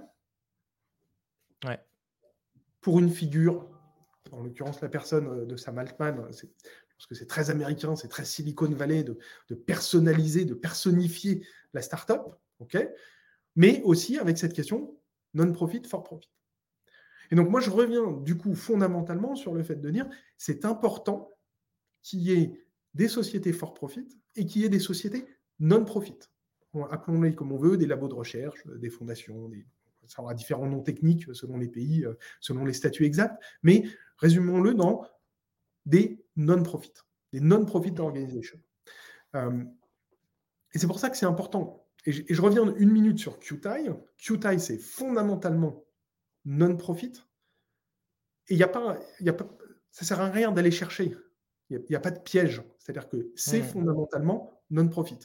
Ouais. 1.66 1.78
Pour 2.81 2.99
une 2.99 3.11
figure, 3.11 3.68
en 4.33 4.43
l'occurrence 4.43 4.81
la 4.81 4.89
personne 4.89 5.26
euh, 5.26 5.45
de 5.45 5.57
Sam 5.57 5.78
Altman, 5.78 6.16
parce 6.16 7.07
que 7.09 7.14
c'est 7.14 7.26
très 7.26 7.51
américain, 7.51 7.97
c'est 7.97 8.09
très 8.09 8.24
Silicon 8.24 8.70
Valley 8.70 9.05
de, 9.05 9.55
personnaliser, 9.55 10.45
de 10.45 10.55
personnifier 10.55 11.47
la 11.72 11.83
startup, 11.83 12.20
ok 12.59 12.76
mais 13.57 13.83
aussi 13.83 14.18
avec 14.18 14.39
cette 14.39 14.53
question 14.53 14.97
non-profit, 15.35 15.83
for 15.85 16.03
profit. 16.03 16.31
Et 17.31 17.35
donc 17.35 17.49
moi 17.49 17.61
je 17.61 17.70
reviens 17.70 18.12
du 18.12 18.37
coup 18.37 18.55
fondamentalement 18.55 19.35
sur 19.35 19.55
le 19.55 19.62
fait 19.62 19.76
de 19.76 19.91
dire 19.91 20.09
c'est 20.37 20.64
important 20.64 21.31
qu'il 22.03 22.20
y 22.20 22.33
ait 22.33 22.64
des 22.95 23.09
sociétés 23.09 23.53
for 23.53 23.74
profit 23.74 24.09
et 24.37 24.47
qu'il 24.47 24.62
y 24.62 24.64
ait 24.64 24.70
des 24.70 24.81
sociétés 24.81 25.26
non-profit. 25.59 26.18
Appelons-les 26.91 27.35
comme 27.35 27.53
on 27.53 27.59
veut, 27.59 27.76
des 27.76 27.87
labos 27.87 28.09
de 28.09 28.14
recherche, 28.14 28.64
des 28.66 28.91
fondations, 28.91 29.49
des, 29.49 29.66
ça 30.07 30.22
aura 30.22 30.34
différents 30.34 30.66
noms 30.66 30.82
techniques 30.82 31.24
selon 31.34 31.57
les 31.57 31.68
pays, 31.68 32.05
euh, 32.05 32.14
selon 32.40 32.64
les 32.64 32.72
statuts 32.72 33.05
exacts, 33.05 33.40
mais 33.62 33.84
résumons-le 34.18 34.74
dans 34.74 35.07
des 35.86 36.24
non-profit, 36.36 36.92
des 37.32 37.40
non-profit 37.40 37.94
organizations. 37.98 38.61
Euh, 39.36 39.64
et 40.74 40.78
c'est 40.78 40.86
pour 40.86 40.98
ça 40.98 41.11
que 41.11 41.16
c'est 41.16 41.26
important. 41.26 41.86
Et 42.07 42.12
je, 42.12 42.22
et 42.22 42.34
je, 42.34 42.42
reviens 42.42 42.74
une 42.76 42.90
minute 42.90 43.18
sur 43.18 43.38
QTI. 43.38 43.90
QTI, 44.18 44.59
c'est 44.59 44.78
fondamentalement 44.78 45.84
non-profit. 46.44 47.12
Et 48.48 48.55
il 48.55 48.57
n'y 48.57 48.62
a 48.62 48.68
pas, 48.68 48.98
y 49.20 49.28
a 49.28 49.32
pas, 49.32 49.48
ça 49.90 50.05
sert 50.05 50.20
à 50.20 50.30
rien 50.30 50.53
d'aller 50.53 50.70
chercher. 50.70 51.14
Il 51.68 51.84
n'y 51.88 51.94
a, 51.94 51.98
a, 51.98 52.01
pas 52.01 52.11
de 52.11 52.20
piège. 52.20 52.62
C'est-à-dire 52.78 53.09
que 53.09 53.32
c'est 53.36 53.61
mmh. 53.61 53.64
fondamentalement 53.64 54.62
non-profit. 54.70 55.18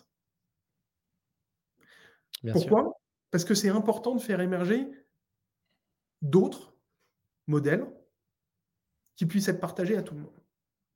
Pourquoi 2.51 2.81
sûr. 2.81 2.93
Parce 3.35 3.43
que 3.43 3.53
c'est 3.53 3.67
important 3.67 4.15
de 4.15 4.21
faire 4.21 4.39
émerger 4.39 4.87
d'autres 6.21 6.73
modèles 7.47 7.85
qui 9.17 9.25
puissent 9.25 9.49
être 9.49 9.59
partagés 9.59 9.97
à 9.97 10.03
tout 10.03 10.13
le 10.15 10.21
monde. 10.21 10.39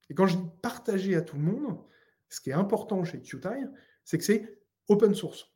Et 0.09 0.13
quand 0.13 0.25
je 0.25 0.37
dis 0.37 0.43
partager 0.61 1.17
à 1.17 1.21
tout 1.21 1.35
le 1.35 1.41
monde, 1.41 1.83
ce 2.29 2.39
qui 2.39 2.51
est 2.51 2.53
important 2.53 3.03
chez 3.03 3.19
QTI, 3.21 3.65
c'est 4.05 4.17
que 4.17 4.23
c'est 4.23 4.57
open 4.87 5.13
source. 5.13 5.51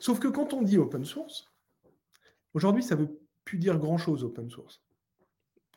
Sauf 0.00 0.18
que 0.18 0.28
quand 0.28 0.54
on 0.54 0.62
dit 0.62 0.78
open 0.78 1.04
source, 1.04 1.52
aujourd'hui, 2.54 2.82
ça 2.82 2.96
ne 2.96 3.02
veut 3.02 3.20
plus 3.44 3.58
dire 3.58 3.78
grand-chose 3.78 4.24
open 4.24 4.48
source. 4.48 4.82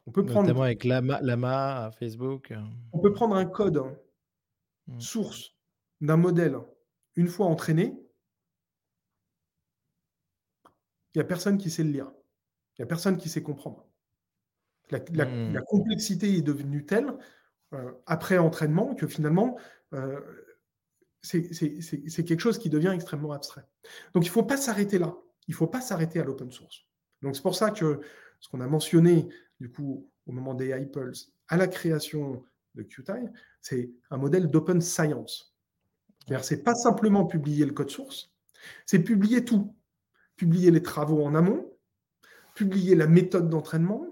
On 0.05 0.11
peut 0.11 0.25
prendre, 0.25 0.47
Notamment 0.47 0.63
avec 0.63 0.85
Lama, 0.85 1.19
Lama, 1.21 1.91
Facebook. 1.99 2.53
On 2.93 2.99
peut 2.99 3.11
prendre 3.11 3.35
un 3.35 3.45
code 3.45 3.83
mmh. 4.87 5.01
source 5.01 5.57
d'un 5.99 6.15
modèle 6.15 6.55
une 7.17 7.27
fois 7.27 7.47
entraîné, 7.47 7.99
il 11.15 11.19
n'y 11.19 11.21
a 11.21 11.25
personne 11.25 11.57
qui 11.57 11.69
sait 11.69 11.83
le 11.83 11.91
lire. 11.91 12.11
Il 12.77 12.81
n'y 12.81 12.83
a 12.83 12.87
personne 12.87 13.17
qui 13.17 13.29
sait 13.29 13.41
comprendre. 13.41 13.87
La, 14.91 14.99
la, 15.13 15.25
mmh. 15.25 15.53
la 15.53 15.61
complexité 15.61 16.37
est 16.37 16.41
devenue 16.41 16.85
telle 16.85 17.11
euh, 17.73 17.91
après 18.05 18.37
entraînement 18.37 18.93
que 18.93 19.07
finalement, 19.07 19.57
euh, 19.93 20.19
c'est 21.21 22.23
quelque 22.23 22.39
chose 22.39 22.59
qui 22.59 22.69
devient 22.69 22.91
extrêmement 22.93 23.31
abstrait. 23.31 23.63
Donc 24.13 24.25
il 24.25 24.29
ne 24.29 24.33
faut 24.33 24.43
pas 24.43 24.57
s'arrêter 24.57 24.99
là. 24.99 25.15
Il 25.47 25.51
ne 25.51 25.55
faut 25.55 25.67
pas 25.67 25.81
s'arrêter 25.81 26.19
à 26.19 26.23
l'open 26.23 26.51
source. 26.51 26.85
Donc 27.21 27.35
c'est 27.35 27.41
pour 27.41 27.55
ça 27.55 27.71
que 27.71 28.01
ce 28.39 28.49
qu'on 28.49 28.61
a 28.61 28.67
mentionné 28.67 29.27
du 29.59 29.71
coup 29.71 30.07
au 30.27 30.31
moment 30.31 30.53
des 30.53 30.69
iPulse 30.79 31.33
à 31.47 31.57
la 31.57 31.67
création 31.67 32.43
de 32.75 32.83
QTI, 32.83 33.29
c'est 33.61 33.89
un 34.11 34.17
modèle 34.17 34.49
d'open 34.51 34.81
science. 34.81 35.55
C'est-à-dire 36.19 36.43
c'est 36.43 36.63
pas 36.63 36.75
simplement 36.75 37.25
publier 37.25 37.65
le 37.65 37.71
code 37.71 37.89
source, 37.89 38.31
c'est 38.85 38.99
publier 38.99 39.45
tout 39.45 39.73
publier 40.35 40.71
les 40.71 40.81
travaux 40.81 41.23
en 41.23 41.35
amont, 41.35 41.71
publier 42.53 42.95
la 42.95 43.07
méthode 43.07 43.49
d'entraînement, 43.49 44.05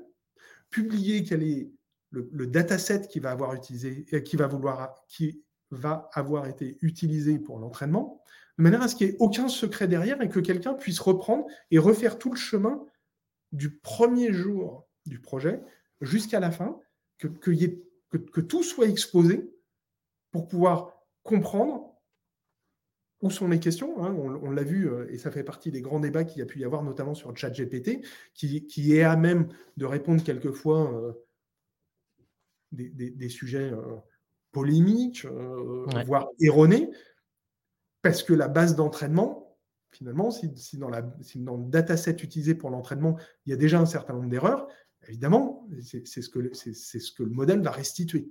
publier 0.69 1.23
quel 1.23 1.43
est 1.43 1.71
le, 2.11 2.45
dataset 2.47 3.07
qui 3.07 3.19
va 3.19 3.31
avoir 3.31 3.55
été 6.47 6.77
utilisé 6.81 7.39
pour 7.39 7.59
l'entraînement, 7.59 8.21
de 8.57 8.63
manière 8.63 8.83
à 8.83 8.87
ce 8.87 8.95
qu'il 8.95 9.07
n'y 9.07 9.13
ait 9.13 9.17
aucun 9.19 9.47
secret 9.47 9.87
derrière 9.87 10.21
et 10.21 10.29
que 10.29 10.39
quelqu'un 10.39 10.73
puisse 10.75 10.99
reprendre 10.99 11.47
et 11.71 11.79
refaire 11.79 12.19
tout 12.19 12.29
le 12.29 12.37
chemin 12.37 12.85
du 13.51 13.77
premier 13.77 14.31
jour 14.31 14.87
du 15.05 15.19
projet 15.19 15.61
jusqu'à 16.01 16.39
la 16.39 16.51
fin, 16.51 16.79
que 17.17 18.41
tout 18.41 18.63
soit 18.63 18.87
exposé 18.87 19.49
pour 20.31 20.47
pouvoir 20.47 20.93
comprendre 21.23 21.92
où 23.23 23.31
sont 23.31 23.47
les 23.47 23.59
questions 23.59 24.03
hein, 24.03 24.13
On, 24.19 24.47
on 24.47 24.51
l'a 24.51 24.63
vu, 24.63 24.87
euh, 24.89 25.07
et 25.09 25.17
ça 25.17 25.31
fait 25.31 25.43
partie 25.43 25.71
des 25.71 25.81
grands 25.81 26.01
débats 26.01 26.25
qu'il 26.25 26.39
y 26.39 26.41
a 26.41 26.45
pu 26.45 26.59
y 26.59 26.65
avoir, 26.65 26.83
notamment 26.83 27.15
sur 27.15 27.35
ChatGPT, 27.35 28.05
qui, 28.33 28.67
qui 28.67 28.95
est 28.95 29.03
à 29.03 29.15
même 29.15 29.47
de 29.77 29.85
répondre 29.85 30.21
quelquefois 30.21 30.93
euh, 30.93 31.13
des, 32.73 32.89
des, 32.89 33.09
des, 33.09 33.29
sujets 33.29 33.71
euh, 33.71 33.95
polémiques, 34.51 35.25
euh, 35.25 35.85
ouais. 35.95 36.03
voire 36.03 36.27
erronés. 36.41 36.89
Parce 38.01 38.23
que 38.23 38.33
la 38.33 38.49
base 38.49 38.75
d'entraînement, 38.75 39.57
finalement, 39.91 40.29
si, 40.29 40.77
dans, 40.77 40.89
la, 40.89 41.09
si 41.21 41.39
dans 41.39 41.55
le 41.55 41.63
dataset 41.63 42.17
utilisé 42.21 42.55
pour 42.55 42.69
l'entraînement, 42.69 43.17
il 43.45 43.51
y 43.51 43.53
a 43.53 43.57
déjà 43.57 43.79
un 43.79 43.85
certain 43.85 44.13
nombre 44.13 44.29
d'erreurs, 44.29 44.67
évidemment, 45.07 45.65
c'est 45.81 46.05
ce, 46.05 46.29
que, 46.29 46.53
ce 46.53 47.11
que 47.13 47.23
le 47.23 47.29
modèle 47.29 47.61
va 47.61 47.71
restituer. 47.71 48.29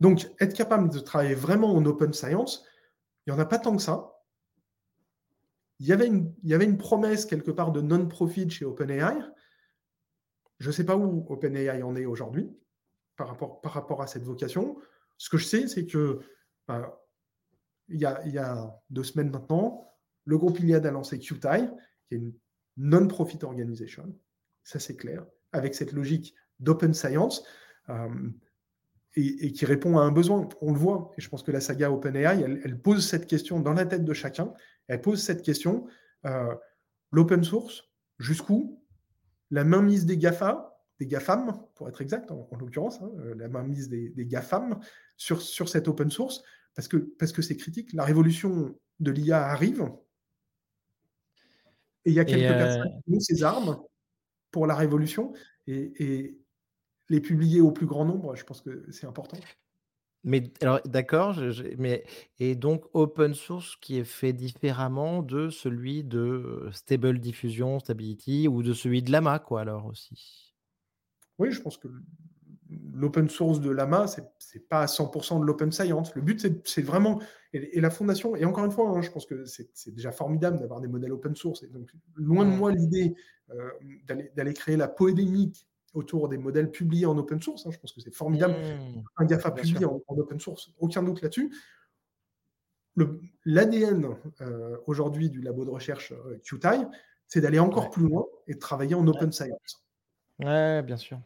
Donc, 0.00 0.30
être 0.40 0.54
capable 0.54 0.90
de 0.90 0.98
travailler 0.98 1.34
vraiment 1.34 1.74
en 1.74 1.84
open 1.84 2.14
science, 2.14 2.64
il 3.26 3.32
n'y 3.32 3.38
en 3.38 3.42
a 3.42 3.46
pas 3.46 3.58
tant 3.58 3.76
que 3.76 3.82
ça. 3.82 4.12
Il 5.78 5.88
y, 5.88 5.92
avait 5.92 6.06
une, 6.06 6.78
promesse 6.78 7.26
quelque 7.26 7.50
part 7.50 7.72
de 7.72 7.80
non-profit 7.80 8.48
chez 8.48 8.64
OpenAI. 8.64 9.16
Je 10.60 10.68
ne 10.68 10.72
sais 10.72 10.84
pas 10.84 10.96
où 10.96 11.26
OpenAI 11.28 11.82
en 11.82 11.96
est 11.96 12.06
aujourd'hui 12.06 12.56
par 13.16 13.36
rapport, 13.64 14.00
à 14.00 14.06
cette 14.06 14.22
vocation. 14.22 14.78
Ce 15.18 15.28
que 15.28 15.38
je 15.38 15.44
sais, 15.44 15.66
c'est 15.66 15.86
que 15.86 16.20
a, 16.68 17.00
il, 17.88 17.98
y 17.98 18.06
a, 18.06 18.80
deux 18.90 19.02
semaines 19.02 19.30
maintenant, 19.30 19.92
le 20.24 20.38
groupe 20.38 20.60
Iliad 20.60 20.86
a 20.86 20.92
lancé 20.92 21.18
QTI, 21.18 21.68
qui 22.06 22.14
est 22.14 22.18
une 22.18 22.32
non-profit 22.76 23.42
organization. 23.42 24.16
Ça, 24.62 24.78
c'est 24.78 24.96
clair. 24.96 25.26
Avec 25.50 25.74
cette 25.74 25.92
logique 25.92 26.34
d'open 26.60 26.94
science. 26.94 27.44
Euh, 27.88 28.30
et, 29.14 29.52
qui 29.52 29.66
répond 29.66 29.98
à 29.98 30.02
un 30.02 30.12
besoin. 30.12 30.48
On 30.60 30.72
le 30.72 30.78
voit, 30.78 31.10
et 31.16 31.20
je 31.20 31.28
pense 31.28 31.42
que 31.42 31.50
la 31.50 31.60
saga 31.60 31.90
OpenAI, 31.90 32.40
elle, 32.40 32.80
pose 32.80 33.06
cette 33.06 33.26
question 33.26 33.60
dans 33.60 33.72
la 33.72 33.86
tête 33.86 34.04
de 34.04 34.12
chacun. 34.12 34.52
Elle 34.88 35.00
pose 35.00 35.22
cette 35.22 35.42
question 35.42 35.86
euh, 36.24 36.54
l'open 37.10 37.44
source, 37.44 37.90
jusqu'où? 38.18 38.82
La 39.50 39.64
mainmise 39.64 40.06
des 40.06 40.16
GAFA, 40.16 40.80
des 40.98 41.06
GAFAM, 41.06 41.52
pour 41.74 41.88
être 41.88 42.00
exact, 42.00 42.30
en, 42.30 42.48
l'occurrence, 42.58 43.02
hein, 43.02 43.10
euh, 43.18 43.34
la 43.34 43.48
mainmise 43.48 43.88
des, 43.88 44.08
des 44.10 44.24
GAFAM 44.24 44.80
sur, 45.16 45.42
sur 45.42 45.68
cette 45.68 45.88
open 45.88 46.10
source, 46.10 46.42
parce 46.74 46.88
que 46.88 46.98
c'est 46.98 47.16
parce 47.18 47.32
que 47.32 47.54
critique. 47.54 47.92
La 47.92 48.04
révolution 48.04 48.74
de 49.00 49.10
l'IA 49.10 49.46
arrive, 49.46 49.90
et 52.04 52.10
il 52.10 52.14
y 52.14 52.20
a 52.20 52.24
quelques 52.24 52.50
euh, 52.50 52.58
personnes 52.58 53.00
qui 53.04 53.14
ont 53.14 53.20
ces 53.20 53.42
armes 53.42 53.78
pour 54.50 54.66
la 54.66 54.74
révolution, 54.74 55.32
et, 55.66 56.38
les 57.08 57.20
publier 57.20 57.60
au 57.60 57.70
plus 57.70 57.86
grand 57.86 58.04
nombre, 58.04 58.34
je 58.36 58.44
pense 58.44 58.60
que 58.60 58.86
c'est 58.90 59.06
important. 59.06 59.38
Mais 60.24 60.52
alors, 60.60 60.80
d'accord, 60.84 61.40
mais 61.78 62.04
et 62.38 62.54
donc 62.54 62.84
open 62.92 63.34
source 63.34 63.76
qui 63.76 63.98
est 63.98 64.04
fait 64.04 64.32
différemment 64.32 65.20
de 65.20 65.50
celui 65.50 66.04
de 66.04 66.68
Stable 66.72 67.18
Diffusion, 67.18 67.80
Stability 67.80 68.46
ou 68.46 68.62
de 68.62 68.72
celui 68.72 69.02
de 69.02 69.10
Lama, 69.10 69.40
quoi, 69.40 69.62
alors 69.62 69.86
aussi? 69.86 70.54
Oui, 71.38 71.50
je 71.50 71.60
pense 71.60 71.76
que 71.76 71.88
l'open 72.94 73.28
source 73.28 73.60
de 73.60 73.70
Lama, 73.70 74.06
c'est 74.06 74.22
n'est 74.54 74.60
pas 74.60 74.82
à 74.82 74.86
100% 74.86 75.40
de 75.40 75.44
l'open 75.44 75.72
science. 75.72 76.14
Le 76.14 76.22
but, 76.22 76.46
c'est 76.64 76.82
vraiment. 76.82 77.20
Et, 77.52 77.80
la 77.80 77.90
fondation, 77.90 78.36
et 78.36 78.44
encore 78.44 78.64
une 78.64 78.70
fois, 78.70 78.88
hein, 78.90 79.02
je 79.02 79.10
pense 79.10 79.26
que 79.26 79.44
c'est 79.44 79.92
déjà 79.94 80.12
formidable 80.12 80.58
d'avoir 80.58 80.80
des 80.80 80.88
modèles 80.88 81.12
open 81.12 81.34
source. 81.34 81.62
Et 81.64 81.66
donc, 81.66 81.90
loin 82.14 82.44
de 82.44 82.50
moi 82.50 82.70
l'idée 82.72 83.14
euh, 83.50 83.70
d'aller 84.36 84.54
créer 84.54 84.76
la 84.76 84.88
polémique 84.88 85.66
autour 85.94 86.28
des 86.28 86.38
modèles 86.38 86.70
publiés 86.70 87.06
en 87.06 87.16
open 87.18 87.40
source. 87.40 87.66
Hein. 87.66 87.70
Je 87.70 87.78
pense 87.78 87.92
que 87.92 88.00
c'est 88.00 88.14
formidable. 88.14 88.54
Mmh. 88.54 89.02
un 89.16 89.24
GAFA 89.24 89.50
publié 89.50 89.84
en, 89.84 90.00
open 90.08 90.40
source, 90.40 90.72
aucun 90.78 91.02
doute 91.02 91.22
là-dessus. 91.22 91.52
L'ADN 93.44 94.16
euh, 94.40 94.76
aujourd'hui 94.86 95.30
du 95.30 95.40
labo 95.40 95.64
de 95.64 95.70
recherche 95.70 96.12
euh, 96.12 96.38
QTI, 96.44 96.84
c'est 97.26 97.40
d'aller 97.40 97.58
encore 97.58 97.90
plus 97.90 98.06
loin 98.06 98.26
et 98.46 98.54
de 98.54 98.58
travailler 98.58 98.94
en 98.94 99.06
open 99.06 99.32
science. 99.32 99.82
Ouais, 100.38 100.82
bien 100.82 100.98
sûr. 100.98 101.20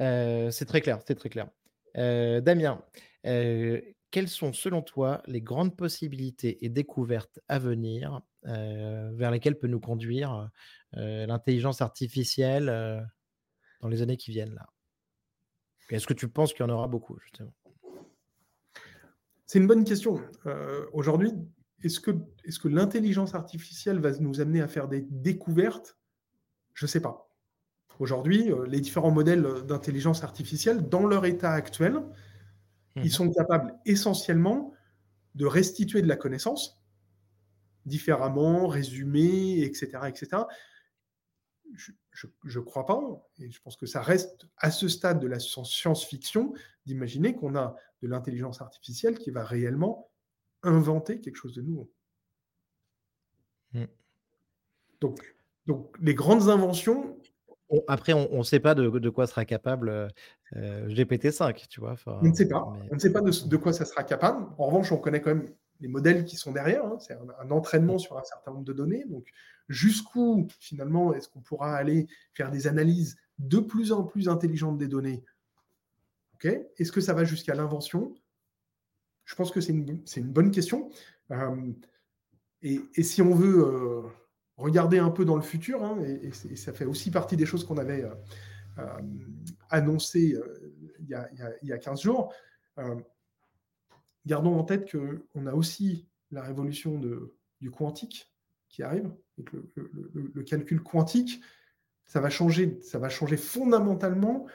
Euh, 0.00 0.50
c'est 0.50 0.66
très 0.66 0.80
clair, 0.80 1.00
c'est 1.06 1.14
très 1.14 1.30
clair. 1.30 1.48
Damien, 1.96 2.82
quelles 3.22 4.28
sont 4.28 4.52
selon 4.52 4.82
toi 4.82 5.22
les 5.26 5.40
grandes 5.40 5.76
possibilités 5.76 6.64
et 6.64 6.68
découvertes 6.68 7.38
à 7.46 7.60
venir 7.60 8.20
vers 8.42 9.30
lesquelles 9.30 9.56
peut 9.56 9.68
nous 9.68 9.78
conduire 9.78 10.50
l'intelligence 10.92 11.82
artificielle 11.82 13.06
dans 13.84 13.90
les 13.90 14.00
années 14.00 14.16
qui 14.16 14.30
viennent 14.30 14.54
là 14.54 14.66
Est-ce 15.90 16.06
que 16.06 16.14
tu 16.14 16.26
penses 16.26 16.54
qu'il 16.54 16.64
y 16.64 16.68
en 16.68 16.72
aura 16.72 16.88
beaucoup, 16.88 17.18
justement? 17.20 17.52
C'est 19.44 19.58
une 19.58 19.66
bonne 19.66 19.84
question. 19.84 20.22
Euh, 20.46 20.86
aujourd'hui, 20.94 21.32
est-ce 21.82 22.00
que, 22.00 22.12
est 22.44 22.58
que 22.58 22.68
l'intelligence 22.68 23.34
artificielle 23.34 24.00
va 24.00 24.12
nous 24.12 24.40
amener 24.40 24.62
à 24.62 24.68
faire 24.68 24.88
des 24.88 25.02
découvertes? 25.02 25.98
Je 26.72 26.86
ne 26.86 26.88
sais 26.88 27.00
pas. 27.00 27.30
Aujourd'hui, 27.98 28.50
euh, 28.50 28.66
les 28.66 28.80
différents 28.80 29.10
modèles 29.10 29.42
d'intelligence 29.66 30.24
artificielle, 30.24 30.88
dans 30.88 31.06
leur 31.06 31.26
état 31.26 31.52
actuel, 31.52 32.00
ils 32.96 33.02
mhm. 33.02 33.08
sont 33.10 33.30
capables 33.30 33.74
essentiellement 33.84 34.72
de 35.34 35.44
restituer 35.44 36.00
de 36.00 36.08
la 36.08 36.16
connaissance 36.16 36.82
différemment, 37.84 38.66
résumer, 38.66 39.60
etc., 39.62 39.98
etc 40.08 40.44
je 41.76 42.58
ne 42.58 42.64
crois 42.64 42.86
pas, 42.86 43.00
et 43.38 43.50
je 43.50 43.60
pense 43.60 43.76
que 43.76 43.86
ça 43.86 44.00
reste 44.00 44.46
à 44.58 44.70
ce 44.70 44.88
stade 44.88 45.20
de 45.20 45.26
la 45.26 45.38
science-fiction 45.38 46.52
d'imaginer 46.86 47.34
qu'on 47.34 47.56
a 47.56 47.76
de 48.02 48.08
l'intelligence 48.08 48.60
artificielle 48.60 49.18
qui 49.18 49.30
va 49.30 49.44
réellement 49.44 50.10
inventer 50.62 51.20
quelque 51.20 51.36
chose 51.36 51.54
de 51.54 51.62
nouveau. 51.62 51.90
Hmm. 53.72 53.86
Donc, 55.00 55.36
donc, 55.66 55.96
les 56.00 56.14
grandes 56.14 56.48
inventions. 56.48 57.18
Après, 57.88 58.12
on 58.12 58.38
ne 58.38 58.42
sait 58.42 58.60
pas 58.60 58.74
de, 58.74 59.08
quoi 59.08 59.26
sera 59.26 59.44
capable 59.44 59.88
euh, 60.54 60.88
GPT-5, 60.88 61.66
tu 61.68 61.80
vois. 61.80 61.96
on 62.06 62.22
ne 62.22 62.34
sait 62.34 62.46
pas. 62.46 62.64
On 62.90 62.94
ne 62.94 63.00
sait 63.00 63.12
pas 63.12 63.20
de, 63.20 63.56
quoi 63.56 63.72
ça 63.72 63.84
sera 63.84 64.04
capable. 64.04 64.46
En 64.58 64.66
revanche, 64.66 64.92
on 64.92 64.98
connaît 64.98 65.20
quand 65.20 65.34
même 65.34 65.48
les 65.84 65.90
modèles 65.90 66.24
qui 66.24 66.36
sont 66.36 66.50
derrière. 66.50 66.86
Hein. 66.86 66.96
C'est 66.98 67.12
un, 67.12 67.50
entraînement 67.50 67.98
sur 67.98 68.16
un 68.16 68.24
certain 68.24 68.52
nombre 68.52 68.64
de 68.64 68.72
données. 68.72 69.04
Donc, 69.04 69.28
jusqu'où, 69.68 70.48
finalement, 70.58 71.12
est-ce 71.12 71.28
qu'on 71.28 71.42
pourra 71.42 71.76
aller 71.76 72.06
faire 72.32 72.50
des 72.50 72.66
analyses 72.66 73.16
de 73.38 73.58
plus 73.58 73.92
en 73.92 74.02
plus 74.02 74.30
intelligentes 74.30 74.78
des 74.78 74.88
données? 74.88 75.22
Est-ce 76.42 76.92
que 76.92 77.00
ça 77.00 77.12
va 77.12 77.24
jusqu'à 77.24 77.54
l'invention? 77.54 78.14
Je 79.24 79.34
pense 79.34 79.50
que 79.50 79.60
c'est 79.60 79.72
une, 79.72 80.32
bonne 80.32 80.50
question. 80.50 80.90
Euh, 81.30 81.72
et, 82.62 83.02
si 83.02 83.22
on 83.22 83.34
veut 83.34 83.66
euh, 83.66 84.02
regarder 84.56 84.98
un 84.98 85.10
peu 85.10 85.24
dans 85.24 85.36
le 85.36 85.42
futur, 85.42 85.82
hein, 85.82 85.98
et, 86.02 86.32
ça 86.56 86.72
fait 86.72 86.84
aussi 86.84 87.10
partie 87.10 87.36
des 87.36 87.46
choses 87.46 87.64
qu'on 87.64 87.78
avait 87.78 88.04
euh, 88.78 88.84
annoncées 89.70 90.38
il 91.00 91.08
y, 91.08 91.14
a, 91.14 91.28
il, 91.62 91.68
y 91.68 91.72
a, 91.72 91.78
15 91.78 92.02
jours, 92.02 92.34
gardons 94.26 94.58
en 94.58 94.64
tête 94.64 94.90
qu'on 94.90 95.46
a 95.46 95.54
aussi 95.54 96.06
la 96.30 96.42
révolution 96.42 97.00
du 97.60 97.70
quantique 97.70 98.30
qui 98.68 98.82
arrive, 98.82 99.10
le, 100.34 100.42
calcul 100.42 100.82
quantique, 100.82 101.40
ça 102.04 102.20
va 102.20 102.30
changer, 102.30 102.78
ça 102.82 102.98
va 102.98 103.08
changer 103.08 103.36
fondamentalement 103.36 104.46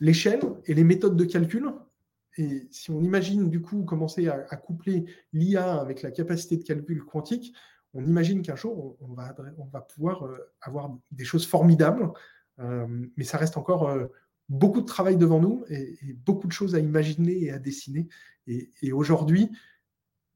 l'échelle 0.00 0.42
et 0.66 0.74
les 0.74 0.84
méthodes 0.84 1.16
de 1.16 1.24
calcul. 1.24 1.72
Et 2.36 2.68
si 2.70 2.90
on 2.90 3.00
imagine 3.00 3.48
du 3.48 3.62
coup 3.62 3.84
commencer 3.84 4.28
à, 4.28 4.56
coupler 4.56 5.06
l'IA 5.32 5.80
avec 5.80 6.02
la 6.02 6.10
capacité 6.10 6.56
de 6.58 6.64
calcul 6.64 7.02
quantique, 7.04 7.54
on 7.94 8.04
imagine 8.04 8.42
qu'un 8.42 8.56
jour 8.56 8.96
on, 9.00 9.14
va, 9.14 9.34
on 9.56 9.64
va 9.64 9.80
pouvoir 9.80 10.26
euh, 10.26 10.52
avoir 10.60 10.94
des 11.10 11.24
choses 11.24 11.46
formidables, 11.46 12.12
euh, 12.58 12.86
mais 13.16 13.24
ça 13.24 13.38
reste 13.38 13.56
encore 13.56 13.88
euh, 13.88 14.06
beaucoup 14.48 14.80
de 14.80 14.86
travail 14.86 15.16
devant 15.16 15.40
nous 15.40 15.64
et, 15.68 15.96
beaucoup 16.24 16.46
de 16.46 16.52
choses 16.52 16.74
à 16.74 16.78
imaginer 16.78 17.44
et 17.44 17.50
à 17.50 17.58
dessiner. 17.58 18.08
Et, 18.46 18.92
aujourd'hui, 18.92 19.50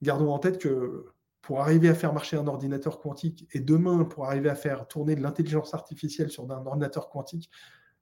gardons 0.02 0.32
en 0.32 0.38
tête 0.38 0.58
que 0.58 1.06
pour 1.42 1.60
arriver 1.60 1.88
à 1.88 1.94
faire 1.94 2.12
marcher 2.12 2.36
un 2.36 2.46
ordinateur 2.46 3.00
quantique 3.00 3.48
et 3.52 3.60
demain, 3.60 4.04
pour 4.04 4.26
arriver 4.26 4.50
à 4.50 4.54
faire 4.54 4.86
tourner 4.86 5.14
de 5.14 5.22
l'intelligence 5.22 5.74
artificielle 5.74 6.30
sur 6.30 6.50
un 6.50 6.66
ordinateur 6.66 7.08
quantique, 7.08 7.50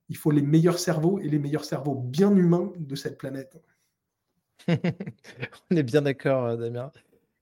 il 0.09 0.17
faut 0.17 0.31
les 0.31 0.41
meilleurs 0.41 0.79
cerveaux 0.79 1.19
et 1.19 1.29
les 1.29 1.39
meilleurs 1.39 1.65
cerveaux 1.65 1.95
bien 1.95 2.35
humains 2.35 2.73
de 2.77 2.95
cette 2.95 3.17
planète. 3.17 3.57
On 4.67 5.75
est 5.75 5.83
bien 5.83 6.01
d'accord, 6.01 6.45
euh, 6.45 6.57
Damien. 6.57 6.91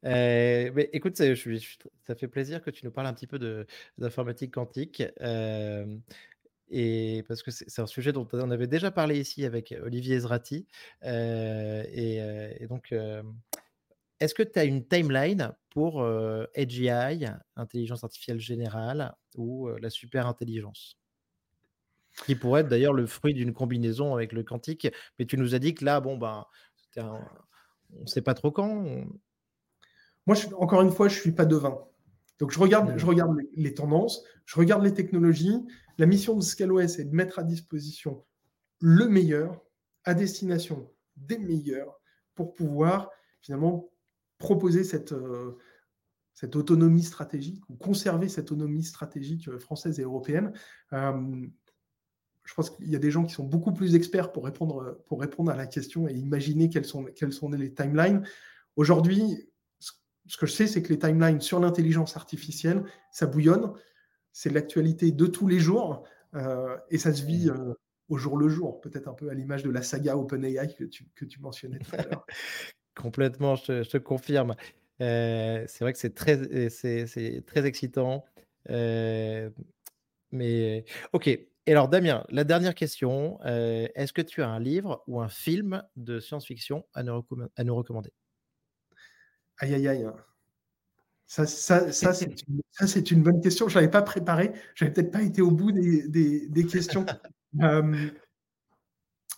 Euh, 0.05 0.71
mais 0.75 0.89
écoute, 0.93 1.17
ça, 1.17 1.25
fait 2.15 2.27
plaisir 2.27 2.61
que 2.61 2.69
tu 2.69 2.85
nous 2.85 2.91
parles 2.91 3.07
un 3.07 3.13
petit 3.13 3.27
peu 3.27 3.65
d'informatique 3.97 4.53
quantique. 4.53 5.03
Euh, 5.21 5.97
et 6.69 7.23
parce 7.27 7.43
que 7.43 7.51
c'est 7.51 7.79
un 7.79 7.87
sujet 7.87 8.11
dont 8.11 8.27
on 8.33 8.51
avait 8.51 8.67
déjà 8.67 8.91
parlé 8.91 9.19
ici 9.19 9.45
avec 9.45 9.73
Olivier 9.83 10.19
Zrati. 10.19 10.67
et, 11.03 12.67
donc, 12.69 12.93
est-ce 14.19 14.33
que 14.33 14.43
tu 14.43 14.59
as 14.59 14.65
une 14.65 14.85
timeline 14.85 15.53
pour 15.69 16.03
AGI, 16.55 17.25
intelligence 17.55 18.03
artificielle 18.03 18.39
générale, 18.39 19.15
ou 19.35 19.69
la 19.81 19.89
super 19.89 20.27
intelligence 20.27 20.97
Qui 22.25 22.35
pourrait 22.35 22.61
être 22.61 22.67
d'ailleurs 22.67 22.93
le 22.93 23.05
fruit 23.05 23.33
d'une 23.33 23.53
combinaison 23.53 24.13
avec 24.13 24.33
le 24.33 24.43
quantique. 24.43 24.87
Mais 25.19 25.25
tu 25.25 25.37
nous 25.37 25.55
as 25.55 25.59
dit 25.59 25.73
que 25.73 25.85
là, 25.85 26.01
bon, 26.01 26.17
ben, 26.17 26.45
on 26.97 28.01
ne 28.01 28.07
sait 28.07 28.21
pas 28.21 28.33
trop 28.33 28.51
quand. 28.51 28.83
Moi, 30.25 30.35
je, 30.35 30.47
encore 30.55 30.81
une 30.81 30.91
fois, 30.91 31.07
je 31.07 31.15
ne 31.15 31.21
suis 31.21 31.31
pas 31.31 31.45
devin. 31.45 31.79
Donc, 32.39 32.51
je 32.51 32.59
regarde, 32.59 32.93
je 32.97 33.05
regarde 33.05 33.35
les, 33.55 33.73
tendances, 33.73 34.23
je 34.45 34.59
regarde 34.59 34.83
les 34.83 34.93
technologies. 34.93 35.65
La 35.97 36.05
mission 36.05 36.35
de 36.35 36.41
ScaleOS 36.41 36.99
est 36.99 37.05
de 37.05 37.15
mettre 37.15 37.39
à 37.39 37.43
disposition 37.43 38.23
le 38.79 39.07
meilleur 39.07 39.63
à 40.03 40.13
destination 40.13 40.89
des 41.15 41.37
meilleurs 41.37 41.99
pour 42.35 42.53
pouvoir 42.53 43.09
finalement 43.41 43.89
proposer 44.37 44.83
cette, 44.83 45.13
cette 46.33 46.55
autonomie 46.55 47.03
stratégique 47.03 47.67
ou 47.69 47.75
conserver 47.75 48.29
cette 48.29 48.51
autonomie 48.51 48.83
stratégique 48.83 49.49
française 49.57 49.99
et 49.99 50.03
européenne. 50.03 50.53
je 50.91 52.53
pense 52.55 52.69
qu'il 52.69 52.89
y 52.89 52.95
a 52.95 52.99
des 52.99 53.11
gens 53.11 53.25
qui 53.25 53.33
sont 53.33 53.43
beaucoup 53.43 53.73
plus 53.73 53.95
experts 53.95 54.31
pour 54.31 54.45
répondre, 54.45 55.01
pour 55.07 55.19
répondre 55.19 55.51
à 55.51 55.55
la 55.55 55.65
question 55.65 56.07
et 56.07 56.13
imaginer 56.13 56.69
quelles 56.69 56.85
sont, 56.85 57.05
quelles 57.05 57.33
sont 57.33 57.49
les 57.49 57.73
timelines. 57.73 58.23
Aujourd'hui, 58.75 59.49
ce 60.27 60.37
que 60.37 60.45
je 60.45 60.51
sais, 60.51 60.67
c'est 60.67 60.83
que 60.83 60.93
les 60.93 60.99
timelines 60.99 61.41
sur 61.41 61.59
l'intelligence 61.59 62.15
artificielle, 62.15 62.83
ça 63.11 63.25
bouillonne. 63.25 63.73
C'est 64.37 64.51
l'actualité 64.51 65.11
de 65.11 65.25
tous 65.25 65.47
les 65.47 65.57
jours 65.57 66.03
euh, 66.35 66.77
et 66.91 66.99
ça 66.99 67.11
se 67.11 67.25
vit 67.25 67.47
mmh. 67.47 67.55
euh, 67.55 67.73
au 68.07 68.19
jour 68.19 68.37
le 68.37 68.49
jour, 68.49 68.79
peut-être 68.81 69.07
un 69.07 69.15
peu 69.15 69.31
à 69.31 69.33
l'image 69.33 69.63
de 69.63 69.71
la 69.71 69.81
saga 69.81 70.15
OpenAI 70.15 70.75
que 70.77 70.83
tu, 70.83 71.07
que 71.15 71.25
tu 71.25 71.41
mentionnais 71.41 71.79
tout 71.79 71.95
à 71.95 72.03
l'heure. 72.03 72.23
Complètement, 72.95 73.55
je, 73.55 73.81
te 73.81 73.97
confirme. 73.97 74.55
Euh, 75.01 75.65
c'est 75.67 75.83
vrai 75.83 75.91
que 75.91 75.97
c'est 75.97 76.13
très, 76.13 76.69
c'est, 76.69 77.43
très 77.47 77.65
excitant. 77.65 78.25
mais 78.69 79.49
ok. 81.13 81.29
Et 81.29 81.71
alors, 81.71 81.89
Damien, 81.89 82.23
la 82.29 82.43
dernière 82.43 82.75
question. 82.75 83.39
est-ce 83.43 84.13
que 84.13 84.21
tu 84.21 84.43
as 84.43 84.49
un 84.49 84.59
livre 84.59 85.03
ou 85.07 85.19
un 85.19 85.29
film 85.29 85.83
de 85.95 86.19
science-fiction 86.19 86.85
à 86.93 87.01
nous, 87.01 87.25
à 87.55 87.63
nous 87.63 87.75
recommander? 87.75 88.13
Aïe, 89.57 89.73
aïe, 89.73 89.87
aïe. 89.87 90.07
Ça, 91.27 91.45
ça, 91.45 91.91
ça 91.91 92.13
c'est 92.13 93.11
une, 93.11 93.21
bonne 93.21 93.41
question. 93.41 93.67
Je 93.67 93.75
ne 93.75 93.81
l'avais 93.81 93.91
pas 93.91 94.01
préparé. 94.01 94.53
Je 94.73 94.83
n'avais 94.85 94.93
peut-être 94.93 95.11
pas 95.11 95.21
été 95.21 95.41
au 95.41 95.51
bout 95.51 95.71
des, 95.71 96.67
questions. 96.69 97.05
Euh, 97.63 98.09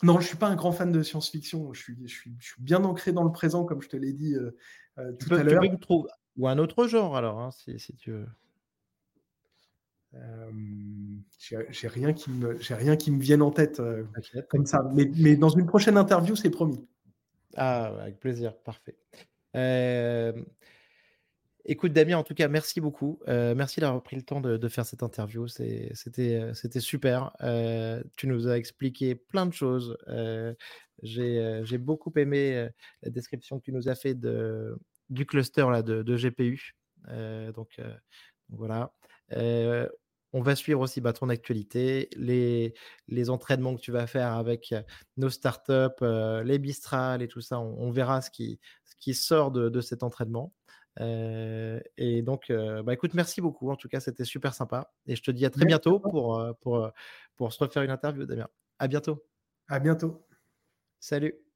non, 0.02 0.14
je 0.16 0.18
ne 0.18 0.24
suis 0.24 0.36
pas 0.36 0.48
un 0.48 0.56
grand 0.56 0.72
fan 0.74 0.92
de 0.92 1.04
science-fiction. 1.04 1.72
Je 1.74 1.80
suis, 1.80 1.96
je, 2.08 2.14
suis, 2.14 2.34
bien 2.58 2.84
ancré 2.84 3.14
dans 3.14 3.24
le 3.24 3.32
présent, 3.32 3.64
comme 3.64 3.82
je 3.84 3.88
te 3.88 3.96
l'ai 3.96 4.12
dit 4.12 4.34
euh, 4.34 4.58
euh, 4.98 5.14
tout 5.14 5.34
à 5.36 5.44
l'heure. 5.44 5.62
Ou 6.38 6.48
un 6.48 6.58
autre 6.58 6.88
genre, 6.88 7.16
alors, 7.16 7.40
hein, 7.40 7.52
si, 7.52 7.96
tu 7.96 8.12
veux. 8.12 8.28
j'ai 11.38 11.88
rien 11.88 12.14
qui 12.14 12.32
me 12.32 12.60
j'ai 12.60 12.74
rien 12.74 12.98
qui 12.98 13.12
me 13.12 13.22
vienne 13.22 13.44
en 13.44 13.52
tête 13.52 13.80
comme 14.50 14.66
ça 14.66 14.82
mais, 14.94 15.10
mais, 15.16 15.38
dans 15.38 15.50
une 15.50 15.68
prochaine 15.68 15.98
interview 15.98 16.36
c'est 16.36 16.50
promis 16.50 16.84
ah 17.56 17.94
avec 18.02 18.20
plaisir 18.20 18.58
parfait 18.58 18.98
écoute, 21.66 21.94
Damien, 21.94 22.18
en 22.18 22.24
tout 22.24 22.34
cas, 22.34 22.48
merci 22.48 22.82
beaucoup. 22.82 23.20
merci 23.28 23.80
d'avoir 23.80 24.02
pris 24.04 24.16
le 24.16 24.24
temps 24.24 24.42
de, 24.42 24.68
faire 24.68 24.86
cette 24.86 25.04
interview. 25.04 25.48
C'était 25.48 26.80
super. 26.80 27.32
tu 28.16 28.28
nous 28.28 28.48
as 28.48 28.58
expliqué 28.58 29.16
plein 29.16 29.46
de 29.46 29.54
choses. 29.54 29.98
J'ai 31.04 31.78
beaucoup 31.78 32.12
aimé 32.16 32.70
la 33.04 33.10
description 33.10 33.60
que 33.60 33.66
tu 33.66 33.72
nous 33.72 33.90
as 33.90 33.96
fait 33.96 34.18
du 35.10 35.26
cluster 35.26 35.66
là, 35.72 35.82
de, 35.82 36.16
GPU. 36.16 36.76
donc, 37.54 37.80
voilà. 38.50 38.94
on 39.32 40.42
va 40.42 40.56
suivre 40.56 40.82
aussi 40.82 41.02
bah, 41.02 41.14
ton 41.14 41.30
actualité, 41.30 42.10
les, 42.16 42.74
entraînements 43.30 43.76
que 43.76 43.82
tu 43.82 43.92
vas 43.92 44.08
faire 44.08 44.34
avec 44.34 44.74
nos 45.18 45.30
startups, 45.30 46.04
les 46.44 46.60
bistrales 46.60 47.22
et 47.22 47.28
tout 47.28 47.42
ça. 47.42 47.60
On, 47.60 47.92
verra 47.92 48.22
ce 48.22 48.30
qui 48.32 49.14
sort 49.14 49.52
de, 49.52 49.82
cet 49.82 50.04
entraînement. 50.04 50.54
Euh, 51.00 51.80
et 51.98 52.22
donc, 52.22 52.50
euh, 52.50 52.84
bah, 52.84 52.94
écoute, 52.94 53.14
merci 53.14 53.42
beaucoup. 53.42 53.72
En 53.72 53.76
tout 53.76 53.88
cas, 53.88 54.00
c'était 54.00 54.26
super 54.26 54.54
sympa. 54.54 54.92
Et 55.08 55.16
je 55.16 55.24
te 55.24 55.32
dis 55.32 55.46
à 55.46 55.50
très 55.50 55.66
bientôt 55.66 56.00
pour, 56.00 56.40
euh, 56.40 56.54
pour, 56.62 56.92
pour 57.36 57.54
se 57.54 57.64
refaire 57.64 57.84
une 57.84 57.92
interview, 57.92 58.26
Damien. 58.26 58.48
À 58.80 58.88
bientôt. 58.88 59.24
À 59.68 59.80
bientôt. 59.80 60.26
Salut. 61.00 61.49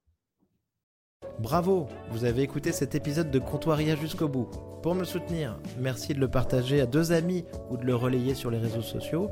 Bravo, 1.40 1.88
vous 2.10 2.24
avez 2.24 2.42
écouté 2.42 2.70
cet 2.70 2.94
épisode 2.94 3.30
de 3.30 3.38
Comptoiria 3.40 3.96
jusqu'au 3.96 4.28
bout. 4.28 4.48
Pour 4.82 4.94
me 4.94 5.04
soutenir, 5.04 5.58
merci 5.80 6.14
de 6.14 6.20
le 6.20 6.28
partager 6.28 6.80
à 6.80 6.86
deux 6.86 7.10
amis 7.10 7.44
ou 7.70 7.76
de 7.76 7.84
le 7.84 7.96
relayer 7.96 8.34
sur 8.34 8.50
les 8.50 8.58
réseaux 8.58 8.82
sociaux 8.82 9.30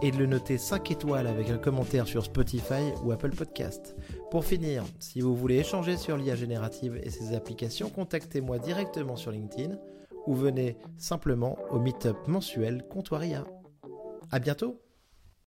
et 0.00 0.10
de 0.10 0.16
le 0.16 0.26
noter 0.26 0.56
5 0.56 0.90
étoiles 0.90 1.26
avec 1.26 1.50
un 1.50 1.58
commentaire 1.58 2.06
sur 2.06 2.24
Spotify 2.24 2.92
ou 3.04 3.12
Apple 3.12 3.34
Podcast. 3.36 3.94
Pour 4.30 4.46
finir, 4.46 4.82
si 4.98 5.20
vous 5.20 5.36
voulez 5.36 5.56
échanger 5.56 5.98
sur 5.98 6.16
l'IA 6.16 6.36
générative 6.36 6.98
et 7.02 7.10
ses 7.10 7.34
applications, 7.36 7.90
contactez-moi 7.90 8.58
directement 8.58 9.16
sur 9.16 9.30
LinkedIn 9.30 9.76
ou 10.26 10.34
venez 10.34 10.78
simplement 10.96 11.58
au 11.70 11.78
meetup 11.78 12.16
mensuel 12.28 12.82
Comptoiria. 12.88 13.44
À 14.30 14.38
bientôt 14.38 14.80